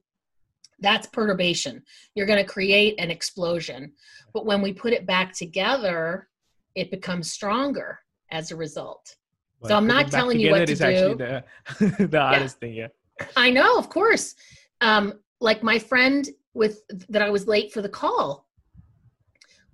that's 0.80 1.06
perturbation 1.06 1.82
you're 2.14 2.26
going 2.26 2.44
to 2.44 2.52
create 2.52 2.94
an 2.98 3.10
explosion 3.10 3.92
but 4.34 4.46
when 4.46 4.60
we 4.60 4.72
put 4.72 4.92
it 4.92 5.06
back 5.06 5.32
together 5.32 6.28
it 6.74 6.90
becomes 6.90 7.32
stronger 7.32 7.98
as 8.30 8.50
a 8.50 8.56
result 8.56 9.16
But 9.60 9.68
So 9.68 9.76
I'm 9.76 9.86
not 9.86 10.10
telling 10.10 10.40
you 10.40 10.50
what 10.50 10.66
to 10.66 10.72
is 10.72 10.80
actually 10.80 11.14
the, 11.14 11.44
the 12.08 12.20
hardest 12.20 12.58
thing. 12.58 12.74
Yeah. 12.74 12.88
I 13.36 13.50
know, 13.50 13.78
of 13.78 13.88
course. 13.88 14.34
Um, 14.80 15.20
like 15.40 15.62
my 15.62 15.78
friend 15.78 16.28
with 16.54 16.82
that 17.08 17.22
I 17.22 17.30
was 17.30 17.46
late 17.46 17.72
for 17.72 17.82
the 17.82 17.88
call. 17.88 18.46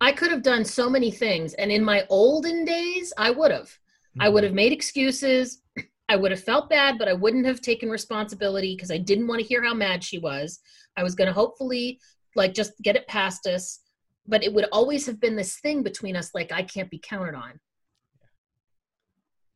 I 0.01 0.12
could 0.12 0.30
have 0.30 0.42
done 0.42 0.64
so 0.64 0.88
many 0.88 1.11
things, 1.11 1.55
and 1.55 1.72
in 1.72 1.84
my 1.84 2.07
olden 2.09 2.64
days, 2.64 3.12
I 3.18 3.30
would 3.30 3.51
have. 3.51 3.76
I 4.20 4.28
would 4.28 4.42
have 4.42 4.51
mm-hmm. 4.51 4.57
made 4.57 4.72
excuses. 4.72 5.62
I 6.09 6.16
would 6.16 6.30
have 6.30 6.42
felt 6.42 6.70
bad, 6.70 6.99
but 6.99 7.09
I 7.09 7.12
wouldn't 7.12 7.46
have 7.46 7.61
taken 7.61 7.90
responsibility 7.90 8.74
because 8.74 8.90
I 8.90 8.99
didn't 8.99 9.26
want 9.26 9.40
to 9.40 9.46
hear 9.46 9.62
how 9.62 9.74
mad 9.74 10.03
she 10.03 10.18
was. 10.18 10.61
I 10.96 11.03
was 11.03 11.14
going 11.14 11.28
to 11.28 11.34
hopefully 11.34 12.01
like 12.34 12.55
just 12.55 12.72
get 12.82 12.96
it 12.96 13.07
past 13.09 13.46
us, 13.46 13.80
but 14.26 14.42
it 14.42 14.53
would 14.53 14.66
always 14.72 15.05
have 15.07 15.20
been 15.20 15.36
this 15.36 15.57
thing 15.61 15.82
between 15.82 16.16
us 16.16 16.34
like 16.34 16.51
I 16.51 16.62
can't 16.62 16.90
be 16.90 16.99
counted 16.99 17.34
on. 17.34 17.61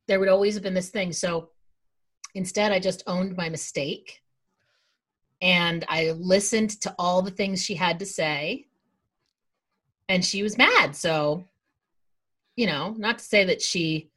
There 0.07 0.19
would 0.19 0.29
always 0.29 0.53
have 0.53 0.63
been 0.63 0.73
this 0.73 0.89
thing. 0.89 1.11
So 1.11 1.49
instead, 2.35 2.71
I 2.71 2.79
just 2.79 3.03
owned 3.07 3.35
my 3.35 3.49
mistake 3.49 4.21
and 5.41 5.83
I 5.89 6.11
listened 6.11 6.81
to 6.81 6.93
all 6.99 7.21
the 7.21 7.31
things 7.31 7.63
she 7.63 7.75
had 7.75 7.99
to 7.99 8.05
say. 8.05 8.67
And 10.09 10.23
she 10.23 10.43
was 10.43 10.57
mad. 10.57 10.95
So, 10.95 11.45
you 12.55 12.67
know, 12.67 12.93
not 12.97 13.19
to 13.19 13.23
say 13.23 13.45
that 13.45 13.61
she, 13.61 14.09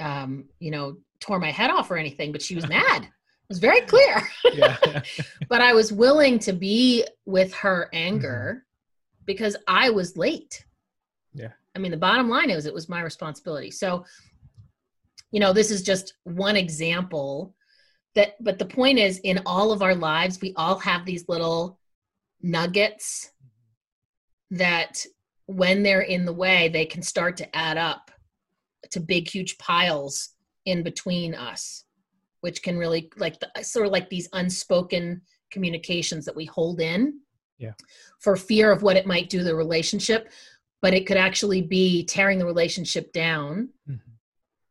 um, 0.00 0.44
you 0.58 0.70
know, 0.70 0.96
tore 1.20 1.38
my 1.38 1.50
head 1.50 1.70
off 1.70 1.90
or 1.90 1.96
anything, 1.96 2.32
but 2.32 2.42
she 2.42 2.54
was 2.54 2.68
mad. 2.68 3.02
It 3.02 3.48
was 3.48 3.58
very 3.58 3.82
clear. 3.82 4.22
but 5.48 5.60
I 5.60 5.72
was 5.72 5.92
willing 5.92 6.38
to 6.40 6.52
be 6.52 7.04
with 7.26 7.52
her 7.54 7.90
anger 7.92 8.64
because 9.24 9.56
I 9.66 9.90
was 9.90 10.16
late. 10.16 10.64
Yeah. 11.34 11.52
I 11.74 11.78
mean, 11.78 11.90
the 11.90 11.96
bottom 11.96 12.28
line 12.28 12.50
is 12.50 12.66
it 12.66 12.74
was 12.74 12.88
my 12.88 13.02
responsibility. 13.02 13.70
So, 13.70 14.04
you 15.30 15.40
know, 15.40 15.52
this 15.52 15.70
is 15.70 15.82
just 15.82 16.14
one 16.22 16.56
example 16.56 17.54
that, 18.14 18.42
but 18.42 18.58
the 18.58 18.66
point 18.66 18.98
is, 18.98 19.18
in 19.18 19.40
all 19.44 19.72
of 19.72 19.82
our 19.82 19.94
lives, 19.94 20.40
we 20.40 20.54
all 20.56 20.78
have 20.78 21.04
these 21.04 21.28
little 21.28 21.80
nuggets 22.40 23.30
that 24.50 25.04
when 25.46 25.82
they're 25.82 26.00
in 26.02 26.24
the 26.24 26.32
way, 26.32 26.68
they 26.68 26.86
can 26.86 27.02
start 27.02 27.36
to 27.38 27.56
add 27.56 27.76
up 27.76 28.10
to 28.90 29.00
big, 29.00 29.28
huge 29.28 29.58
piles 29.58 30.30
in 30.64 30.82
between 30.82 31.34
us, 31.34 31.84
which 32.40 32.62
can 32.62 32.78
really 32.78 33.10
like 33.16 33.38
the, 33.40 33.62
sort 33.62 33.86
of 33.86 33.92
like 33.92 34.08
these 34.08 34.28
unspoken 34.32 35.20
communications 35.50 36.24
that 36.24 36.36
we 36.36 36.44
hold 36.46 36.80
in 36.80 37.20
Yeah. 37.58 37.72
for 38.20 38.36
fear 38.36 38.70
of 38.72 38.82
what 38.82 38.96
it 38.96 39.06
might 39.06 39.28
do 39.30 39.42
the 39.42 39.54
relationship. 39.54 40.30
But 40.80 40.94
it 40.94 41.06
could 41.06 41.16
actually 41.16 41.62
be 41.62 42.04
tearing 42.04 42.38
the 42.38 42.46
relationship 42.46 43.12
down 43.12 43.70
Mhm. 43.88 44.00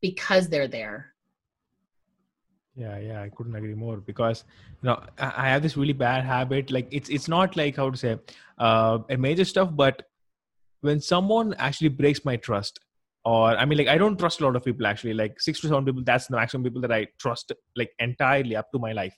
because 0.01 0.49
they're 0.49 0.67
there. 0.67 1.12
Yeah, 2.75 2.97
yeah, 2.97 3.21
I 3.21 3.29
couldn't 3.29 3.55
agree 3.55 3.75
more 3.75 3.97
because 3.97 4.45
you 4.81 4.89
know 4.89 4.99
I 5.19 5.49
have 5.49 5.61
this 5.61 5.77
really 5.77 5.93
bad 5.93 6.23
habit. 6.25 6.71
Like 6.71 6.87
it's 6.91 7.09
it's 7.09 7.27
not 7.27 7.55
like 7.55 7.75
how 7.75 7.91
to 7.91 7.97
say 7.97 8.17
uh, 8.57 8.99
a 9.09 9.17
major 9.17 9.45
stuff, 9.45 9.69
but 9.75 10.01
when 10.81 10.99
someone 10.99 11.53
actually 11.59 11.89
breaks 11.89 12.25
my 12.25 12.35
trust, 12.35 12.79
or 13.25 13.49
I 13.57 13.65
mean, 13.65 13.77
like 13.77 13.87
I 13.89 13.97
don't 13.99 14.17
trust 14.17 14.41
a 14.41 14.45
lot 14.45 14.55
of 14.55 14.63
people 14.63 14.87
actually. 14.87 15.13
Like 15.13 15.39
six 15.39 15.61
to 15.61 15.67
seven 15.67 15.85
people, 15.85 16.03
that's 16.03 16.27
the 16.27 16.35
maximum 16.35 16.63
people 16.63 16.81
that 16.81 16.91
I 16.91 17.07
trust, 17.19 17.51
like 17.75 17.91
entirely 17.99 18.55
up 18.55 18.71
to 18.71 18.79
my 18.79 18.91
life. 18.91 19.15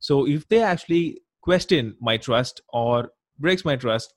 So 0.00 0.26
if 0.26 0.48
they 0.48 0.62
actually 0.62 1.20
question 1.42 1.96
my 2.00 2.16
trust 2.16 2.60
or 2.72 3.10
breaks 3.38 3.64
my 3.64 3.76
trust, 3.76 4.14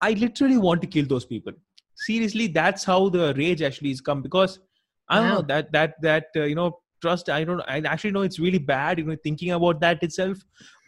I 0.00 0.12
literally 0.12 0.58
want 0.58 0.82
to 0.82 0.86
kill 0.88 1.06
those 1.06 1.24
people. 1.24 1.52
Seriously, 1.96 2.46
that's 2.48 2.84
how 2.84 3.08
the 3.08 3.34
rage 3.36 3.62
actually 3.62 3.90
is 3.90 4.00
come 4.00 4.22
because 4.22 4.60
I 5.08 5.18
don't 5.18 5.28
Wow. 5.28 5.34
know 5.40 5.42
that 5.42 5.72
that 5.72 5.94
that 6.02 6.26
uh, 6.36 6.44
you 6.44 6.54
know 6.54 6.80
trust 7.00 7.28
i 7.28 7.44
don't 7.44 7.60
i 7.66 7.78
actually 7.80 8.10
know 8.10 8.22
it's 8.22 8.38
really 8.38 8.58
bad 8.58 8.98
you 8.98 9.04
know 9.04 9.16
thinking 9.22 9.52
about 9.52 9.80
that 9.80 10.02
itself 10.02 10.38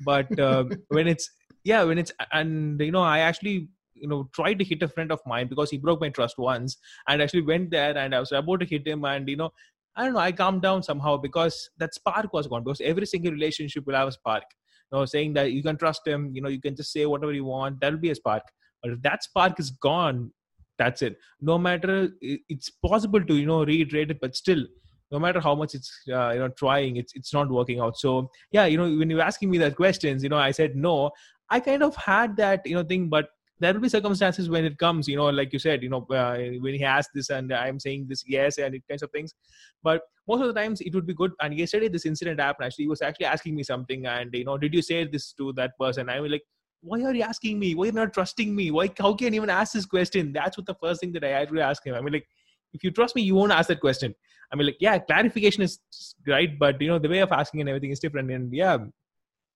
but 0.05 0.39
uh, 0.39 0.65
when 0.89 1.07
it's 1.07 1.31
yeah 1.65 1.83
when 1.83 1.99
it's 1.99 2.13
and 2.33 2.81
you 2.81 2.93
know 2.93 3.03
i 3.03 3.19
actually 3.19 3.69
you 3.95 4.09
know 4.09 4.29
tried 4.35 4.59
to 4.59 4.65
hit 4.65 4.83
a 4.83 4.89
friend 4.89 5.11
of 5.11 5.21
mine 5.27 5.49
because 5.49 5.71
he 5.71 5.79
broke 5.79 6.01
my 6.01 6.09
trust 6.09 6.39
once 6.39 6.77
and 7.09 7.23
actually 7.23 7.43
went 7.43 7.71
there 7.71 7.97
and 7.97 8.15
i 8.15 8.21
was 8.21 8.33
about 8.33 8.61
to 8.61 8.67
hit 8.67 8.87
him 8.87 9.05
and 9.05 9.29
you 9.29 9.37
know 9.37 9.51
i 9.97 10.05
don't 10.05 10.15
know 10.15 10.21
i 10.21 10.33
calmed 10.33 10.63
down 10.63 10.83
somehow 10.83 11.17
because 11.17 11.71
that 11.79 11.95
spark 11.95 12.33
was 12.33 12.47
gone 12.47 12.63
because 12.63 12.81
every 12.81 13.07
single 13.07 13.33
relationship 13.33 13.87
will 13.87 13.95
have 13.95 14.09
a 14.09 14.13
spark. 14.13 14.45
You 14.93 14.99
know 14.99 15.05
saying 15.05 15.33
that 15.35 15.53
you 15.53 15.63
can 15.63 15.77
trust 15.77 16.07
him 16.07 16.31
you 16.33 16.41
know 16.43 16.49
you 16.49 16.61
can 16.61 16.77
just 16.77 16.93
say 16.93 17.07
whatever 17.07 17.33
you 17.33 17.45
want 17.45 17.81
that'll 17.81 17.99
be 17.99 18.11
a 18.11 18.15
spark. 18.15 18.43
But 18.83 18.93
if 18.93 19.03
that 19.03 19.25
spark 19.25 19.59
is 19.59 19.71
gone 19.71 20.31
that's 20.79 21.03
it. 21.03 21.17
No 21.41 21.59
matter 21.59 22.11
it's 22.21 22.71
possible 22.71 23.25
to 23.25 23.35
you 23.35 23.47
know 23.47 23.65
reiterate 23.65 24.11
it 24.11 24.21
but 24.21 24.37
still 24.37 24.65
no 25.11 25.19
matter 25.19 25.41
how 25.41 25.55
much 25.55 25.75
it's 25.75 25.91
uh, 26.13 26.31
you 26.31 26.41
know 26.41 26.49
trying 26.49 26.97
it's 26.97 27.13
it's 27.15 27.33
not 27.33 27.51
working 27.51 27.81
out. 27.81 27.97
So 27.97 28.31
yeah 28.51 28.67
you 28.67 28.77
know 28.77 28.91
when 28.97 29.11
you're 29.11 29.21
asking 29.21 29.51
me 29.51 29.59
that 29.59 29.77
questions 29.77 30.23
you 30.23 30.29
know 30.29 30.39
i 30.39 30.51
said 30.51 30.77
no. 30.77 31.11
I 31.49 31.61
kind 31.61 31.85
of 31.85 31.95
had 31.95 32.37
that 32.39 32.67
you 32.67 32.75
know 32.75 32.83
thing 32.83 33.09
but 33.09 33.29
there 33.61 33.73
will 33.73 33.81
be 33.81 33.89
circumstances 33.89 34.51
when 34.51 34.65
it 34.65 34.77
comes 34.79 35.09
you 35.09 35.17
know 35.17 35.29
like 35.29 35.53
you 35.53 35.59
said 35.59 35.83
you 35.83 35.89
know 35.89 36.05
uh, 36.11 36.37
when 36.61 36.75
he 36.75 36.85
asked 36.85 37.11
this 37.15 37.31
and 37.31 37.53
i'm 37.53 37.79
saying 37.81 38.07
this 38.09 38.25
yes 38.27 38.59
and 38.59 38.75
it 38.75 38.83
kinds 38.89 39.03
of 39.03 39.11
things. 39.11 39.35
But 39.83 40.03
most 40.29 40.41
of 40.41 40.49
the 40.49 40.61
times 40.61 40.81
it 40.81 40.95
would 40.95 41.07
be 41.07 41.15
good. 41.15 41.33
And 41.41 41.57
yesterday 41.57 41.89
this 41.89 42.05
incident 42.05 42.41
happened. 42.41 42.67
Actually 42.67 42.87
he 42.87 42.89
was 42.89 43.03
actually 43.03 43.27
asking 43.27 43.55
me 43.55 43.63
something 43.63 44.07
and 44.07 44.35
you 44.35 44.45
know 44.45 44.59
did 44.59 44.75
you 44.75 44.83
say 44.83 45.05
this 45.05 45.33
to 45.35 45.53
that 45.55 45.79
person? 45.79 46.11
I 46.11 46.21
was 46.21 46.33
like 46.33 46.43
why 46.83 47.03
are 47.03 47.15
you 47.15 47.23
asking 47.23 47.59
me? 47.59 47.75
Why 47.75 47.85
are 47.85 47.87
you 47.87 47.93
not 47.93 48.13
trusting 48.13 48.55
me? 48.55 48.71
Why 48.71 48.91
how 48.99 49.15
can 49.15 49.33
you 49.33 49.39
even 49.41 49.51
ask 49.51 49.73
this 49.73 49.87
question? 49.87 50.33
That's 50.33 50.57
what 50.57 50.67
the 50.67 50.75
first 50.75 51.01
thing 51.01 51.13
that 51.13 51.25
i 51.25 51.31
actually 51.31 51.61
ask 51.61 51.85
him. 51.87 51.95
I 51.95 52.01
mean 52.01 52.13
like 52.13 52.29
if 52.77 52.85
you 52.85 52.91
trust 52.91 53.17
me 53.17 53.23
you 53.23 53.35
won't 53.35 53.53
ask 53.59 53.69
that 53.69 53.81
question 53.81 54.15
I 54.53 54.57
mean, 54.57 54.67
like, 54.67 54.77
yeah, 54.81 54.99
clarification 54.99 55.63
is 55.63 55.79
right, 56.27 56.59
but 56.59 56.81
you 56.81 56.89
know, 56.89 56.99
the 56.99 57.09
way 57.09 57.19
of 57.21 57.33
asking 57.33 57.61
and 57.61 57.69
everything 57.69 57.91
is 57.91 58.01
different. 58.01 58.31
And 58.31 58.53
yeah, 58.53 58.79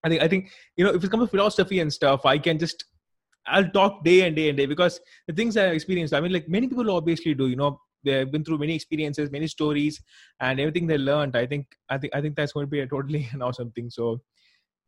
I 0.05 0.09
think, 0.09 0.23
I 0.23 0.29
think, 0.29 0.51
you 0.77 0.85
know, 0.85 0.93
if 0.93 1.05
it 1.05 1.11
comes 1.11 1.25
to 1.25 1.29
philosophy 1.29 1.81
and 1.81 1.93
stuff, 1.93 2.27
I 2.27 2.39
can 2.39 2.59
just, 2.59 2.85
I'll 3.47 3.69
talk 3.71 4.05
day 4.05 4.27
and 4.27 4.37
day 4.37 4.49
and 4.49 4.59
day 4.59 4.67
because 4.67 5.01
the 5.27 5.35
things 5.35 5.57
I've 5.57 5.75
experienced, 5.75 6.15
I 6.15 6.21
mean, 6.21 6.33
like 6.33 6.49
many 6.49 6.69
people 6.69 6.91
obviously 6.91 7.35
do, 7.35 7.49
you 7.49 7.57
know, 7.57 7.81
they've 8.05 8.31
been 8.31 8.45
through 8.45 8.59
many 8.59 8.75
experiences, 8.75 9.31
many 9.31 9.47
stories, 9.47 10.03
and 10.41 10.59
everything 10.59 10.87
they 10.87 10.99
learned. 10.99 11.37
I 11.37 11.47
think, 11.47 11.67
I 11.89 11.99
think, 11.99 12.15
I 12.15 12.21
think 12.21 12.37
that's 12.37 12.53
going 12.53 12.67
to 12.67 12.71
be 12.71 12.81
a 12.81 12.87
totally 12.87 13.29
an 13.33 13.43
awesome 13.43 13.71
thing. 13.73 13.91
So, 13.91 14.21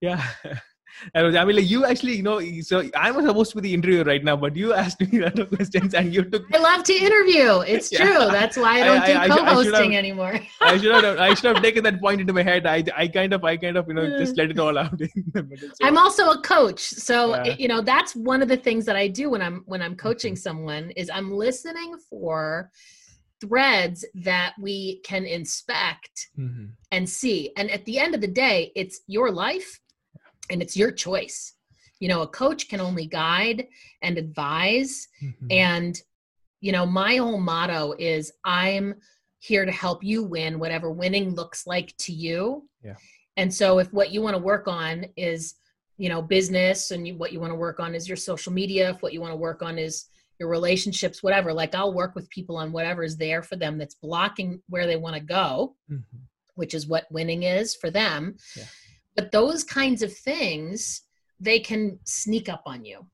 yeah. 0.00 0.24
I 1.14 1.22
was- 1.22 1.34
I 1.36 1.44
mean, 1.44 1.56
like 1.56 1.68
you 1.68 1.84
actually, 1.84 2.16
you 2.16 2.22
know, 2.22 2.40
so 2.62 2.82
I'm 2.94 3.14
supposed 3.26 3.50
to 3.52 3.56
be 3.56 3.62
the 3.68 3.74
interviewer 3.74 4.04
right 4.04 4.22
now, 4.22 4.36
but 4.36 4.56
you 4.56 4.72
asked 4.72 5.00
me 5.00 5.18
a 5.20 5.24
lot 5.24 5.38
of 5.38 5.50
questions 5.50 5.94
and 5.94 6.14
you 6.14 6.22
took 6.24 6.44
I 6.54 6.58
love 6.58 6.84
to 6.84 6.92
interview. 6.94 7.60
It's 7.60 7.90
Yeah. 7.92 8.04
true. 8.04 8.18
That's 8.38 8.56
why 8.56 8.80
I 8.80 8.84
don't 8.84 9.02
I- 9.02 9.06
do 9.06 9.12
I 9.12 9.22
should- 9.22 9.30
I 9.32 9.36
should 9.36 9.46
co-hosting 9.46 9.92
have- 9.92 9.98
anymore. 9.98 10.40
I 10.60 10.78
should 10.78 10.92
have 11.04 11.18
I 11.18 11.34
should 11.34 11.54
have 11.54 11.62
taken 11.68 11.82
that 11.84 12.00
point 12.00 12.20
into 12.20 12.32
my 12.32 12.42
head. 12.42 12.66
I 12.66 12.84
I 12.96 13.08
kind 13.08 13.32
of 13.32 13.44
I 13.44 13.56
kind 13.56 13.76
of 13.76 13.88
you 13.88 13.94
know 13.94 14.06
just 14.18 14.36
let 14.36 14.50
it 14.50 14.58
all 14.58 14.76
out 14.78 15.00
in 15.00 15.10
the 15.34 15.42
middle. 15.42 15.68
So, 15.68 15.86
I'm 15.86 15.98
also 15.98 16.30
a 16.30 16.40
coach, 16.42 16.80
so 16.80 17.16
Yeah. 17.30 17.42
Mm-hmm. 17.44 17.60
you 17.62 17.68
know 17.68 17.80
that's 17.80 18.14
one 18.14 18.42
of 18.42 18.48
the 18.48 18.56
things 18.56 18.84
that 18.86 18.96
I 18.96 19.08
do 19.08 19.30
when 19.30 19.42
I'm 19.42 19.62
when 19.66 19.80
I'm 19.82 19.96
coaching 19.96 20.36
someone 20.36 20.90
is 20.96 21.10
I'm 21.12 21.30
listening 21.32 21.96
for 22.08 22.70
threads 23.40 24.04
that 24.14 24.52
we 24.60 25.00
can 25.04 25.24
inspect 25.24 26.28
Mhm. 26.38 26.70
and 26.92 27.08
see. 27.08 27.50
And 27.56 27.70
at 27.70 27.84
the 27.86 27.98
end 27.98 28.14
of 28.14 28.20
the 28.20 28.28
day, 28.28 28.70
it's 28.76 29.00
your 29.08 29.30
life 29.32 29.80
and 30.52 30.62
it's 30.62 30.76
your 30.76 30.92
choice. 30.92 31.54
You 31.98 32.08
know, 32.08 32.22
a 32.22 32.28
coach 32.28 32.68
can 32.68 32.80
only 32.80 33.06
guide 33.06 33.66
and 34.02 34.18
advise 34.18 35.08
Mhm. 35.22 35.46
and 35.50 36.02
you 36.60 36.70
know, 36.70 36.86
my 36.86 37.16
whole 37.16 37.40
motto 37.40 37.92
is 37.98 38.32
I'm 38.44 38.94
here 39.40 39.64
to 39.64 39.72
help 39.72 40.04
you 40.04 40.22
win 40.22 40.60
whatever 40.60 40.92
winning 40.92 41.34
looks 41.34 41.66
like 41.66 41.96
to 41.96 42.12
you. 42.12 42.68
Yeah. 42.84 42.94
And 43.36 43.52
so 43.52 43.80
if 43.80 43.92
what 43.92 44.12
you 44.12 44.22
want 44.22 44.36
to 44.36 44.42
work 44.42 44.68
on 44.68 45.06
is, 45.16 45.56
you 45.96 46.08
know, 46.08 46.22
business 46.22 46.92
and 46.92 47.04
you, 47.08 47.16
what 47.16 47.32
you 47.32 47.40
want 47.40 47.50
to 47.50 47.56
work 47.56 47.80
on 47.80 47.96
is 47.96 48.06
your 48.06 48.16
social 48.16 48.52
media, 48.52 48.90
if 48.90 49.02
what 49.02 49.12
you 49.12 49.20
want 49.20 49.32
to 49.32 49.36
work 49.48 49.60
on 49.60 49.76
is 49.76 50.04
your 50.38 50.48
relationships, 50.48 51.20
whatever, 51.20 51.52
like 51.52 51.74
I'll 51.74 51.92
work 51.92 52.14
with 52.14 52.30
people 52.30 52.56
on 52.56 52.70
whatever 52.70 53.02
is 53.02 53.16
there 53.16 53.42
for 53.42 53.56
them 53.56 53.76
that's 53.76 53.96
blocking 53.96 54.62
where 54.68 54.86
they 54.86 54.96
want 54.96 55.16
to 55.16 55.20
go, 55.20 55.74
Mhm. 55.90 56.04
which 56.54 56.74
is 56.74 56.86
what 56.86 57.10
winning 57.10 57.42
is 57.42 57.74
for 57.74 57.90
them. 57.90 58.36
Yeah. 58.56 58.66
But 59.16 59.32
those 59.32 59.64
kinds 59.64 60.02
of 60.02 60.12
things, 60.16 61.02
they 61.40 61.60
can 61.60 61.98
sneak 62.04 62.48
up 62.48 62.62
on 62.66 62.84
you. 62.84 63.06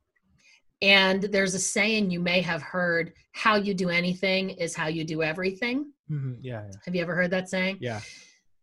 And 0.81 1.23
there's 1.23 1.55
a 1.55 1.59
saying 1.59 2.11
you 2.11 2.21
may 2.21 2.41
have 2.41 2.63
heard 2.63 3.13
how 3.33 3.57
you 3.57 3.75
do 3.75 3.89
anything 3.89 4.51
is 4.51 4.77
how 4.77 4.87
you 4.87 5.05
do 5.05 5.23
everything. 5.23 5.93
Mhm. 6.11 6.39
Yeah, 6.41 6.65
yeah, 6.65 6.77
Have 6.85 6.95
you 6.95 7.03
ever 7.03 7.15
heard 7.17 7.31
that 7.33 7.49
saying? 7.49 7.79
yeah. 7.81 8.01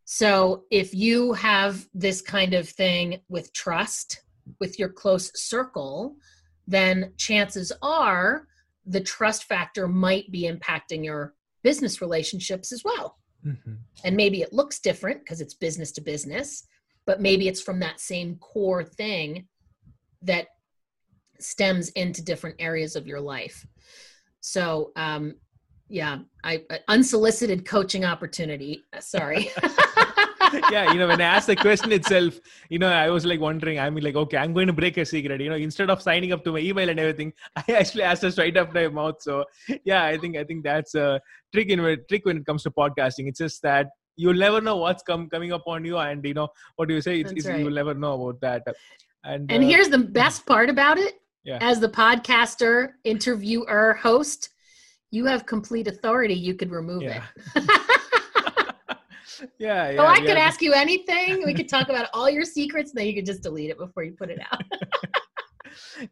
So 0.06 0.66
if 0.70 0.94
you 0.94 1.34
have 1.34 1.88
this 1.94 2.22
kind 2.22 2.54
of 2.54 2.70
thing 2.70 3.22
with 3.28 3.52
trust, 3.54 4.22
with 4.60 4.78
your 4.78 4.90
close 4.90 5.32
circle, 5.40 6.16
then 6.68 7.14
chances 7.18 7.72
are 7.82 8.48
the 8.86 9.02
trust 9.02 9.46
factor 9.46 9.88
might 9.88 10.32
be 10.32 10.44
impacting 10.44 11.04
your 11.04 11.34
business 11.64 12.02
relationships 12.02 12.72
as 12.72 12.84
well. 12.84 13.18
Mm-hmm. 13.44 13.74
And 14.04 14.16
maybe 14.16 14.42
it 14.42 14.54
looks 14.54 14.80
different 14.80 15.22
because 15.22 15.42
it's 15.42 15.56
business 15.56 15.92
to 15.94 16.02
business, 16.02 16.68
but 17.06 17.22
maybe 17.22 17.48
it's 17.48 17.62
from 17.62 17.80
that 17.80 18.00
same 18.00 18.36
core 18.38 18.84
thing 18.84 19.48
that 20.22 20.48
stems 21.40 21.90
into 21.90 22.24
different 22.24 22.56
areas 22.60 22.96
of 22.96 23.08
your 23.08 23.22
life. 23.22 23.66
So, 24.42 24.92
um, 24.96 25.36
yeah, 25.88 26.20
I 26.44 26.64
uh, 26.70 26.78
unsolicited 26.88 27.66
coaching 27.66 28.06
opportunity. 28.06 28.84
Uh, 28.92 29.00
sorry. 29.00 29.52
yeah, 30.72 30.92
you 30.92 31.00
know, 31.00 31.08
when 31.08 31.22
I 31.22 31.26
asked 31.26 31.48
the 31.48 31.56
question 31.56 31.92
itself, 31.92 32.40
you 32.70 32.80
know, 32.80 32.90
I 32.90 33.10
was 33.10 33.26
like 33.26 33.40
wondering, 33.40 33.80
I 33.80 33.90
mean, 33.90 34.04
like, 34.04 34.16
okay, 34.16 34.38
I'm 34.38 34.54
going 34.54 34.68
to 34.68 34.74
break 34.74 34.98
a 34.98 35.06
secret. 35.06 35.42
You 35.42 35.50
know, 35.50 35.56
instead 35.56 35.90
of 35.90 36.02
signing 36.02 36.32
up 36.32 36.44
to 36.46 36.54
my 36.54 36.60
email 36.60 36.90
and 36.90 37.00
everything, 37.00 37.34
I 37.56 37.64
actually 37.74 38.04
asked 38.04 38.24
her 38.24 38.32
straight 38.32 38.58
up 38.58 38.74
my 38.74 38.88
mouth. 38.88 39.22
So 39.22 39.46
yeah, 39.84 40.04
I 40.04 40.18
think 40.18 40.38
I 40.38 40.44
think 40.44 40.64
that's 40.64 40.96
a 40.96 41.22
trick 41.54 41.70
in 41.70 41.80
trick 42.10 42.26
when 42.26 42.38
it 42.38 42.46
comes 42.46 42.64
to 42.64 42.72
podcasting. 42.72 43.28
It's 43.28 43.40
just 43.40 43.62
that 43.62 43.90
you'll 44.16 44.34
never 44.34 44.62
know 44.62 44.78
what's 44.78 45.04
come 45.04 45.30
coming 45.30 45.52
upon 45.52 45.86
you, 45.86 45.98
and 45.98 46.24
you 46.26 46.34
know 46.34 46.48
what 46.76 46.88
do 46.88 46.94
you 46.94 47.02
say? 47.02 47.20
It's, 47.20 47.32
it's 47.32 47.46
right. 47.48 47.60
you'll 47.60 47.72
never 47.72 47.94
know 47.94 48.30
about 48.30 48.42
that. 48.42 48.76
And 49.24 49.52
and 49.52 49.64
uh, 49.64 49.68
here's 49.68 49.90
the 49.90 49.98
best 49.98 50.46
part 50.46 50.70
about 50.70 50.98
it. 50.98 51.16
Yeah. 51.44 51.60
As 51.62 51.80
the 51.80 51.90
podcaster, 51.90 52.94
interviewer, 53.04 53.94
host, 53.94 54.50
you 55.12 55.26
have 55.26 55.46
complete 55.46 55.88
authority. 55.88 56.34
You 56.34 56.56
could 56.56 56.72
remove 56.72 57.04
yeah. 57.04 57.24
it. 57.56 57.64
yeah, 59.60 59.90
yeah. 59.92 59.96
So 59.96 60.04
I 60.04 60.18
yeah. 60.18 60.26
could 60.26 60.38
ask 60.38 60.62
you 60.62 60.74
anything. 60.74 61.44
We 61.46 61.54
could 61.54 61.70
talk 61.70 61.90
about 61.90 62.08
all 62.14 62.30
your 62.30 62.46
secrets, 62.46 62.92
and 62.92 63.00
then 63.00 63.08
you 63.08 63.14
could 63.14 63.26
just 63.26 63.44
delete 63.44 63.70
it 63.70 63.78
before 63.78 64.04
you 64.04 64.14
put 64.14 64.30
it 64.30 64.40
out. 64.52 64.62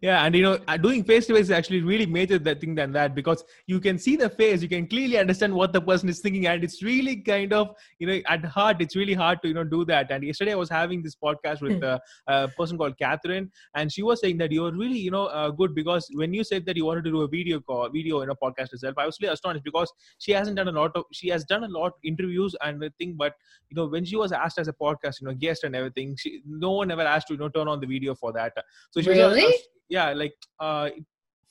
yeah 0.02 0.24
and 0.26 0.36
you 0.36 0.42
know 0.42 0.58
uh, 0.68 0.78
doing 0.78 1.04
face 1.04 1.28
to 1.28 1.34
face 1.34 1.44
is 1.44 1.52
actually 1.52 1.82
really 1.82 2.06
major 2.06 2.40
that 2.40 2.60
thing 2.60 2.76
than 2.76 2.92
that 2.92 3.16
because 3.16 3.44
you 3.68 3.80
can 3.80 3.98
see 3.98 4.16
the 4.16 4.30
face 4.30 4.62
you 4.62 4.70
can 4.70 4.88
clearly 4.88 5.18
understand 5.18 5.54
what 5.54 5.74
the 5.74 5.82
person 5.82 6.10
is 6.10 6.20
thinking 6.20 6.48
and 6.48 6.64
it's 6.64 6.82
really 6.84 7.16
kind 7.18 7.54
of 7.54 7.76
you 8.00 8.08
know 8.08 8.20
at 8.28 8.44
heart 8.46 8.78
it's 8.80 8.96
really 8.96 9.14
hard 9.14 9.42
to 9.42 9.48
you 9.48 9.54
know 9.54 9.64
do 9.64 9.84
that 9.86 10.12
and 10.12 10.24
yesterday 10.24 10.54
i 10.54 10.56
was 10.56 10.70
having 10.70 11.02
this 11.02 11.16
podcast 11.16 11.62
with 11.62 11.78
hmm. 11.78 11.84
a, 11.84 12.00
a 12.28 12.48
person 12.50 12.78
called 12.78 12.98
catherine 12.98 13.50
and 13.76 13.92
she 13.92 14.04
was 14.04 14.20
saying 14.22 14.38
that 14.38 14.52
you're 14.52 14.72
really 14.72 14.98
you 14.98 15.12
know 15.12 15.26
uh, 15.26 15.50
good 15.50 15.76
because 15.76 16.08
when 16.14 16.34
you 16.34 16.44
said 16.44 16.66
that 16.66 16.78
you 16.78 16.86
wanted 16.86 17.04
to 17.04 17.12
do 17.12 17.22
a 17.22 17.28
video 17.28 17.60
call 17.60 17.90
video 17.90 18.22
in 18.22 18.30
a 18.30 18.36
podcast 18.36 18.74
itself, 18.74 18.96
i 18.98 19.06
was 19.06 19.18
really 19.22 19.34
astonished 19.34 19.64
because 19.64 19.92
she 20.18 20.32
hasn't 20.32 20.56
done 20.56 20.68
a 20.68 20.72
lot 20.72 20.92
of 20.96 21.04
she 21.12 21.30
has 21.30 21.44
done 21.46 21.64
a 21.64 21.68
lot 21.68 21.88
of 21.88 21.94
interviews 22.04 22.56
and 22.62 22.84
thing 23.00 23.14
but 23.18 23.34
you 23.70 23.76
know 23.76 23.86
when 23.88 24.06
she 24.06 24.16
was 24.16 24.32
asked 24.32 24.60
as 24.60 24.68
a 24.68 24.74
podcast 24.74 25.22
you 25.22 25.28
know 25.28 25.34
guest 25.34 25.64
and 25.64 25.76
everything 25.76 26.16
she 26.18 26.42
no 26.46 26.72
one 26.72 26.92
ever 26.92 27.02
asked 27.02 27.28
to 27.28 27.34
you 27.34 27.40
know 27.40 27.50
turn 27.50 27.68
on 27.68 27.80
the 27.80 27.88
video 27.88 28.14
for 28.16 28.32
that 28.34 28.54
so 28.92 29.02
she 29.02 29.10
really? 29.10 29.53
Was 29.54 29.62
yeah 29.90 30.12
like 30.14 30.36
uh 30.60 30.90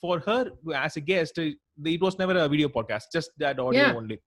for 0.01 0.19
her 0.21 0.51
as 0.75 0.97
a 0.97 1.01
guest 1.01 1.39
uh, 1.39 1.51
it 1.85 2.01
was 2.01 2.19
never 2.19 2.37
a 2.37 2.49
video 2.49 2.69
podcast 2.69 3.05
just 3.13 3.31
that 3.39 3.59
audio 3.59 3.81
yeah. 3.81 3.95
only. 3.95 4.19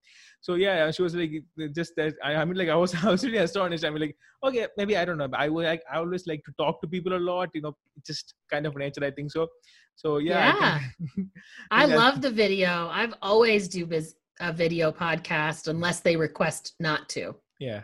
So 0.41 0.55
yeah 0.55 0.91
she 0.91 1.01
was 1.01 1.15
like 1.15 1.31
just 1.75 1.93
that 1.97 2.13
I, 2.23 2.35
I, 2.35 2.45
mean 2.45 2.57
like 2.57 2.69
i 2.69 2.75
was 2.75 2.93
i 3.03 3.09
was 3.09 3.23
really 3.23 3.37
astonished. 3.37 3.83
I 3.85 3.89
mean 3.89 4.01
like 4.01 4.15
okay 4.43 4.67
maybe 4.77 4.97
i 4.97 5.05
don't 5.05 5.17
know 5.17 5.29
i 5.33 5.49
would 5.49 5.65
I, 5.65 5.79
I 5.91 5.97
always 5.97 6.27
like 6.27 6.43
to 6.45 6.53
talk 6.57 6.81
to 6.81 6.87
people 6.87 7.15
a 7.15 7.19
lot 7.19 7.49
you 7.53 7.61
know 7.61 7.75
just 8.05 8.35
kind 8.51 8.65
of 8.65 8.75
nature 8.75 9.03
i 9.03 9.11
think 9.11 9.31
so. 9.31 9.47
So 9.95 10.17
yeah 10.17 10.55
yeah. 10.59 11.23
i, 11.71 11.83
I 11.83 11.85
love 11.85 12.21
the 12.21 12.31
video. 12.31 12.89
I've 12.91 13.13
always 13.21 13.67
do 13.67 13.85
biz, 13.85 14.15
a 14.39 14.51
video 14.51 14.91
podcast 14.91 15.67
unless 15.67 15.99
they 16.01 16.15
request 16.15 16.73
not 16.79 17.07
to. 17.09 17.35
Yeah 17.59 17.81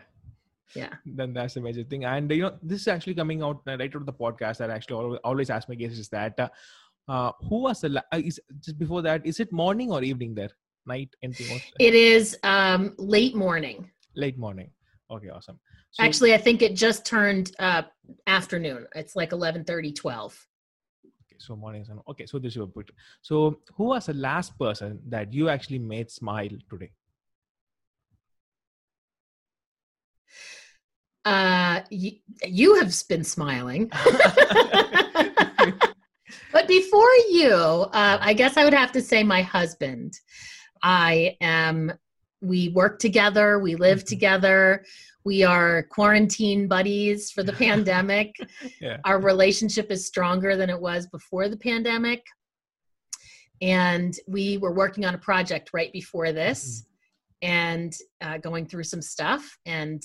yeah. 0.74 0.94
Then 1.04 1.32
that's 1.32 1.54
the 1.54 1.60
major 1.60 1.84
thing. 1.84 2.04
And 2.04 2.30
you 2.30 2.42
know 2.42 2.58
this 2.62 2.82
is 2.82 2.88
actually 2.88 3.14
coming 3.14 3.42
out 3.42 3.62
right 3.66 3.80
out 3.80 3.94
of 3.94 4.06
the 4.06 4.12
podcast 4.12 4.58
that 4.58 4.70
I 4.70 4.74
actually 4.74 5.18
always 5.18 5.50
ask 5.50 5.68
my 5.68 5.74
guests 5.74 5.98
is 5.98 6.08
that 6.10 6.38
uh, 6.38 6.48
uh, 7.08 7.32
who 7.48 7.62
was 7.62 7.80
the 7.80 8.02
uh, 8.12 8.18
is 8.18 8.40
just 8.60 8.78
before 8.78 9.02
that 9.02 9.26
is 9.26 9.40
it 9.40 9.52
morning 9.52 9.90
or 9.90 10.02
evening 10.02 10.34
there? 10.34 10.50
Night 10.86 11.14
anything 11.22 11.50
else? 11.50 11.62
it 11.78 11.94
is 11.94 12.38
um 12.42 12.94
late 12.98 13.34
morning. 13.34 13.90
Late 14.16 14.38
morning. 14.38 14.70
Okay 15.10 15.28
awesome. 15.28 15.58
So, 15.90 16.04
actually 16.04 16.32
i 16.32 16.38
think 16.38 16.62
it 16.62 16.74
just 16.74 17.04
turned 17.04 17.54
uh 17.58 17.82
afternoon. 18.26 18.86
It's 18.94 19.14
like 19.16 19.32
11 19.32 19.64
30 19.64 19.92
12 19.92 20.46
okay 21.04 21.36
so 21.38 21.54
morning 21.54 21.84
okay 22.08 22.26
so 22.26 22.38
this 22.38 22.52
is 22.52 22.56
your 22.56 22.66
put. 22.66 22.90
So 23.20 23.60
who 23.76 23.84
was 23.84 24.06
the 24.06 24.14
last 24.14 24.58
person 24.58 25.00
that 25.08 25.32
you 25.32 25.48
actually 25.48 25.78
made 25.78 26.10
smile 26.10 26.50
today 26.70 26.92
uh, 31.24 31.80
y- 31.90 32.20
you 32.44 32.74
have 32.76 32.92
been 33.08 33.24
smiling. 33.24 33.90
but 36.52 36.68
before 36.68 37.14
you, 37.30 37.52
uh, 37.52 38.18
I 38.20 38.34
guess 38.34 38.56
I 38.56 38.64
would 38.64 38.74
have 38.74 38.92
to 38.92 39.02
say 39.02 39.22
my 39.22 39.42
husband. 39.42 40.14
I 40.82 41.36
am, 41.40 41.92
we 42.40 42.70
work 42.70 42.98
together, 42.98 43.58
we 43.58 43.76
live 43.76 43.98
mm-hmm. 43.98 44.06
together, 44.08 44.84
we 45.24 45.44
are 45.44 45.84
quarantine 45.84 46.66
buddies 46.66 47.30
for 47.30 47.42
the 47.42 47.52
pandemic. 47.66 48.34
Yeah. 48.80 48.98
Our 49.04 49.20
relationship 49.20 49.90
is 49.90 50.06
stronger 50.06 50.56
than 50.56 50.70
it 50.70 50.80
was 50.80 51.06
before 51.06 51.48
the 51.48 51.56
pandemic. 51.56 52.24
And 53.60 54.16
we 54.26 54.58
were 54.58 54.74
working 54.74 55.04
on 55.04 55.14
a 55.14 55.18
project 55.18 55.70
right 55.72 55.92
before 55.92 56.32
this 56.32 56.84
mm-hmm. 57.42 57.52
and 57.52 57.96
uh, 58.20 58.38
going 58.38 58.66
through 58.66 58.84
some 58.84 59.02
stuff. 59.02 59.56
And 59.66 60.02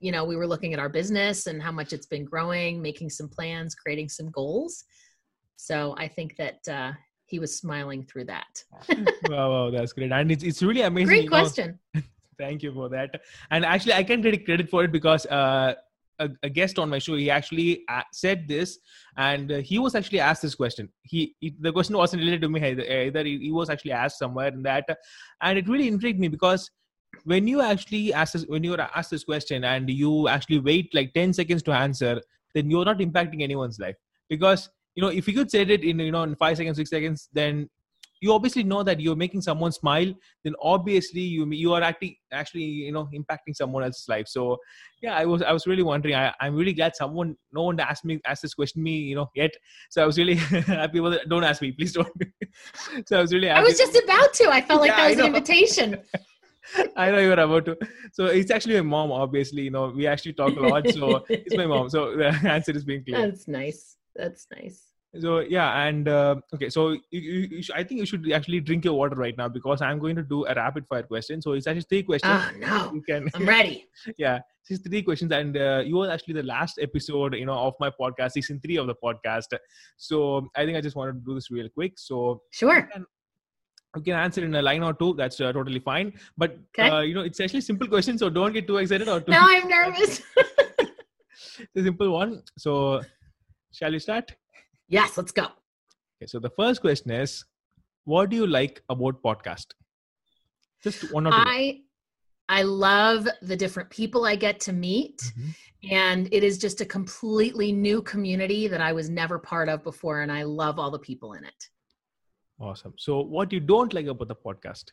you 0.00 0.12
know, 0.12 0.24
we 0.24 0.36
were 0.36 0.46
looking 0.46 0.74
at 0.74 0.78
our 0.78 0.88
business 0.88 1.46
and 1.46 1.62
how 1.62 1.72
much 1.72 1.92
it's 1.92 2.06
been 2.06 2.24
growing, 2.24 2.82
making 2.82 3.10
some 3.10 3.28
plans, 3.28 3.74
creating 3.74 4.08
some 4.08 4.30
goals. 4.30 4.84
So 5.56 5.94
I 5.98 6.08
think 6.08 6.36
that 6.36 6.68
uh, 6.68 6.92
he 7.24 7.38
was 7.38 7.56
smiling 7.56 8.04
through 8.04 8.26
that. 8.26 8.62
wow, 9.28 9.50
wow, 9.50 9.70
that's 9.70 9.92
great. 9.92 10.12
And 10.12 10.30
it's, 10.30 10.44
it's 10.44 10.62
really 10.62 10.82
amazing. 10.82 11.06
Great 11.06 11.28
question. 11.28 11.78
Know, 11.94 12.02
thank 12.38 12.62
you 12.62 12.72
for 12.72 12.88
that. 12.90 13.22
And 13.50 13.64
actually, 13.64 13.94
I 13.94 14.04
can 14.04 14.22
take 14.22 14.44
credit 14.44 14.68
for 14.68 14.84
it 14.84 14.92
because 14.92 15.24
uh, 15.26 15.74
a, 16.18 16.30
a, 16.42 16.50
guest 16.50 16.78
on 16.78 16.90
my 16.90 16.98
show, 16.98 17.14
he 17.14 17.30
actually 17.30 17.84
uh, 17.88 18.02
said 18.12 18.46
this, 18.46 18.78
and 19.16 19.50
uh, 19.50 19.56
he 19.58 19.78
was 19.78 19.94
actually 19.94 20.20
asked 20.20 20.42
this 20.42 20.54
question. 20.54 20.90
He, 21.02 21.34
he, 21.40 21.54
the 21.58 21.72
question 21.72 21.96
wasn't 21.96 22.20
related 22.20 22.42
to 22.42 22.48
me 22.48 22.62
either. 22.62 22.82
either 22.82 23.24
he, 23.24 23.38
he, 23.38 23.52
was 23.52 23.70
actually 23.70 23.92
asked 23.92 24.18
somewhere 24.18 24.48
in 24.48 24.62
that, 24.62 24.84
and 25.42 25.58
it 25.58 25.68
really 25.68 25.88
intrigued 25.88 26.20
me 26.20 26.28
because 26.28 26.70
when 27.24 27.48
you 27.48 27.60
actually 27.60 28.12
ask 28.12 28.34
this, 28.34 28.44
when 28.46 28.62
you're 28.62 28.80
asked 28.80 29.10
this 29.10 29.24
question 29.24 29.64
and 29.64 29.90
you 29.90 30.28
actually 30.28 30.60
wait 30.60 30.94
like 30.94 31.12
10 31.14 31.32
seconds 31.32 31.62
to 31.64 31.72
answer 31.72 32.20
then 32.54 32.70
you're 32.70 32.84
not 32.84 32.98
impacting 32.98 33.42
anyone's 33.42 33.78
life. 33.78 33.96
Because 34.28 34.70
you 34.94 35.02
know 35.02 35.08
if 35.08 35.28
you 35.28 35.34
could 35.34 35.50
say 35.50 35.62
it 35.62 35.84
in 35.84 35.98
you 36.00 36.12
know 36.12 36.22
in 36.22 36.34
five 36.34 36.56
seconds 36.56 36.78
six 36.78 36.90
seconds 36.90 37.28
then 37.32 37.68
you 38.22 38.32
obviously 38.32 38.62
know 38.64 38.82
that 38.82 38.98
you're 38.98 39.14
making 39.14 39.42
someone 39.42 39.70
smile 39.70 40.10
then 40.42 40.54
obviously 40.62 41.20
you 41.20 41.46
you 41.50 41.74
are 41.74 41.82
acting 41.82 42.16
actually 42.32 42.62
you 42.62 42.92
know 42.92 43.06
impacting 43.14 43.54
someone 43.54 43.84
else's 43.84 44.08
life. 44.08 44.26
So 44.26 44.56
yeah 45.02 45.14
i 45.14 45.24
was 45.26 45.42
i 45.42 45.52
was 45.52 45.66
really 45.66 45.82
wondering. 45.82 46.14
I, 46.14 46.32
i'm 46.40 46.54
really 46.54 46.72
glad 46.72 46.96
someone 46.96 47.36
no 47.52 47.64
one 47.64 47.78
asked 47.78 48.04
me 48.04 48.20
asked 48.24 48.42
this 48.42 48.54
question 48.54 48.82
me 48.82 48.96
you 48.98 49.16
know 49.16 49.28
yet. 49.34 49.52
So 49.90 50.02
i 50.02 50.06
was 50.06 50.16
really 50.16 50.34
happy 50.80 51.00
with 51.00 51.14
it. 51.14 51.28
Don't 51.28 51.44
ask 51.44 51.60
me 51.60 51.72
please 51.72 51.92
don't. 51.92 52.08
So 53.06 53.18
i 53.18 53.20
was 53.20 53.34
really 53.34 53.48
happy. 53.48 53.60
i 53.60 53.62
was 53.62 53.76
just 53.76 53.96
about 54.02 54.32
to. 54.34 54.48
I 54.50 54.60
felt 54.62 54.80
like 54.80 54.90
yeah, 54.90 54.96
that 54.96 55.10
was 55.10 55.18
an 55.18 55.26
invitation 55.26 55.98
I 56.96 57.10
know 57.10 57.18
you're 57.18 57.32
about 57.32 57.64
to. 57.66 57.78
So 58.12 58.26
it's 58.26 58.50
actually 58.50 58.76
my 58.76 58.88
mom, 58.88 59.12
obviously. 59.12 59.62
You 59.62 59.70
know, 59.70 59.92
we 59.94 60.06
actually 60.06 60.32
talk 60.34 60.56
a 60.56 60.60
lot. 60.60 60.88
So 60.90 61.24
it's 61.28 61.56
my 61.56 61.66
mom. 61.66 61.90
So 61.90 62.16
the 62.16 62.26
answer 62.44 62.72
is 62.72 62.84
being 62.84 63.04
clear. 63.04 63.26
That's 63.26 63.48
nice. 63.48 63.96
That's 64.14 64.46
nice. 64.50 64.82
So 65.20 65.40
yeah, 65.40 65.84
and 65.84 66.08
uh, 66.08 66.36
okay, 66.54 66.68
so 66.68 66.90
you, 66.90 67.00
you, 67.10 67.48
you 67.50 67.62
I 67.74 67.82
think 67.84 68.00
you 68.00 68.06
should 68.06 68.30
actually 68.32 68.60
drink 68.60 68.84
your 68.84 68.94
water 68.94 69.16
right 69.16 69.36
now 69.36 69.48
because 69.48 69.80
I'm 69.80 69.98
going 69.98 70.16
to 70.16 70.22
do 70.22 70.46
a 70.46 70.54
rapid 70.54 70.86
fire 70.88 71.04
question. 71.04 71.40
So 71.40 71.52
it's 71.52 71.66
actually 71.66 71.86
three 71.88 72.02
questions. 72.02 72.42
Oh 72.44 72.50
no! 72.58 72.92
You 72.94 73.02
can, 73.02 73.28
I'm 73.34 73.48
ready. 73.48 73.86
yeah, 74.18 74.40
it's 74.68 74.86
three 74.86 75.02
questions, 75.02 75.32
and 75.32 75.56
uh, 75.56 75.82
you 75.86 75.96
were 75.96 76.10
actually 76.10 76.34
the 76.34 76.42
last 76.42 76.78
episode, 76.80 77.34
you 77.34 77.46
know, 77.46 77.54
of 77.54 77.74
my 77.80 77.90
podcast, 77.90 78.32
season 78.32 78.60
three 78.60 78.76
of 78.76 78.86
the 78.86 78.94
podcast. 79.02 79.56
So 79.96 80.48
I 80.54 80.66
think 80.66 80.76
I 80.76 80.80
just 80.80 80.96
wanted 80.96 81.14
to 81.14 81.20
do 81.20 81.34
this 81.34 81.50
real 81.50 81.68
quick. 81.68 81.98
So 81.98 82.42
sure 82.50 82.88
you 83.96 84.02
can 84.02 84.14
answer 84.14 84.44
in 84.44 84.54
a 84.54 84.62
line 84.62 84.82
or 84.82 84.92
two 84.92 85.14
that's 85.14 85.40
uh, 85.40 85.52
totally 85.52 85.80
fine. 85.80 86.12
But 86.36 86.58
okay. 86.78 86.88
uh, 86.88 87.00
you 87.00 87.14
know 87.14 87.22
it's 87.22 87.40
actually 87.40 87.62
simple 87.62 87.88
question 87.88 88.18
so 88.18 88.28
don't 88.28 88.52
get 88.52 88.66
too 88.66 88.78
excited 88.78 89.08
or 89.08 89.20
too 89.20 89.32
now 89.32 89.46
i'm 89.48 89.68
nervous. 89.68 90.22
The 91.74 91.84
simple 91.84 92.10
one. 92.10 92.42
So 92.58 93.02
shall 93.72 93.90
we 93.90 93.98
start? 93.98 94.34
Yes 94.88 95.16
let's 95.16 95.32
go. 95.32 95.44
Okay 95.44 96.26
so 96.26 96.38
the 96.38 96.50
first 96.50 96.80
question 96.80 97.10
is 97.10 97.44
what 98.04 98.30
do 98.30 98.36
you 98.36 98.46
like 98.46 98.82
about 98.90 99.22
podcast? 99.22 99.66
Just 100.82 101.12
one 101.12 101.26
or 101.26 101.30
two. 101.30 101.38
I 101.38 101.80
i 102.48 102.62
love 102.62 103.26
the 103.42 103.56
different 103.56 103.90
people 103.90 104.24
i 104.24 104.36
get 104.36 104.60
to 104.60 104.72
meet 104.72 105.18
mm-hmm. 105.18 105.50
and 105.90 106.28
it 106.32 106.44
is 106.44 106.58
just 106.58 106.80
a 106.80 106.84
completely 106.84 107.72
new 107.72 108.00
community 108.02 108.68
that 108.68 108.80
i 108.80 108.92
was 108.92 109.10
never 109.10 109.38
part 109.38 109.68
of 109.68 109.82
before 109.82 110.20
and 110.20 110.30
i 110.30 110.42
love 110.42 110.78
all 110.78 110.90
the 110.90 110.98
people 110.98 111.32
in 111.32 111.44
it 111.44 111.68
Awesome. 112.58 112.94
So, 112.96 113.20
what 113.20 113.52
you 113.52 113.60
don't 113.60 113.92
like 113.92 114.06
about 114.06 114.28
the 114.28 114.34
podcast? 114.34 114.84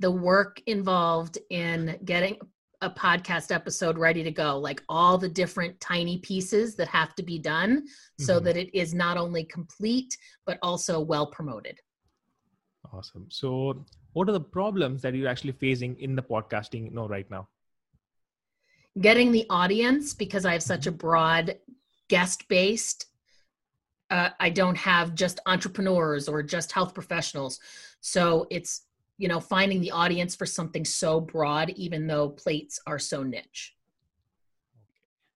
The 0.00 0.10
work 0.10 0.62
involved 0.66 1.38
in 1.50 1.98
getting 2.04 2.38
a 2.82 2.90
podcast 2.90 3.54
episode 3.54 3.96
ready 3.98 4.22
to 4.22 4.30
go, 4.30 4.58
like 4.58 4.82
all 4.88 5.16
the 5.18 5.28
different 5.28 5.80
tiny 5.80 6.18
pieces 6.18 6.76
that 6.76 6.88
have 6.88 7.14
to 7.14 7.22
be 7.22 7.38
done 7.38 7.86
so 8.18 8.38
Mhm. 8.38 8.44
that 8.44 8.56
it 8.56 8.74
is 8.74 8.92
not 8.94 9.16
only 9.16 9.44
complete, 9.44 10.16
but 10.44 10.58
also 10.62 11.00
well 11.00 11.26
promoted. 11.26 11.80
Awesome. 12.92 13.30
So, 13.30 13.84
what 14.12 14.28
are 14.28 14.32
the 14.32 14.40
problems 14.40 15.02
that 15.02 15.14
you're 15.14 15.28
actually 15.28 15.52
facing 15.52 15.98
in 15.98 16.14
the 16.14 16.22
podcasting, 16.22 16.84
you 16.84 16.90
know, 16.90 17.08
right 17.08 17.28
now? 17.30 17.48
Getting 18.98 19.32
the 19.32 19.46
audience, 19.50 20.14
because 20.14 20.46
I 20.46 20.52
have 20.52 20.62
such 20.62 20.86
a 20.86 20.92
broad 20.92 21.58
guest 22.08 22.48
based, 22.48 23.06
uh, 24.10 24.30
I 24.38 24.50
don't 24.50 24.76
have 24.76 25.14
just 25.14 25.40
entrepreneurs 25.46 26.28
or 26.28 26.42
just 26.42 26.72
health 26.72 26.94
professionals. 26.94 27.58
So 28.00 28.46
it's, 28.50 28.82
you 29.18 29.28
know, 29.28 29.40
finding 29.40 29.80
the 29.80 29.90
audience 29.90 30.36
for 30.36 30.46
something 30.46 30.84
so 30.84 31.20
broad, 31.20 31.70
even 31.70 32.06
though 32.06 32.28
plates 32.28 32.80
are 32.86 32.98
so 32.98 33.22
niche. 33.22 33.74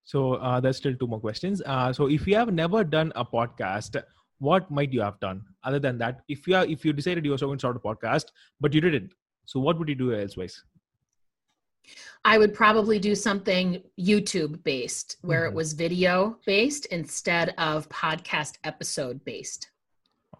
So, 0.04 0.34
uh, 0.34 0.58
there's 0.58 0.76
still 0.76 0.94
two 0.96 1.06
more 1.06 1.20
questions. 1.20 1.62
Uh, 1.64 1.92
so, 1.92 2.06
if 2.06 2.26
you 2.26 2.34
have 2.34 2.52
never 2.52 2.82
done 2.82 3.12
a 3.14 3.24
podcast, 3.24 4.02
what 4.38 4.68
might 4.68 4.92
you 4.92 5.00
have 5.02 5.20
done 5.20 5.42
other 5.62 5.78
than 5.78 5.98
that? 5.98 6.22
If 6.28 6.48
you 6.48 6.56
are, 6.56 6.66
if 6.66 6.84
you 6.84 6.92
decided 6.92 7.24
you 7.24 7.30
were 7.30 7.36
going 7.36 7.58
to 7.58 7.60
start 7.60 7.76
a 7.76 7.78
podcast, 7.78 8.24
but 8.60 8.74
you 8.74 8.80
didn't, 8.80 9.12
so 9.44 9.60
what 9.60 9.78
would 9.78 9.88
you 9.88 9.94
do 9.94 10.12
elsewise? 10.12 10.64
I 12.24 12.38
would 12.38 12.54
probably 12.54 12.98
do 12.98 13.14
something 13.14 13.82
YouTube 13.98 14.62
based 14.62 15.16
where 15.22 15.42
Mhm. 15.44 15.48
it 15.48 15.54
was 15.54 15.72
video 15.72 16.38
based 16.46 16.86
instead 16.86 17.54
of 17.58 17.88
podcast 17.88 18.58
episode 18.64 19.24
based. 19.24 19.70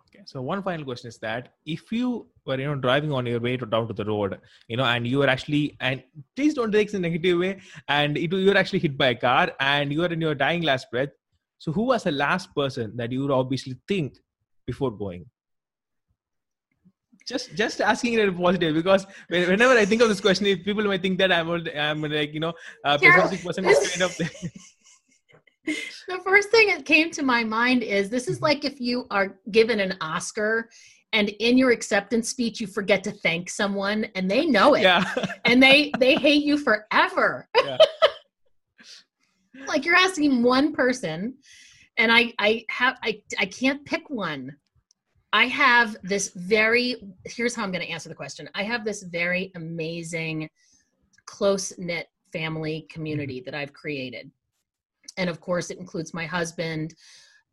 Okay. 0.01 0.23
So 0.27 0.43
one 0.43 0.63
final 0.63 0.85
question 0.85 1.09
is 1.09 1.19
that 1.19 1.55
if 1.65 1.91
you 1.93 2.29
were 2.45 2.59
you 2.59 2.67
know 2.67 2.75
driving 2.75 3.13
on 3.13 3.27
your 3.27 3.41
way 3.41 3.57
to 3.57 3.67
down 3.67 3.87
to 3.89 3.95
the 3.95 4.05
road, 4.05 4.39
you 4.69 4.77
know, 4.77 4.85
and 4.85 5.07
you 5.07 5.19
were 5.19 5.29
actually 5.29 5.77
and 5.81 6.03
please 6.37 6.55
don't 6.55 6.73
take 6.73 6.89
it 6.89 6.95
in 6.95 7.05
a 7.05 7.09
negative 7.09 7.39
way, 7.39 7.61
and 7.89 8.19
it, 8.19 8.33
you 8.33 8.47
were 8.47 8.57
actually 8.57 8.81
hit 8.81 8.99
by 8.99 9.09
a 9.09 9.15
car 9.15 9.53
and 9.61 9.93
you 9.93 10.03
are 10.03 10.13
in 10.13 10.21
your 10.21 10.35
dying 10.35 10.63
last 10.63 10.91
breath. 10.91 11.11
So 11.59 11.73
who 11.73 11.85
was 11.85 12.05
the 12.05 12.13
last 12.13 12.55
person 12.55 12.97
that 12.97 13.13
you 13.13 13.23
would 13.23 13.31
obviously 13.31 13.77
think 13.87 14.19
before 14.67 14.91
going? 14.91 15.27
Just 17.31 17.55
just 17.55 17.81
asking 17.81 18.15
it 18.15 18.21
in 18.25 18.29
a 18.31 18.33
positive 18.33 18.75
because 18.75 19.07
whenever 19.29 19.75
I 19.83 19.85
think 19.91 20.03
of 20.03 20.09
this 20.09 20.21
question, 20.21 20.47
if 20.47 20.65
people 20.65 20.85
might 20.93 21.01
think 21.01 21.17
that 21.19 21.31
I'm 21.31 21.49
I'm 21.89 22.03
like 22.03 22.35
you 22.35 22.41
know 22.41 22.53
a 22.85 22.99
pessimistic 22.99 23.41
person 23.47 23.63
kind 23.65 24.03
of 24.09 24.13
The 26.13 26.19
first 26.25 26.49
thing 26.51 26.67
that 26.73 26.85
came 26.85 27.09
to 27.13 27.23
my 27.23 27.45
mind 27.45 27.85
is 27.85 28.11
this 28.11 28.27
is 28.27 28.39
Mhm. 28.39 28.43
like 28.49 28.65
if 28.65 28.81
you 28.81 29.07
are 29.17 29.29
given 29.53 29.79
an 29.87 29.93
Oscar 30.01 30.69
and 31.13 31.29
in 31.47 31.57
your 31.57 31.71
acceptance 31.71 32.29
speech 32.35 32.61
you 32.61 32.67
forget 32.67 33.05
to 33.05 33.13
thank 33.27 33.49
someone 33.49 34.01
and 34.17 34.29
they 34.33 34.45
know 34.57 34.75
it 34.75 34.83
yeah 34.83 35.05
and 35.49 35.63
they 35.63 35.79
they 36.03 36.15
hate 36.17 36.45
you 36.49 36.57
forever. 36.59 37.49
Yeah. 37.65 37.79
like 39.73 39.85
you're 39.85 40.03
asking 40.09 40.43
one 40.43 40.73
person 40.73 41.19
and 41.97 42.11
I 42.11 42.33
I 42.41 42.65
have 42.71 42.95
I 43.09 43.23
I 43.39 43.47
can't 43.47 43.85
pick 43.85 44.05
one. 44.11 44.45
I 45.33 45.47
have 45.47 45.97
this 46.03 46.31
very 46.35 46.97
here's 47.25 47.55
how 47.55 47.63
I'm 47.63 47.73
going 47.73 47.85
to 47.85 47.91
answer 47.91 48.09
the 48.09 48.15
question. 48.15 48.49
I 48.55 48.63
have 48.65 48.85
this 48.85 49.03
very 49.05 49.53
amazing 49.55 50.49
close 51.27 51.73
knit 51.79 52.09
family 52.33 52.87
community 52.91 53.41
that 53.45 53.55
I've 53.55 53.73
created. 53.73 54.31
And 55.17 55.31
of 55.31 55.41
course 55.41 55.71
it 55.71 55.79
includes 55.79 56.13
my 56.15 56.27
husband 56.27 56.95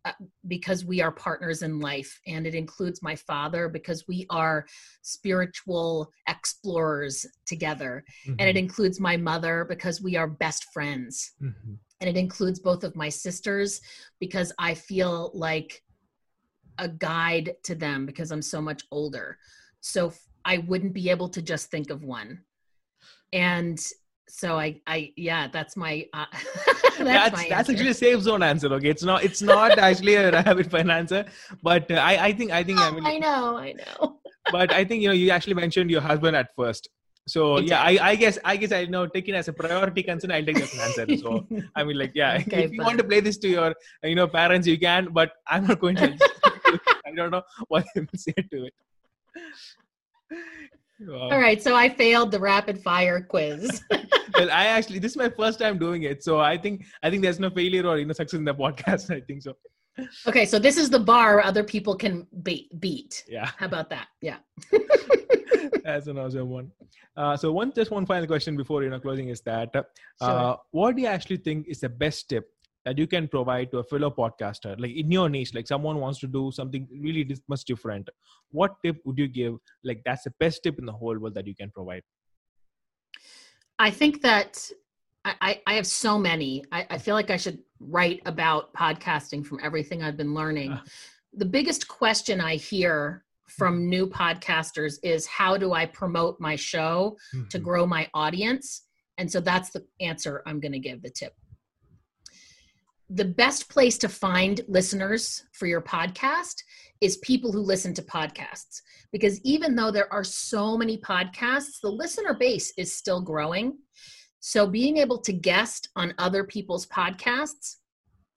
uh, 0.05 0.11
because 0.47 0.85
we 0.85 1.01
are 1.01 1.11
partners 1.11 1.63
in 1.63 1.79
life 1.79 2.19
and 2.27 2.47
it 2.47 2.55
includes 2.55 3.01
my 3.01 3.15
father 3.15 3.67
because 3.67 4.07
we 4.07 4.25
are 4.29 4.65
spiritual 5.01 6.11
explorers 6.27 7.25
together 7.45 8.03
and 8.39 8.41
it 8.49 8.57
includes 8.57 8.99
my 8.99 9.17
mother 9.17 9.65
because 9.67 10.01
we 10.01 10.15
are 10.15 10.27
best 10.27 10.65
friends 10.73 11.33
Mhm. 11.41 11.77
and 11.99 12.09
it 12.09 12.15
includes 12.17 12.59
both 12.59 12.83
of 12.83 12.95
my 12.95 13.09
sisters 13.09 13.81
because 14.19 14.53
I 14.59 14.75
feel 14.75 15.31
like 15.33 15.83
a 16.79 16.87
guide 16.87 17.55
to 17.63 17.75
them 17.75 18.05
because 18.05 18.31
I'm 18.31 18.41
so 18.41 18.61
much 18.61 18.83
older. 18.91 19.37
So 19.81 20.07
f- 20.07 20.19
I 20.45 20.59
wouldn't 20.59 20.93
be 20.93 21.09
able 21.09 21.29
to 21.29 21.41
just 21.41 21.69
think 21.71 21.89
of 21.89 22.03
one. 22.03 22.41
And 23.33 23.79
so 24.29 24.57
I, 24.59 24.81
I, 24.87 25.13
yeah, 25.15 25.47
that's 25.47 25.75
my, 25.77 26.05
uh, 26.13 26.25
that's, 26.83 26.97
that's 26.97 27.35
my 27.35 27.47
that's 27.49 27.69
actually 27.69 27.89
a 27.89 27.93
safe 27.93 28.21
zone 28.21 28.43
answer. 28.43 28.67
Okay, 28.73 28.89
it's 28.89 29.03
not 29.03 29.23
it's 29.23 29.41
not 29.41 29.77
actually 29.77 30.15
a 30.15 30.31
rabbit 30.37 30.69
fine 30.69 30.89
answer, 30.89 31.25
but 31.61 31.89
uh, 31.91 31.95
I 31.95 32.27
I 32.27 32.33
think 32.33 32.51
I 32.51 32.63
think 32.63 32.81
I 32.81 32.89
Oh, 32.89 32.91
mean, 32.91 33.05
I 33.05 33.17
know, 33.19 33.57
I 33.57 33.73
know. 33.73 34.19
but 34.51 34.71
I 34.71 34.83
think 34.83 35.01
you 35.01 35.07
know 35.09 35.13
you 35.13 35.29
actually 35.31 35.53
mentioned 35.53 35.91
your 35.91 36.01
husband 36.01 36.35
at 36.35 36.49
first. 36.55 36.89
So 37.27 37.59
yeah, 37.59 37.81
I, 37.81 37.97
I 38.11 38.15
guess 38.15 38.39
I 38.45 38.55
guess 38.55 38.71
I 38.71 38.85
know 38.85 39.05
taking 39.05 39.35
as 39.35 39.47
a 39.49 39.53
priority 39.53 40.01
concern, 40.01 40.31
I'll 40.31 40.45
take 40.45 40.55
that 40.55 40.73
answer. 40.81 41.05
So 41.17 41.45
I 41.75 41.83
mean, 41.83 41.97
like, 41.97 42.11
yeah, 42.15 42.41
Okay, 42.47 42.63
if 42.63 42.71
you 42.71 42.77
fine. 42.79 42.85
want 42.87 42.97
to 42.99 43.03
play 43.03 43.19
this 43.19 43.37
to 43.39 43.49
your, 43.49 43.75
you 44.03 44.15
know, 44.15 44.27
parents, 44.27 44.65
you 44.65 44.79
can. 44.79 45.09
But 45.11 45.33
I'm 45.47 45.67
not 45.67 45.79
going 45.79 45.97
to. 45.97 46.17
I 47.05 47.11
don't 47.15 47.31
know 47.31 47.43
what 47.67 47.85
will 47.95 48.05
say 48.15 48.33
to 48.33 48.65
it. 48.65 48.73
Wow. 50.99 51.29
All 51.31 51.39
right, 51.39 51.61
so 51.61 51.75
I 51.75 51.89
failed 51.89 52.31
the 52.31 52.39
rapid 52.39 52.81
fire 52.81 53.21
quiz. 53.21 53.81
Well, 54.37 54.51
I 54.51 54.65
actually 54.67 54.99
this 54.99 55.13
is 55.13 55.17
my 55.17 55.29
first 55.29 55.57
time 55.57 55.79
doing 55.79 56.03
it, 56.03 56.23
so 56.23 56.39
I 56.39 56.57
think 56.57 56.85
I 57.01 57.09
think 57.09 57.23
there's 57.23 57.39
no 57.39 57.49
failure 57.49 57.87
or 57.87 57.97
you 57.97 58.05
know 58.05 58.13
success 58.13 58.37
in 58.37 58.45
the 58.45 58.53
podcast. 58.53 59.09
I 59.15 59.21
think 59.21 59.41
so. 59.41 59.53
okay, 60.27 60.45
so 60.45 60.59
this 60.59 60.77
is 60.77 60.89
the 60.91 60.99
bar 60.99 61.41
other 61.41 61.63
people 61.63 61.95
can 61.95 62.27
beat. 62.43 62.67
beat. 62.79 63.23
Yeah, 63.27 63.49
How 63.57 63.65
about 63.65 63.89
that? 63.89 64.07
Yeah. 64.21 64.37
that's 65.83 66.05
an 66.07 66.19
awesome 66.19 66.49
one. 66.49 66.71
Uh, 67.15 67.35
so 67.35 67.51
one 67.51 67.71
just 67.73 67.89
one 67.89 68.05
final 68.05 68.27
question 68.27 68.55
before 68.57 68.83
you 68.83 68.89
know 68.91 68.99
closing 68.99 69.29
is 69.29 69.41
that 69.41 69.75
uh, 69.75 69.83
Sure. 70.21 70.57
what 70.71 70.95
do 70.95 71.01
you 71.01 71.07
actually 71.07 71.37
think 71.37 71.67
is 71.67 71.79
the 71.79 71.89
best 71.89 72.29
tip 72.29 72.51
that 72.87 72.97
you 72.97 73.05
can 73.13 73.27
provide 73.27 73.69
to 73.71 73.79
a 73.79 73.83
fellow 73.83 74.09
podcaster 74.09 74.73
like 74.83 74.95
in 75.01 75.11
your 75.11 75.27
niche 75.29 75.53
like 75.53 75.67
someone 75.67 75.97
wants 76.03 76.19
to 76.19 76.27
do 76.35 76.43
something 76.59 76.87
really 77.07 77.23
much 77.53 77.65
different 77.71 78.09
what 78.59 78.77
tip 78.83 79.01
would 79.05 79.17
you 79.23 79.27
give 79.27 79.57
like 79.83 80.01
that's 80.05 80.23
the 80.23 80.33
best 80.39 80.63
tip 80.63 80.79
in 80.79 80.85
the 80.91 80.97
whole 81.01 81.19
world 81.23 81.33
that 81.39 81.45
you 81.51 81.55
can 81.63 81.69
provide 81.79 82.03
I 83.79 83.91
think 83.91 84.21
that 84.21 84.71
I, 85.23 85.61
I, 85.67 85.73
have 85.73 85.85
so 85.85 86.17
many. 86.17 86.63
I, 86.71 86.87
I 86.89 86.97
feel 86.97 87.15
like 87.15 87.29
I 87.29 87.37
should 87.37 87.59
write 87.79 88.21
about 88.25 88.73
podcasting 88.73 89.45
from 89.45 89.59
everything 89.61 90.01
I've 90.01 90.17
been 90.17 90.33
learning. 90.33 90.71
Ah. 90.73 90.83
The 91.33 91.45
biggest 91.45 91.87
question 91.87 92.39
I 92.39 92.55
hear 92.55 93.25
from 93.47 93.89
new 93.89 94.07
podcasters 94.07 94.95
is 95.03 95.27
how 95.27 95.57
do 95.57 95.73
I 95.73 95.85
promote 95.85 96.39
my 96.39 96.55
show 96.55 97.17
to 97.51 97.59
Mhm. 97.59 97.63
grow 97.63 97.85
my 97.85 98.09
audience? 98.13 98.83
And 99.17 99.31
so 99.31 99.39
that's 99.39 99.69
the 99.71 99.85
answer 99.99 100.43
I'm 100.45 100.59
going 100.59 100.71
to 100.71 100.79
give 100.79 101.01
the 101.01 101.09
tip. 101.09 101.33
The 103.09 103.25
best 103.25 103.69
place 103.69 103.97
to 103.99 104.09
find 104.09 104.61
listeners 104.67 105.45
for 105.53 105.65
your 105.65 105.81
podcast 105.81 106.55
is 106.99 107.17
people 107.17 107.51
who 107.51 107.59
listen 107.59 107.93
to 107.93 108.01
podcasts. 108.01 108.81
Because 109.11 109.39
even 109.41 109.75
though 109.75 109.91
there 109.91 110.11
are 110.11 110.23
so 110.23 110.77
many 110.77 110.97
podcasts, 110.97 111.79
the 111.81 111.89
listener 111.89 112.33
base 112.33 112.73
is 112.77 112.93
still 112.95 113.21
growing. 113.21 113.77
So 114.39 114.67
being 114.67 114.97
able 114.97 115.19
to 115.21 115.33
guest 115.33 115.89
on 115.95 116.13
other 116.17 116.43
people's 116.43 116.85
podcasts 116.87 117.77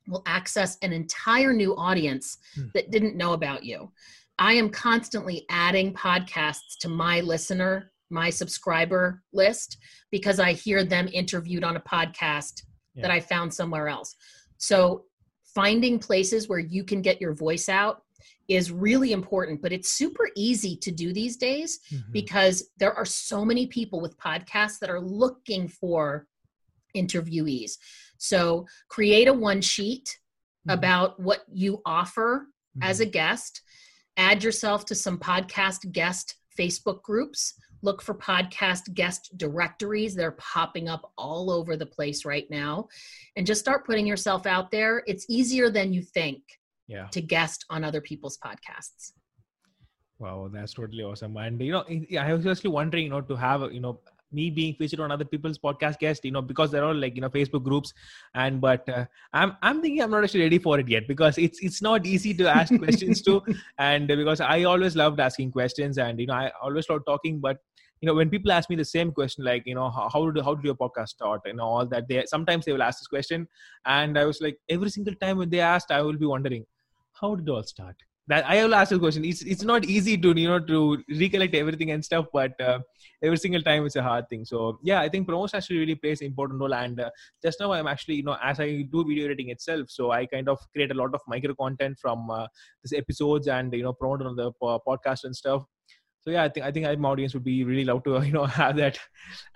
will 0.06 0.22
access 0.26 0.76
an 0.82 0.92
entire 0.92 1.52
new 1.52 1.76
audience 1.76 2.38
Hmm. 2.54 2.66
that 2.74 2.90
didn't 2.90 3.16
know 3.16 3.32
about 3.32 3.64
you. 3.64 3.92
I 4.38 4.54
am 4.54 4.70
constantly 4.70 5.46
adding 5.50 5.92
podcasts 5.94 6.78
to 6.80 6.88
my 6.88 7.20
listener, 7.20 7.92
my 8.08 8.30
subscriber 8.30 9.22
list 9.32 9.76
because 10.10 10.40
I 10.40 10.52
hear 10.52 10.84
them 10.84 11.08
interviewed 11.12 11.64
on 11.64 11.76
a 11.76 11.80
podcast 11.80 12.62
that 12.96 13.10
I 13.10 13.20
found 13.20 13.54
somewhere 13.54 13.88
else. 13.88 14.16
So 14.60 15.06
finding 15.42 15.98
places 15.98 16.48
where 16.48 16.58
you 16.60 16.84
can 16.84 17.02
get 17.02 17.20
your 17.20 17.34
voice 17.34 17.68
out 17.68 18.02
is 18.46 18.70
really 18.70 19.12
important, 19.12 19.62
but 19.62 19.72
it's 19.72 19.90
super 19.90 20.28
easy 20.36 20.76
to 20.76 20.90
do 20.92 21.12
these 21.12 21.36
days 21.36 21.80
Mhm. 21.90 22.12
because 22.12 22.70
there 22.76 22.92
are 22.92 23.04
so 23.06 23.44
many 23.44 23.66
people 23.66 24.00
with 24.00 24.18
podcasts 24.18 24.78
that 24.80 24.90
are 24.90 25.00
looking 25.00 25.66
for 25.66 26.26
interviewees. 26.94 27.72
So 28.18 28.66
create 28.88 29.28
a 29.28 29.32
one 29.32 29.60
sheet 29.62 30.18
Mhm. 30.66 30.74
about 30.74 31.18
what 31.20 31.44
you 31.52 31.80
offer 31.86 32.48
as 32.82 32.98
Mhm. 32.98 33.02
a 33.02 33.06
guest. 33.06 33.62
Add 34.16 34.44
yourself 34.44 34.84
to 34.86 34.94
some 34.94 35.18
podcast 35.18 35.90
guest 35.92 36.34
Facebook 36.58 37.02
groups. 37.02 37.54
Look 37.82 38.02
for 38.02 38.14
podcast 38.14 38.92
guest 38.94 39.36
directories. 39.36 40.14
They're 40.14 40.32
popping 40.32 40.88
up 40.88 41.12
all 41.16 41.50
over 41.50 41.76
the 41.76 41.86
place 41.86 42.24
right 42.24 42.48
now. 42.50 42.88
And 43.36 43.46
just 43.46 43.60
start 43.60 43.86
putting 43.86 44.06
yourself 44.06 44.46
out 44.46 44.70
there. 44.70 45.02
It's 45.06 45.26
easier 45.28 45.70
than 45.70 45.92
you 45.92 46.02
think 46.02 46.42
yeah 46.90 47.06
to 47.12 47.20
guest 47.20 47.64
on 47.70 47.84
other 47.84 48.00
people's 48.00 48.38
podcasts. 48.38 49.12
Wow, 50.18 50.50
that's 50.52 50.74
totally 50.74 51.02
awesome. 51.02 51.36
And 51.36 51.60
you 51.60 51.72
know, 51.72 51.84
I 51.88 52.16
I 52.18 52.34
was 52.34 52.46
actually 52.46 52.70
wondering, 52.70 53.04
you 53.04 53.10
know, 53.10 53.22
to 53.22 53.36
have 53.36 53.72
you 53.72 53.80
know 53.80 54.00
me 54.32 54.50
being 54.50 54.74
featured 54.74 55.00
on 55.00 55.10
other 55.10 55.24
people's 55.24 55.58
podcast 55.58 55.98
guests, 55.98 56.24
you 56.24 56.30
know, 56.30 56.42
because 56.42 56.70
they're 56.70 56.84
all 56.84 56.94
like 56.94 57.14
you 57.14 57.20
know 57.20 57.28
Facebook 57.28 57.64
groups, 57.64 57.92
and 58.34 58.60
but 58.60 58.88
uh, 58.88 59.04
I'm 59.32 59.56
I'm 59.62 59.80
thinking 59.82 60.02
I'm 60.02 60.10
not 60.10 60.24
actually 60.24 60.42
ready 60.42 60.58
for 60.58 60.78
it 60.78 60.88
yet 60.88 61.08
because 61.08 61.38
it's 61.38 61.60
it's 61.60 61.82
not 61.82 62.06
easy 62.06 62.34
to 62.34 62.48
ask 62.48 62.76
questions 62.78 63.22
to, 63.22 63.42
and 63.78 64.08
because 64.08 64.40
I 64.40 64.64
always 64.64 64.96
loved 64.96 65.20
asking 65.20 65.52
questions, 65.52 65.98
and 65.98 66.20
you 66.20 66.26
know 66.26 66.34
I 66.34 66.52
always 66.62 66.88
love 66.88 67.04
talking, 67.06 67.40
but 67.40 67.58
you 68.00 68.06
know 68.06 68.14
when 68.14 68.30
people 68.30 68.50
ask 68.52 68.70
me 68.70 68.76
the 68.76 68.84
same 68.84 69.12
question 69.12 69.44
like 69.44 69.62
you 69.66 69.74
know 69.74 69.90
how, 69.90 70.08
how 70.12 70.30
did 70.30 70.42
how 70.42 70.54
did 70.54 70.64
your 70.64 70.74
podcast 70.74 71.08
start 71.08 71.42
and 71.44 71.60
all 71.60 71.84
that 71.86 72.08
they 72.08 72.24
sometimes 72.26 72.64
they 72.64 72.72
will 72.72 72.82
ask 72.82 73.00
this 73.00 73.06
question. 73.06 73.46
And 73.84 74.18
i 74.18 74.24
was 74.24 74.40
like 74.40 74.58
every 74.68 74.90
single 74.90 75.14
time 75.14 75.38
when 75.38 75.50
they 75.50 75.60
asked 75.60 75.90
i 75.90 76.00
will 76.00 76.16
be 76.16 76.26
wondering 76.26 76.64
how 77.12 77.34
did 77.34 77.46
it 77.48 77.50
all 77.50 77.62
start 77.62 77.96
that 78.30 78.46
I 78.48 78.62
will 78.64 78.74
ask 78.74 78.90
the 78.90 78.98
question. 78.98 79.24
It's 79.24 79.42
it's 79.42 79.64
not 79.64 79.84
easy 79.84 80.16
to 80.16 80.32
you 80.40 80.48
know 80.48 80.60
to 80.70 81.02
recollect 81.20 81.54
everything 81.54 81.90
and 81.90 82.04
stuff, 82.04 82.26
but 82.32 82.60
uh, 82.60 82.78
every 83.22 83.38
single 83.44 83.62
time 83.68 83.86
it's 83.86 83.96
a 83.96 84.02
hard 84.02 84.28
thing. 84.28 84.44
So 84.44 84.78
yeah, 84.82 85.00
I 85.00 85.08
think 85.08 85.26
promotion 85.26 85.56
actually 85.56 85.78
really 85.78 85.96
plays 85.96 86.20
an 86.20 86.28
important 86.28 86.60
role. 86.60 86.74
And 86.74 87.00
uh, 87.00 87.10
just 87.42 87.58
now 87.60 87.72
I'm 87.72 87.88
actually 87.88 88.16
you 88.16 88.22
know 88.22 88.36
as 88.42 88.60
I 88.60 88.68
do 88.92 89.04
video 89.04 89.24
editing 89.24 89.50
itself, 89.50 89.90
so 89.90 90.12
I 90.12 90.26
kind 90.26 90.48
of 90.48 90.58
create 90.72 90.92
a 90.92 90.98
lot 91.02 91.14
of 91.14 91.20
micro 91.26 91.54
content 91.54 91.98
from 92.00 92.30
uh, 92.30 92.46
these 92.84 92.96
episodes 92.96 93.48
and 93.48 93.74
you 93.74 93.82
know 93.82 93.92
promote 93.92 94.22
on 94.22 94.36
the 94.36 94.52
podcast 94.62 95.24
and 95.24 95.34
stuff. 95.34 95.64
So 96.20 96.30
yeah, 96.30 96.44
I 96.44 96.48
think 96.50 96.66
I 96.66 96.70
think 96.70 96.98
my 97.00 97.08
audience 97.08 97.34
would 97.34 97.44
be 97.44 97.64
really 97.64 97.84
love 97.84 98.04
to 98.04 98.22
you 98.30 98.32
know 98.32 98.44
have 98.44 98.76
that 98.76 98.98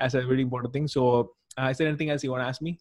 as 0.01 0.16
a 0.16 0.27
really 0.27 0.43
important 0.43 0.72
thing. 0.72 0.89
So 0.89 1.31
uh, 1.57 1.68
is 1.70 1.79
there 1.79 1.87
anything 1.87 2.11
else 2.11 2.25
you 2.25 2.33
want 2.33 2.43
to 2.43 2.49
ask 2.49 2.61
me? 2.61 2.79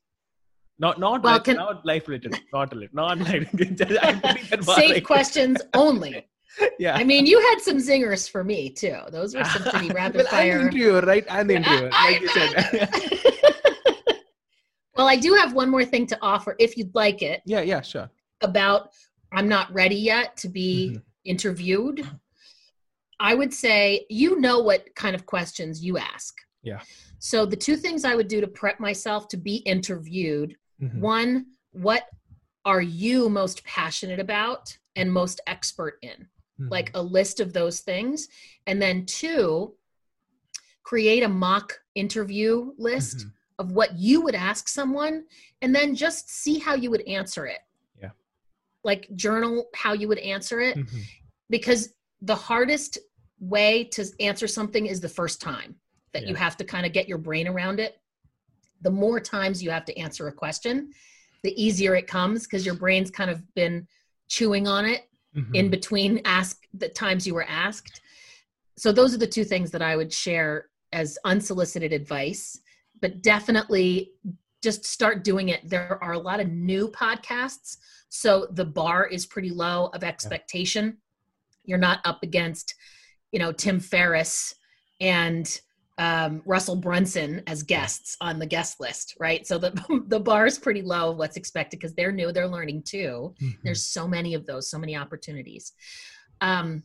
Not 0.80 1.00
not 1.00 1.24
well, 1.24 1.34
life, 1.34 1.44
can, 1.44 1.56
not 1.58 1.86
life 1.86 2.08
related. 2.08 2.40
Not 2.52 2.74
not 2.94 3.20
life. 3.20 4.64
Safe 4.76 5.04
questions 5.04 5.62
only. 5.74 6.28
Yeah. 6.78 6.96
I 6.96 7.04
mean, 7.04 7.26
you 7.26 7.40
had 7.40 7.62
some 7.62 7.78
zingers 7.78 8.30
for 8.30 8.44
me 8.44 8.70
too. 8.70 8.98
Those 9.10 9.34
were 9.34 9.44
some 9.44 9.64
pretty 9.64 9.90
rapid 9.94 10.18
well, 10.18 10.28
fire. 10.28 10.54
I'm 10.54 10.62
interviewer, 10.68 11.02
right? 11.02 11.26
I'm 11.28 11.48
the 11.48 11.56
interviewer, 11.56 11.90
like 11.90 12.22
you 12.22 12.28
said. 12.28 12.90
well, 14.96 15.08
I 15.08 15.16
do 15.16 15.34
have 15.34 15.54
one 15.54 15.72
more 15.72 15.84
thing 15.84 16.06
to 16.06 16.18
offer 16.22 16.56
if 16.60 16.78
you'd 16.78 16.94
like 16.94 17.24
it. 17.24 17.42
Yeah, 17.48 17.62
yeah, 17.62 17.82
sure. 17.82 18.08
About 18.42 18.90
I'm 19.32 19.48
not 19.48 19.74
ready 19.74 19.96
yet 19.96 20.38
to 20.38 20.48
be 20.48 20.90
mm-hmm. 20.92 21.00
interviewed. 21.26 22.08
I 23.20 23.34
would 23.34 23.52
say 23.52 24.06
you 24.12 24.40
know 24.40 24.60
what 24.60 24.94
kind 24.96 25.16
of 25.16 25.26
questions 25.26 25.84
you 25.84 25.98
ask. 25.98 26.36
Yeah. 26.62 26.82
So 27.18 27.46
the 27.46 27.56
two 27.56 27.78
things 27.78 28.06
I 28.06 28.16
would 28.16 28.28
do 28.28 28.42
to 28.42 28.48
prep 28.48 28.80
myself 28.80 29.28
to 29.30 29.38
be 29.38 29.56
interviewed 29.58 30.56
Mm-hmm. 30.84 31.02
One, 31.02 31.46
what 31.72 32.04
are 32.66 32.82
you 32.82 33.30
most 33.30 33.64
passionate 33.64 34.20
about 34.20 34.78
and 34.96 35.12
most 35.12 35.42
expert 35.48 35.98
in? 36.02 36.28
Mm-hmm. 36.60 36.70
Like 36.70 36.92
a 36.94 37.02
list 37.02 37.40
of 37.40 37.54
those 37.54 37.80
things. 37.80 38.28
And 38.68 38.82
then 38.82 39.06
two, 39.06 39.76
create 40.84 41.24
a 41.24 41.30
mock 41.30 41.80
interview 41.96 42.74
list 42.78 43.20
mm-hmm. 43.20 43.30
of 43.60 43.72
what 43.72 43.98
you 43.98 44.22
would 44.22 44.36
ask 44.36 44.68
someone 44.68 45.24
and 45.62 45.74
then 45.74 45.96
just 45.96 46.30
see 46.30 46.60
how 46.60 46.76
you 46.76 46.92
would 46.92 47.08
answer 47.08 47.46
it. 47.46 47.60
Yeah. 48.02 48.10
Like 48.84 49.08
journal 49.16 49.66
how 49.74 49.94
you 49.94 50.08
would 50.08 50.20
answer 50.20 50.60
it 50.60 50.78
mm-hmm. 50.78 51.00
because 51.50 51.94
the 52.22 52.36
hardest 52.36 52.98
way 53.40 53.84
to 53.86 54.06
answer 54.20 54.48
something 54.48 54.86
is 54.86 55.02
the 55.02 55.10
first 55.10 55.42
time 55.42 55.76
that 56.14 56.24
yeah. 56.24 56.30
you 56.30 56.36
have 56.36 56.56
to 56.58 56.64
kind 56.64 56.86
of 56.86 56.94
get 56.94 57.08
your 57.08 57.18
brain 57.18 57.48
around 57.48 57.80
it 57.80 57.98
the 58.84 58.92
more 58.92 59.20
times 59.20 59.64
you 59.64 59.72
have 59.72 59.86
to 59.86 59.98
answer 59.98 60.28
a 60.28 60.34
question, 60.34 60.92
the 61.44 61.62
easier 61.62 61.96
it 61.96 62.08
comes 62.08 62.44
because 62.44 62.66
your 62.66 62.76
brain's 62.76 63.12
kind 63.12 63.30
of 63.30 63.42
been 63.56 63.88
chewing 64.30 64.68
on 64.68 64.86
it 64.86 65.04
mm-hmm. 65.36 65.56
in 65.56 65.70
between 65.70 66.22
ask 66.26 66.64
the 66.74 66.90
times 66.90 67.28
you 67.28 67.34
were 67.34 67.48
asked. 67.48 68.02
So 68.78 68.92
those 68.92 69.14
are 69.14 69.20
the 69.20 69.28
two 69.28 69.44
things 69.44 69.72
that 69.72 69.82
I 69.82 69.96
would 69.96 70.12
share 70.12 70.70
as 70.92 71.18
unsolicited 71.26 71.92
advice, 71.92 72.60
but 73.02 73.22
definitely 73.22 74.12
just 74.64 74.86
start 74.86 75.24
doing 75.24 75.50
it. 75.50 75.68
There 75.70 76.02
are 76.02 76.14
a 76.14 76.20
lot 76.20 76.40
of 76.40 76.50
new 76.50 76.88
podcasts, 76.88 77.78
so 78.10 78.48
the 78.52 78.66
bar 78.66 79.06
is 79.06 79.26
pretty 79.26 79.50
low 79.50 79.88
of 79.88 80.04
expectation. 80.04 80.86
Yeah. 80.86 80.92
You're 81.66 81.80
not 81.80 82.00
up 82.06 82.24
against, 82.24 82.76
you 83.32 83.40
know, 83.40 83.52
Tim 83.52 83.80
Ferriss 83.80 84.56
and 85.02 85.60
um, 85.98 86.42
Russell 86.46 86.76
Brunson 86.76 87.44
as 87.46 87.62
guests 87.62 88.18
on 88.20 88.40
the 88.40 88.46
guest 88.46 88.80
list, 88.80 89.16
right? 89.20 89.46
So 89.46 89.58
the 89.58 90.04
the 90.08 90.20
bar 90.20 90.46
is 90.46 90.58
pretty 90.58 90.82
low 90.82 91.12
of 91.12 91.18
what's 91.18 91.38
expected 91.38 91.80
because 91.80 91.94
they're 91.94 92.12
new, 92.12 92.32
they're 92.32 92.48
learning 92.48 92.84
too. 92.84 93.34
Mm-hmm. 93.42 93.60
There's 93.64 93.86
so 93.86 94.08
many 94.08 94.34
of 94.34 94.46
those, 94.46 94.70
so 94.70 94.80
many 94.80 94.96
opportunities. 94.96 95.74
Um, 96.42 96.84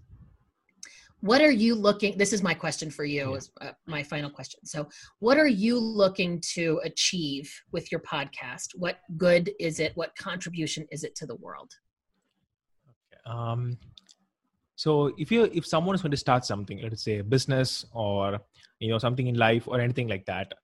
what 1.20 1.40
are 1.40 1.50
you 1.50 1.74
looking? 1.74 2.16
This 2.16 2.32
is 2.32 2.42
my 2.42 2.54
question 2.54 2.90
for 2.90 3.04
you. 3.04 3.34
Is 3.34 3.50
uh, 3.60 3.72
my 3.86 4.02
final 4.02 4.30
question. 4.30 4.60
So, 4.64 4.88
what 5.18 5.36
are 5.36 5.48
you 5.48 5.78
looking 5.78 6.40
to 6.54 6.80
achieve 6.84 7.52
with 7.72 7.90
your 7.90 8.00
podcast? 8.02 8.68
What 8.76 8.98
good 9.16 9.50
is 9.58 9.80
it? 9.80 9.92
What 9.96 10.14
contribution 10.16 10.86
is 10.92 11.02
it 11.02 11.16
to 11.16 11.26
the 11.26 11.34
world? 11.36 11.72
Okay. 12.88 13.36
Um, 13.36 13.78
so 14.78 15.12
if 15.18 15.32
you 15.32 15.50
if 15.52 15.66
someone 15.66 15.96
is 15.96 16.02
going 16.02 16.12
to 16.12 16.16
start 16.16 16.44
something 16.44 16.80
let's 16.80 17.02
say 17.02 17.18
a 17.18 17.24
business 17.24 17.84
or 17.92 18.38
you 18.78 18.88
know 18.88 18.98
something 18.98 19.26
in 19.26 19.34
life 19.34 19.66
or 19.66 19.80
anything 19.80 20.06
like 20.06 20.24
that. 20.26 20.54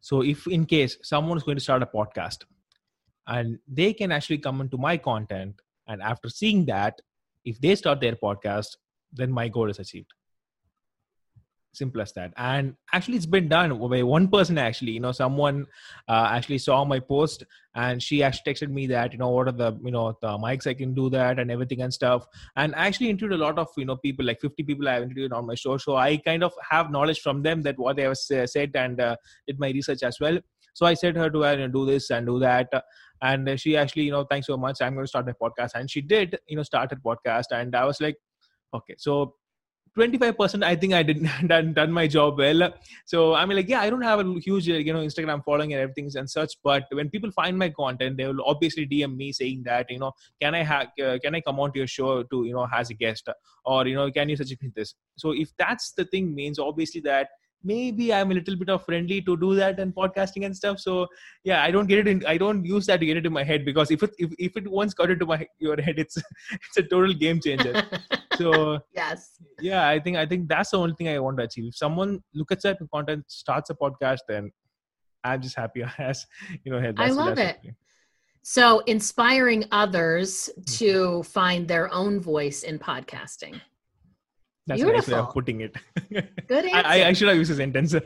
So 0.00 0.22
if 0.22 0.46
in 0.46 0.64
case 0.64 0.96
someone 1.02 1.38
is 1.38 1.42
going 1.42 1.56
to 1.56 1.64
start 1.64 1.82
a 1.82 1.86
podcast 1.86 2.44
and 3.26 3.58
they 3.66 3.92
can 3.92 4.12
actually 4.12 4.38
come 4.38 4.60
into 4.60 4.78
my 4.78 4.96
content 4.96 5.60
and 5.88 6.00
after 6.02 6.28
seeing 6.28 6.66
that 6.66 7.00
if 7.44 7.60
they 7.60 7.74
start 7.74 8.00
their 8.00 8.14
podcast 8.14 8.76
then 9.12 9.32
my 9.32 9.48
goal 9.48 9.68
is 9.68 9.80
achieved 9.80 10.12
simple 11.76 12.00
as 12.00 12.12
that. 12.12 12.32
And 12.36 12.76
actually 12.92 13.16
it's 13.16 13.26
been 13.26 13.48
done 13.48 13.76
by 13.88 14.02
one 14.02 14.28
person 14.28 14.58
actually. 14.58 14.92
You 14.92 15.00
know 15.00 15.12
someone 15.12 15.66
uh, 16.08 16.28
actually 16.30 16.58
saw 16.58 16.84
my 16.84 17.00
post 17.00 17.44
and 17.74 18.02
she 18.02 18.22
actually 18.22 18.52
texted 18.52 18.70
me 18.70 18.86
that 18.86 19.12
you 19.12 19.18
know 19.18 19.30
what 19.30 19.48
are 19.48 19.52
the 19.52 19.78
you 19.84 19.90
know 19.90 20.16
the 20.20 20.38
mics 20.38 20.66
i 20.66 20.74
can 20.74 20.94
do 20.94 21.10
that 21.10 21.38
and 21.38 21.50
everything 21.50 21.82
and 21.82 21.92
stuff. 21.92 22.26
And 22.56 22.74
I 22.74 22.86
actually 22.86 23.10
interviewed 23.10 23.40
a 23.40 23.44
lot 23.44 23.58
of 23.58 23.68
you 23.76 23.84
know 23.84 23.96
people 23.96 24.24
like 24.24 24.40
50 24.40 24.62
people 24.62 24.88
i've 24.88 25.02
interviewed 25.02 25.32
on 25.32 25.46
my 25.46 25.54
show. 25.54 25.76
So 25.76 25.96
i 25.96 26.16
kind 26.16 26.44
of 26.44 26.52
have 26.68 26.90
knowledge 26.90 27.20
from 27.20 27.42
them 27.42 27.62
that 27.62 27.78
what 27.78 27.96
they 27.96 28.02
have 28.02 28.18
said 28.18 28.70
and 28.74 29.00
uh, 29.00 29.16
did 29.46 29.58
my 29.58 29.70
research 29.70 30.02
as 30.02 30.18
well. 30.20 30.38
So 30.74 30.86
i 30.86 30.94
said 30.94 31.16
her 31.16 31.30
to 31.30 31.44
uh, 31.44 31.66
do 31.68 31.86
this 31.86 32.10
and 32.10 32.26
do 32.26 32.38
that? 32.40 32.68
And 33.22 33.58
she 33.58 33.76
actually 33.76 34.04
you 34.04 34.12
know 34.12 34.24
thanks 34.24 34.46
so 34.46 34.56
much. 34.56 34.80
I'm 34.80 34.94
going 34.94 35.04
to 35.04 35.08
start 35.08 35.26
my 35.26 35.32
podcast. 35.32 35.72
And 35.74 35.90
she 35.90 36.00
did 36.00 36.38
you 36.48 36.56
know 36.56 36.62
start 36.62 36.92
a 36.92 36.96
podcast. 36.96 37.46
And 37.50 37.74
i 37.74 37.84
was 37.84 38.00
like 38.00 38.16
okay. 38.74 38.94
So 38.98 39.34
25% 39.96 40.64
i 40.64 40.74
think 40.74 40.92
i 40.92 41.02
didn't 41.02 41.30
done, 41.46 41.72
done 41.72 41.92
my 41.92 42.06
job 42.06 42.38
well. 42.38 42.72
So 43.04 43.34
i 43.34 43.46
mean 43.46 43.56
like 43.56 43.68
yeah 43.68 43.80
i 43.80 43.90
don't 43.90 44.02
have 44.02 44.20
a 44.20 44.40
huge 44.40 44.66
you 44.66 44.92
know 44.92 45.00
instagram 45.00 45.44
following 45.44 45.72
and 45.72 45.82
everything 45.82 46.10
and 46.16 46.28
such 46.28 46.54
but 46.62 46.84
when 46.90 47.10
people 47.10 47.30
find 47.30 47.58
my 47.58 47.68
content 47.70 48.16
they 48.16 48.26
will 48.26 48.44
obviously 48.44 48.86
dm 48.86 49.16
me 49.16 49.32
saying 49.32 49.62
that 49.64 49.90
you 49.90 49.98
know 49.98 50.12
can 50.40 50.54
i 50.54 50.62
uh, 50.62 51.18
can 51.22 51.34
i 51.34 51.40
come 51.40 51.60
on 51.60 51.72
to 51.72 51.78
your 51.78 51.86
show 51.86 52.22
to 52.24 52.44
you 52.44 52.54
know 52.54 52.66
as 52.74 52.90
a 52.90 52.94
guest? 52.94 53.28
Or 53.64 53.86
you 53.86 53.94
know 53.94 54.10
can 54.10 54.28
you 54.28 54.36
suggest 54.36 54.62
this? 54.74 54.94
So 55.16 55.32
if 55.32 55.50
that's 55.58 55.92
the 55.92 56.04
thing 56.04 56.34
means 56.34 56.58
obviously 56.58 57.00
that 57.02 57.28
maybe 57.64 58.12
i'm 58.12 58.30
a 58.30 58.34
little 58.34 58.56
bit 58.56 58.68
of 58.68 58.84
friendly 58.84 59.20
to 59.22 59.36
do 59.36 59.54
that 59.54 59.80
and 59.80 59.94
podcasting 59.94 60.44
and 60.44 60.56
stuff. 60.56 60.78
So 60.78 61.06
yeah 61.42 61.62
i 61.62 61.70
don't 61.70 61.86
get 61.86 61.98
it 62.00 62.08
in 62.08 62.24
i 62.26 62.36
don't 62.36 62.64
use 62.64 62.86
that 62.86 63.00
to 63.00 63.06
get 63.06 63.16
it 63.16 63.26
in 63.26 63.32
my 63.32 63.44
head 63.44 63.64
because 63.64 63.90
if 63.90 64.02
it 64.02 64.10
if, 64.18 64.30
if 64.38 64.56
it 64.56 64.68
once 64.68 64.94
got 64.94 65.10
into 65.10 65.26
my 65.26 65.46
your 65.58 65.80
head 65.80 65.98
it's 65.98 66.16
it's 66.52 66.76
a 66.76 66.82
total 66.82 67.12
game 67.14 67.40
changer. 67.40 67.82
So 68.36 68.80
yes. 68.92 69.38
yeah 69.60 69.88
i 69.88 70.00
think 70.00 70.16
i 70.16 70.26
think 70.26 70.48
that's 70.48 70.70
the 70.70 70.78
only 70.78 70.94
thing 70.96 71.08
i 71.08 71.20
want 71.20 71.38
to 71.38 71.44
achieve. 71.44 71.66
If 71.68 71.76
someone 71.76 72.18
looks 72.34 72.52
at 72.64 72.78
that 72.80 72.90
content 72.92 73.24
starts 73.28 73.70
a 73.70 73.74
podcast 73.74 74.20
then 74.28 74.50
i'm 75.22 75.40
just 75.40 75.54
happy 75.54 75.84
as 75.98 76.26
you 76.64 76.72
know 76.72 76.92
i 76.96 77.10
love 77.10 77.38
it. 77.38 77.58
so 78.42 78.80
inspiring 78.80 79.64
others 79.70 80.50
to 80.66 81.22
find 81.22 81.68
their 81.68 81.92
own 81.94 82.20
voice 82.20 82.64
in 82.64 82.76
podcasting 82.76 83.60
that's 84.66 84.80
Beautiful. 84.80 84.98
nice 84.98 85.08
way 85.08 85.18
of 85.18 85.30
putting 85.30 85.60
it. 85.60 85.76
Good 86.48 86.64
answer. 86.64 86.88
I, 86.88 87.04
I 87.04 87.12
should 87.12 87.28
have 87.28 87.36
used 87.36 87.50
a 87.50 87.56
sentence. 87.56 87.94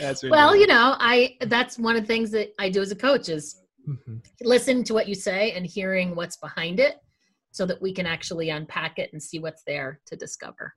really 0.00 0.30
well, 0.30 0.52
nice. 0.52 0.60
you 0.60 0.66
know, 0.66 0.96
I 0.98 1.36
that's 1.42 1.78
one 1.78 1.96
of 1.96 2.02
the 2.02 2.06
things 2.06 2.30
that 2.30 2.52
I 2.58 2.70
do 2.70 2.80
as 2.80 2.90
a 2.90 2.96
coach 2.96 3.28
is 3.28 3.62
mm-hmm. 3.86 4.16
listen 4.42 4.84
to 4.84 4.94
what 4.94 5.08
you 5.08 5.14
say 5.14 5.52
and 5.52 5.66
hearing 5.66 6.16
what's 6.16 6.36
behind 6.38 6.80
it 6.80 6.96
so 7.50 7.66
that 7.66 7.80
we 7.80 7.92
can 7.92 8.06
actually 8.06 8.50
unpack 8.50 8.98
it 8.98 9.10
and 9.12 9.22
see 9.22 9.38
what's 9.38 9.62
there 9.66 10.00
to 10.06 10.16
discover. 10.16 10.74